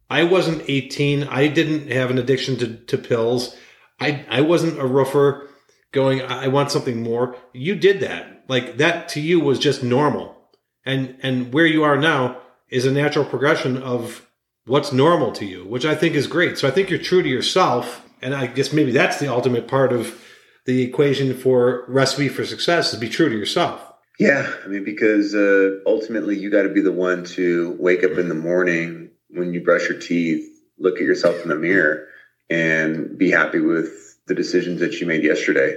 I 0.08 0.24
wasn't 0.24 0.64
18. 0.66 1.24
I 1.24 1.46
didn't 1.46 1.90
have 1.90 2.10
an 2.10 2.18
addiction 2.18 2.56
to, 2.58 2.76
to 2.76 2.98
pills. 2.98 3.56
I, 4.00 4.24
I 4.28 4.40
wasn't 4.40 4.80
a 4.80 4.86
roofer 4.86 5.48
going, 5.92 6.22
I 6.22 6.48
want 6.48 6.70
something 6.70 7.02
more. 7.02 7.36
You 7.52 7.76
did 7.76 8.00
that. 8.00 8.44
Like 8.48 8.78
that 8.78 9.08
to 9.10 9.20
you 9.20 9.38
was 9.40 9.58
just 9.58 9.84
normal. 9.84 10.36
And, 10.84 11.16
and 11.22 11.52
where 11.52 11.66
you 11.66 11.84
are 11.84 11.96
now 11.96 12.40
is 12.68 12.86
a 12.86 12.92
natural 12.92 13.24
progression 13.24 13.76
of 13.76 14.26
what's 14.70 14.92
normal 14.92 15.32
to 15.32 15.44
you, 15.44 15.64
which 15.64 15.84
I 15.84 15.96
think 15.96 16.14
is 16.14 16.28
great. 16.28 16.56
So 16.56 16.68
I 16.68 16.70
think 16.70 16.90
you're 16.90 17.00
true 17.00 17.24
to 17.24 17.28
yourself. 17.28 18.08
And 18.22 18.34
I 18.34 18.46
guess 18.46 18.72
maybe 18.72 18.92
that's 18.92 19.18
the 19.18 19.26
ultimate 19.26 19.66
part 19.66 19.92
of 19.92 20.22
the 20.64 20.82
equation 20.82 21.36
for 21.36 21.84
recipe 21.88 22.28
for 22.28 22.44
success 22.44 22.92
is 22.92 23.00
be 23.00 23.08
true 23.08 23.28
to 23.28 23.36
yourself. 23.36 23.82
Yeah. 24.20 24.48
I 24.64 24.68
mean, 24.68 24.84
because 24.84 25.34
uh, 25.34 25.80
ultimately 25.86 26.38
you 26.38 26.50
got 26.50 26.62
to 26.62 26.68
be 26.68 26.82
the 26.82 26.92
one 26.92 27.24
to 27.36 27.76
wake 27.80 28.04
up 28.04 28.12
in 28.12 28.28
the 28.28 28.34
morning 28.34 29.10
when 29.30 29.52
you 29.52 29.64
brush 29.64 29.88
your 29.88 29.98
teeth, 29.98 30.46
look 30.78 30.98
at 30.98 31.02
yourself 31.02 31.42
in 31.42 31.48
the 31.48 31.56
mirror 31.56 32.06
and 32.48 33.18
be 33.18 33.30
happy 33.30 33.58
with 33.58 34.18
the 34.28 34.34
decisions 34.36 34.78
that 34.80 35.00
you 35.00 35.06
made 35.06 35.24
yesterday, 35.24 35.76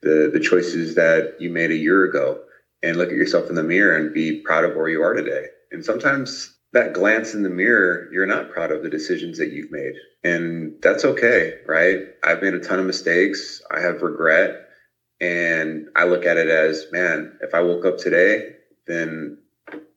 the, 0.00 0.30
the 0.32 0.40
choices 0.40 0.94
that 0.94 1.34
you 1.40 1.50
made 1.50 1.72
a 1.72 1.76
year 1.76 2.04
ago 2.04 2.40
and 2.82 2.96
look 2.96 3.10
at 3.10 3.16
yourself 3.16 3.50
in 3.50 3.54
the 3.54 3.62
mirror 3.62 3.96
and 3.96 4.14
be 4.14 4.40
proud 4.40 4.64
of 4.64 4.74
where 4.76 4.88
you 4.88 5.02
are 5.02 5.12
today. 5.12 5.48
And 5.72 5.84
sometimes 5.84 6.56
that 6.72 6.92
glance 6.92 7.34
in 7.34 7.42
the 7.42 7.48
mirror, 7.48 8.08
you're 8.12 8.26
not 8.26 8.50
proud 8.50 8.70
of 8.70 8.82
the 8.82 8.88
decisions 8.88 9.38
that 9.38 9.50
you've 9.50 9.70
made. 9.70 9.94
And 10.22 10.72
that's 10.82 11.04
okay, 11.04 11.54
right? 11.66 11.98
I've 12.22 12.42
made 12.42 12.54
a 12.54 12.60
ton 12.60 12.78
of 12.78 12.86
mistakes. 12.86 13.60
I 13.70 13.80
have 13.80 14.02
regret. 14.02 14.68
And 15.20 15.88
I 15.96 16.04
look 16.04 16.24
at 16.24 16.36
it 16.36 16.48
as, 16.48 16.86
man, 16.92 17.38
if 17.40 17.54
I 17.54 17.60
woke 17.60 17.84
up 17.84 17.98
today, 17.98 18.54
then 18.86 19.36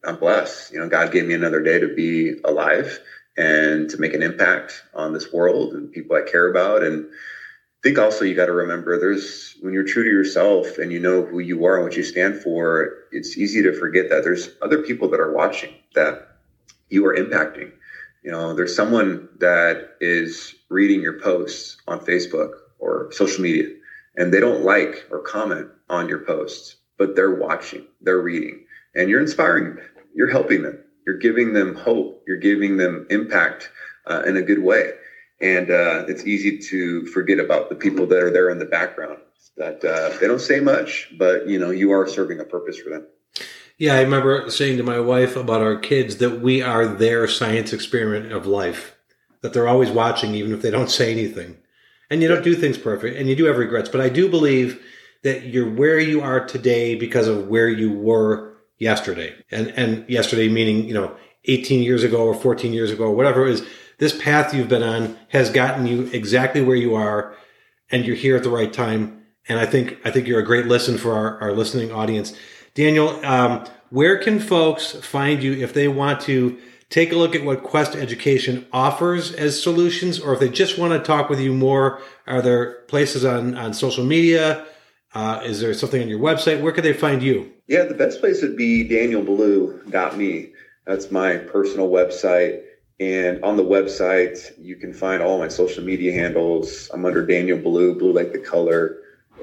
I'm 0.04 0.18
blessed. 0.18 0.74
You 0.74 0.80
know, 0.80 0.88
God 0.88 1.12
gave 1.12 1.26
me 1.26 1.34
another 1.34 1.62
day 1.62 1.80
to 1.80 1.88
be 1.88 2.34
alive 2.44 3.00
and 3.38 3.90
to 3.90 4.00
make 4.00 4.14
an 4.14 4.22
impact 4.22 4.84
on 4.94 5.14
this 5.14 5.32
world 5.32 5.74
and 5.74 5.92
people 5.92 6.16
I 6.16 6.22
care 6.22 6.48
about. 6.48 6.84
And 6.84 7.04
I 7.04 7.82
think 7.84 7.98
also 8.00 8.26
you 8.26 8.36
got 8.36 8.46
to 8.46 8.54
remember 8.54 8.98
there's 8.98 9.56
when 9.62 9.74
you're 9.74 9.84
true 9.84 10.04
to 10.04 10.10
yourself 10.10 10.78
and 10.78 10.92
you 10.92 11.00
know 11.00 11.24
who 11.24 11.40
you 11.40 11.66
are 11.66 11.76
and 11.76 11.84
what 11.84 11.96
you 11.96 12.04
stand 12.04 12.36
for, 12.36 12.90
it's 13.12 13.38
easy 13.38 13.62
to 13.62 13.72
forget 13.74 14.10
that 14.10 14.24
there's 14.24 14.50
other 14.62 14.78
people 14.78 15.08
that 15.10 15.20
are 15.20 15.32
watching 15.32 15.74
that 15.96 16.33
you 16.94 17.06
are 17.06 17.16
impacting. 17.16 17.72
You 18.24 18.32
know, 18.32 18.54
there's 18.54 18.76
someone 18.76 19.28
that 19.40 19.96
is 20.00 20.56
reading 20.70 21.02
your 21.02 21.20
posts 21.20 21.78
on 21.88 22.00
Facebook 22.00 22.52
or 22.80 23.12
social 23.12 23.42
media 23.42 23.70
and 24.16 24.34
they 24.34 24.40
don't 24.40 24.64
like 24.64 25.06
or 25.12 25.20
comment 25.20 25.68
on 25.90 26.08
your 26.08 26.20
posts, 26.20 26.78
but 26.98 27.16
they're 27.16 27.36
watching, 27.36 27.86
they're 28.02 28.22
reading, 28.22 28.66
and 28.96 29.10
you're 29.10 29.22
inspiring 29.22 29.76
them. 29.76 29.80
You're 30.16 30.30
helping 30.30 30.62
them. 30.62 30.80
You're 31.06 31.18
giving 31.18 31.54
them 31.54 31.76
hope. 31.76 32.24
You're 32.28 32.38
giving 32.38 32.78
them 32.78 33.08
impact 33.10 33.70
uh, 34.06 34.22
in 34.26 34.38
a 34.38 34.42
good 34.42 34.62
way. 34.62 34.92
And 35.42 35.72
uh, 35.72 36.06
it's 36.08 36.26
easy 36.26 36.60
to 36.60 37.06
forget 37.08 37.40
about 37.40 37.70
the 37.70 37.76
people 37.76 38.06
that 38.06 38.22
are 38.22 38.32
there 38.32 38.50
in 38.52 38.60
the 38.60 38.66
background 38.66 39.18
that 39.58 39.84
uh, 39.84 40.18
they 40.20 40.28
don't 40.28 40.40
say 40.40 40.60
much, 40.60 41.12
but 41.18 41.48
you 41.48 41.60
know, 41.60 41.72
you 41.72 41.92
are 41.92 42.08
serving 42.08 42.40
a 42.40 42.44
purpose 42.44 42.78
for 42.78 42.90
them. 42.90 43.06
Yeah, 43.78 43.96
I 43.96 44.02
remember 44.02 44.50
saying 44.50 44.78
to 44.78 44.84
my 44.84 45.00
wife 45.00 45.36
about 45.36 45.62
our 45.62 45.78
kids 45.78 46.18
that 46.18 46.42
we 46.42 46.62
are 46.62 46.86
their 46.86 47.28
science 47.28 47.74
experiment 47.74 48.32
of 48.32 48.46
life, 48.46 48.96
that 49.42 49.54
they're 49.54 49.68
always 49.68 49.90
watching, 49.90 50.36
even 50.36 50.54
if 50.54 50.62
they 50.62 50.72
don't 50.72 50.92
say 50.92 51.12
anything. 51.12 51.58
And 52.10 52.22
you 52.22 52.28
don't 52.28 52.44
do 52.44 52.56
things 52.56 52.78
perfect, 52.78 53.18
and 53.18 53.28
you 53.28 53.36
do 53.36 53.46
have 53.46 53.58
regrets. 53.58 53.90
But 53.90 54.02
I 54.02 54.10
do 54.10 54.30
believe 54.30 54.84
that 55.24 55.46
you're 55.46 55.70
where 55.70 56.00
you 56.00 56.22
are 56.22 56.46
today 56.46 56.96
because 56.96 57.28
of 57.28 57.48
where 57.48 57.70
you 57.70 57.92
were 57.92 58.58
yesterday. 58.78 59.34
And, 59.50 59.70
and 59.70 60.08
yesterday 60.08 60.50
meaning, 60.50 60.86
you 60.86 60.94
know, 60.94 61.16
18 61.46 61.82
years 61.82 62.04
ago 62.04 62.26
or 62.28 62.36
14 62.36 62.74
years 62.74 62.92
ago 62.92 63.06
or 63.06 63.16
whatever 63.16 63.48
it 63.48 63.54
is. 63.54 63.66
This 63.98 64.20
path 64.22 64.54
you've 64.54 64.70
been 64.70 64.84
on 64.84 65.18
has 65.30 65.50
gotten 65.50 65.88
you 65.88 66.10
exactly 66.14 66.62
where 66.62 66.76
you 66.76 66.96
are, 66.96 67.36
and 67.90 68.06
you're 68.06 68.16
here 68.16 68.36
at 68.36 68.44
the 68.44 68.50
right 68.50 68.72
time. 68.72 69.24
And 69.48 69.60
I 69.60 69.66
think 69.66 69.98
I 70.06 70.12
think 70.12 70.28
you're 70.28 70.40
a 70.40 70.46
great 70.46 70.68
listen 70.68 70.98
for 70.98 71.14
our, 71.14 71.40
our 71.42 71.54
listening 71.54 71.92
audience. 71.92 72.34
Daniel, 72.76 73.24
um, 73.26 73.66
where 73.90 74.18
can 74.18 74.40
folks 74.40 74.94
find 74.94 75.44
you 75.44 75.54
if 75.54 75.74
they 75.74 75.88
want 75.88 76.22
to 76.22 76.58
take 76.90 77.12
a 77.12 77.16
look 77.16 77.36
at 77.36 77.44
what 77.44 77.64
Quest 77.64 77.96
Education 77.96 78.66
offers 78.74 79.32
as 79.32 79.62
solutions, 79.62 80.20
or 80.20 80.34
if 80.34 80.40
they 80.40 80.50
just 80.50 80.78
want 80.78 80.94
to 80.94 81.00
talk 81.00 81.30
with 81.30 81.40
you 81.40 81.54
more? 81.54 82.02
Are 82.26 82.42
there 82.42 82.82
places 82.88 83.26
on, 83.26 83.56
on 83.56 83.74
social 83.74 84.04
media? 84.04 84.66
Uh, 85.14 85.42
is 85.44 85.60
there 85.60 85.74
something 85.74 86.02
on 86.02 86.08
your 86.08 86.20
website? 86.20 86.62
Where 86.62 86.72
could 86.72 86.84
they 86.84 86.94
find 86.94 87.22
you? 87.22 87.52
Yeah, 87.68 87.84
the 87.84 87.94
best 87.94 88.20
place 88.20 88.42
would 88.42 88.58
be 88.58 88.88
danielblue.me. 88.88 90.54
That's 90.86 91.12
my 91.12 91.38
personal 91.38 91.90
website. 91.90 92.64
And 93.00 93.44
on 93.44 93.58
the 93.58 93.64
website, 93.64 94.52
you 94.58 94.76
can 94.76 94.94
find 94.94 95.22
all 95.22 95.38
my 95.38 95.48
social 95.48 95.84
media 95.84 96.14
handles. 96.14 96.90
I'm 96.94 97.06
under 97.06 97.26
Daniel 97.26 97.60
Blue, 97.60 97.98
Blue 97.98 98.14
like 98.14 98.32
the 98.32 98.40
color 98.40 98.98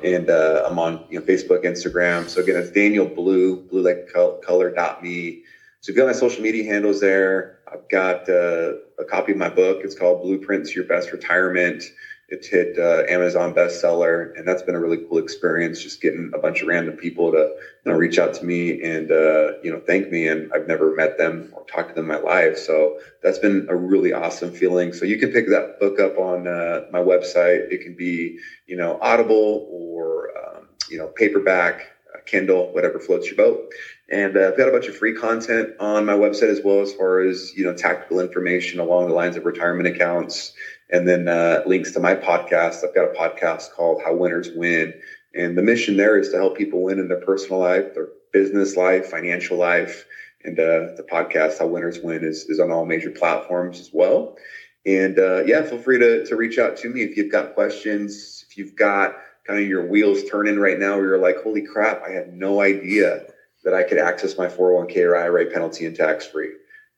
and 0.04 0.30
uh, 0.30 0.62
I'm 0.64 0.78
on 0.78 1.00
you 1.08 1.18
know 1.18 1.24
Facebook, 1.24 1.64
Instagram. 1.64 2.28
So 2.28 2.40
again, 2.40 2.56
it's 2.56 2.70
Daniel 2.70 3.06
Blue, 3.06 3.56
Blue 3.70 3.82
like 3.82 4.06
color 4.42 4.70
dot 4.70 5.02
me. 5.02 5.38
So 5.80 5.90
you've 5.90 5.96
got 5.96 6.06
my 6.06 6.12
social 6.12 6.42
media 6.42 6.64
handles 6.64 7.00
there. 7.00 7.54
I've 7.72 7.88
got 7.88 8.28
uh, 8.28 8.74
a 8.98 9.04
copy 9.04 9.32
of 9.32 9.38
my 9.38 9.48
book. 9.48 9.78
It's 9.82 9.94
called 9.94 10.20
Blueprints 10.20 10.74
Your 10.74 10.84
Best 10.84 11.12
Retirement. 11.12 11.82
It's 12.30 12.46
hit 12.46 12.78
uh, 12.78 13.02
Amazon 13.08 13.52
bestseller, 13.52 14.38
and 14.38 14.46
that's 14.46 14.62
been 14.62 14.76
a 14.76 14.80
really 14.80 14.98
cool 15.08 15.18
experience. 15.18 15.82
Just 15.82 16.00
getting 16.00 16.30
a 16.32 16.38
bunch 16.38 16.62
of 16.62 16.68
random 16.68 16.94
people 16.94 17.32
to 17.32 17.38
you 17.38 17.90
know 17.90 17.98
reach 17.98 18.18
out 18.18 18.34
to 18.34 18.44
me 18.44 18.80
and 18.82 19.10
uh, 19.10 19.52
you 19.64 19.70
know 19.72 19.80
thank 19.84 20.10
me, 20.12 20.28
and 20.28 20.50
I've 20.52 20.68
never 20.68 20.94
met 20.94 21.18
them 21.18 21.50
or 21.52 21.64
talked 21.66 21.88
to 21.88 21.94
them 21.96 22.08
in 22.08 22.08
my 22.08 22.22
life. 22.22 22.56
So 22.56 22.98
that's 23.20 23.38
been 23.38 23.66
a 23.68 23.74
really 23.74 24.12
awesome 24.12 24.52
feeling. 24.52 24.92
So 24.92 25.04
you 25.04 25.18
can 25.18 25.30
pick 25.30 25.48
that 25.48 25.80
book 25.80 25.98
up 25.98 26.18
on 26.18 26.46
uh, 26.46 26.82
my 26.92 27.00
website. 27.00 27.72
It 27.72 27.82
can 27.82 27.94
be 27.94 28.38
you 28.66 28.76
know 28.76 28.96
Audible 29.02 29.66
or 29.68 30.28
um, 30.38 30.68
you 30.88 30.98
know 30.98 31.08
paperback, 31.08 31.82
uh, 32.14 32.20
Kindle, 32.26 32.72
whatever 32.72 33.00
floats 33.00 33.26
your 33.26 33.36
boat. 33.36 33.72
And 34.08 34.36
uh, 34.36 34.48
I've 34.48 34.56
got 34.56 34.68
a 34.68 34.72
bunch 34.72 34.86
of 34.86 34.96
free 34.96 35.14
content 35.14 35.70
on 35.80 36.04
my 36.04 36.14
website 36.14 36.50
as 36.50 36.60
well, 36.62 36.80
as 36.80 36.92
far 36.92 37.20
as 37.20 37.52
you 37.56 37.64
know 37.64 37.74
tactical 37.74 38.20
information 38.20 38.78
along 38.78 39.08
the 39.08 39.14
lines 39.14 39.36
of 39.36 39.44
retirement 39.44 39.88
accounts 39.88 40.52
and 40.90 41.06
then 41.06 41.28
uh, 41.28 41.62
links 41.66 41.92
to 41.92 42.00
my 42.00 42.14
podcast. 42.14 42.84
I've 42.84 42.94
got 42.94 43.04
a 43.04 43.14
podcast 43.16 43.70
called 43.70 44.00
How 44.04 44.14
Winners 44.14 44.50
Win. 44.54 44.92
And 45.34 45.56
the 45.56 45.62
mission 45.62 45.96
there 45.96 46.18
is 46.18 46.30
to 46.30 46.36
help 46.36 46.56
people 46.56 46.82
win 46.82 46.98
in 46.98 47.08
their 47.08 47.20
personal 47.20 47.60
life, 47.60 47.94
their 47.94 48.08
business 48.32 48.76
life, 48.76 49.06
financial 49.06 49.56
life. 49.56 50.04
And 50.44 50.58
uh, 50.58 50.88
the 50.96 51.06
podcast, 51.08 51.58
How 51.58 51.66
Winners 51.66 52.00
Win, 52.00 52.24
is, 52.24 52.44
is 52.48 52.58
on 52.58 52.70
all 52.70 52.84
major 52.84 53.10
platforms 53.10 53.78
as 53.78 53.90
well. 53.92 54.36
And 54.84 55.18
uh, 55.18 55.42
yeah, 55.44 55.62
feel 55.62 55.78
free 55.78 55.98
to, 55.98 56.24
to 56.24 56.36
reach 56.36 56.58
out 56.58 56.76
to 56.78 56.88
me 56.88 57.02
if 57.02 57.16
you've 57.16 57.30
got 57.30 57.54
questions, 57.54 58.44
if 58.48 58.56
you've 58.56 58.74
got 58.74 59.16
kind 59.46 59.60
of 59.60 59.68
your 59.68 59.86
wheels 59.86 60.24
turning 60.24 60.58
right 60.58 60.78
now 60.78 60.96
where 60.96 61.06
you're 61.06 61.18
like, 61.18 61.36
holy 61.36 61.60
crap, 61.60 62.02
I 62.02 62.10
had 62.10 62.32
no 62.32 62.60
idea 62.60 63.26
that 63.62 63.74
I 63.74 63.82
could 63.82 63.98
access 63.98 64.38
my 64.38 64.46
401k 64.46 64.96
or 65.04 65.16
IRA 65.16 65.46
penalty 65.46 65.84
and 65.84 65.94
tax 65.94 66.26
free 66.26 66.50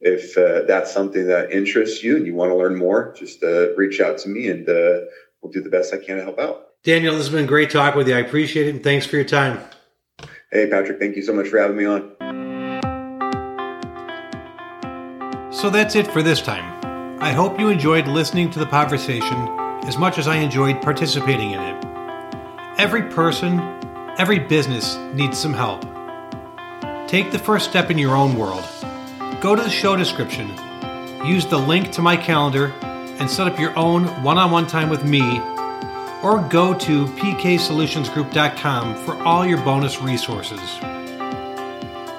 if 0.02 0.36
uh, 0.36 0.66
that's 0.66 0.92
something 0.92 1.28
that 1.28 1.52
interests 1.52 2.02
you 2.02 2.16
and 2.16 2.26
you 2.26 2.34
want 2.34 2.50
to 2.50 2.56
learn 2.56 2.76
more, 2.76 3.14
just 3.16 3.42
uh, 3.42 3.74
reach 3.76 4.00
out 4.00 4.18
to 4.18 4.28
me 4.28 4.48
and 4.48 4.68
uh, 4.68 5.06
we'll 5.40 5.52
do 5.52 5.62
the 5.62 5.70
best 5.70 5.94
I 5.94 5.98
can 5.98 6.16
to 6.16 6.24
help 6.24 6.38
out. 6.38 6.68
Daniel, 6.82 7.14
this 7.14 7.26
has 7.26 7.34
been 7.34 7.46
great 7.46 7.70
talk 7.70 7.94
with 7.94 8.08
you. 8.08 8.14
I 8.14 8.18
appreciate 8.18 8.66
it 8.66 8.74
and 8.74 8.82
thanks 8.82 9.06
for 9.06 9.16
your 9.16 9.24
time. 9.24 9.60
Hey, 10.50 10.68
Patrick, 10.68 10.98
thank 10.98 11.16
you 11.16 11.22
so 11.22 11.32
much 11.32 11.48
for 11.48 11.58
having 11.58 11.76
me 11.76 11.84
on. 11.84 12.10
So 15.52 15.70
that's 15.70 15.94
it 15.94 16.08
for 16.08 16.22
this 16.22 16.42
time. 16.42 16.80
I 17.22 17.30
hope 17.30 17.60
you 17.60 17.68
enjoyed 17.68 18.08
listening 18.08 18.50
to 18.50 18.58
the 18.58 18.66
conversation 18.66 19.48
as 19.84 19.96
much 19.96 20.18
as 20.18 20.26
I 20.26 20.36
enjoyed 20.36 20.82
participating 20.82 21.52
in 21.52 21.60
it. 21.60 21.84
Every 22.78 23.02
person, 23.02 23.60
every 24.18 24.40
business 24.40 24.96
needs 25.14 25.38
some 25.38 25.54
help. 25.54 25.82
Take 27.06 27.30
the 27.30 27.38
first 27.38 27.70
step 27.70 27.90
in 27.90 27.98
your 27.98 28.16
own 28.16 28.36
world 28.36 28.64
go 29.42 29.56
to 29.56 29.62
the 29.62 29.68
show 29.68 29.96
description, 29.96 30.48
use 31.26 31.44
the 31.46 31.58
link 31.58 31.90
to 31.90 32.00
my 32.00 32.16
calendar, 32.16 32.66
and 33.18 33.28
set 33.28 33.48
up 33.48 33.58
your 33.58 33.76
own 33.76 34.04
one 34.22 34.38
on 34.38 34.52
one 34.52 34.68
time 34.68 34.88
with 34.88 35.04
me, 35.04 35.40
or 36.22 36.46
go 36.48 36.72
to 36.72 37.06
pksolutionsgroup.com 37.06 38.94
for 39.04 39.16
all 39.24 39.44
your 39.44 39.58
bonus 39.58 40.00
resources. 40.00 40.60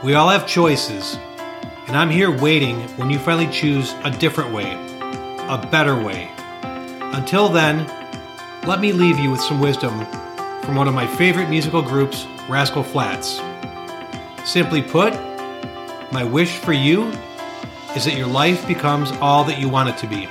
We 0.03 0.15
all 0.15 0.27
have 0.27 0.45
choices, 0.45 1.17
and 1.88 1.95
I'm 1.95 2.09
here 2.09 2.30
waiting 2.30 2.82
when 2.97 3.09
you 3.09 3.17
finally 3.19 3.47
choose 3.47 3.95
a 4.03 4.11
different 4.11 4.51
way, 4.53 4.74
a 5.47 5.65
better 5.71 5.95
way. 5.95 6.30
Until 7.13 7.47
then, 7.47 7.88
let 8.67 8.82
me 8.82 8.91
leave 8.91 9.17
you 9.17 9.32
with 9.32 9.39
some 9.39 9.61
wisdom 9.61 10.05
from 10.63 10.76
one 10.76 10.89
of 10.89 10.93
my 10.93 11.07
favorite 11.07 11.49
musical 11.49 11.82
groups, 11.82 12.28
Rascal 12.49 12.84
Flatts. 12.84 13.39
Simply 14.43 14.82
put, 14.82 15.13
my 16.14 16.24
wish 16.24 16.57
for 16.57 16.74
you 16.74 17.05
is 17.95 18.05
that 18.05 18.16
your 18.16 18.28
life 18.28 18.68
becomes 18.68 19.11
all 19.14 19.43
that 19.45 19.59
you 19.59 19.68
want 19.68 19.89
it 19.89 19.97
to 19.97 20.07
be. 20.07 20.30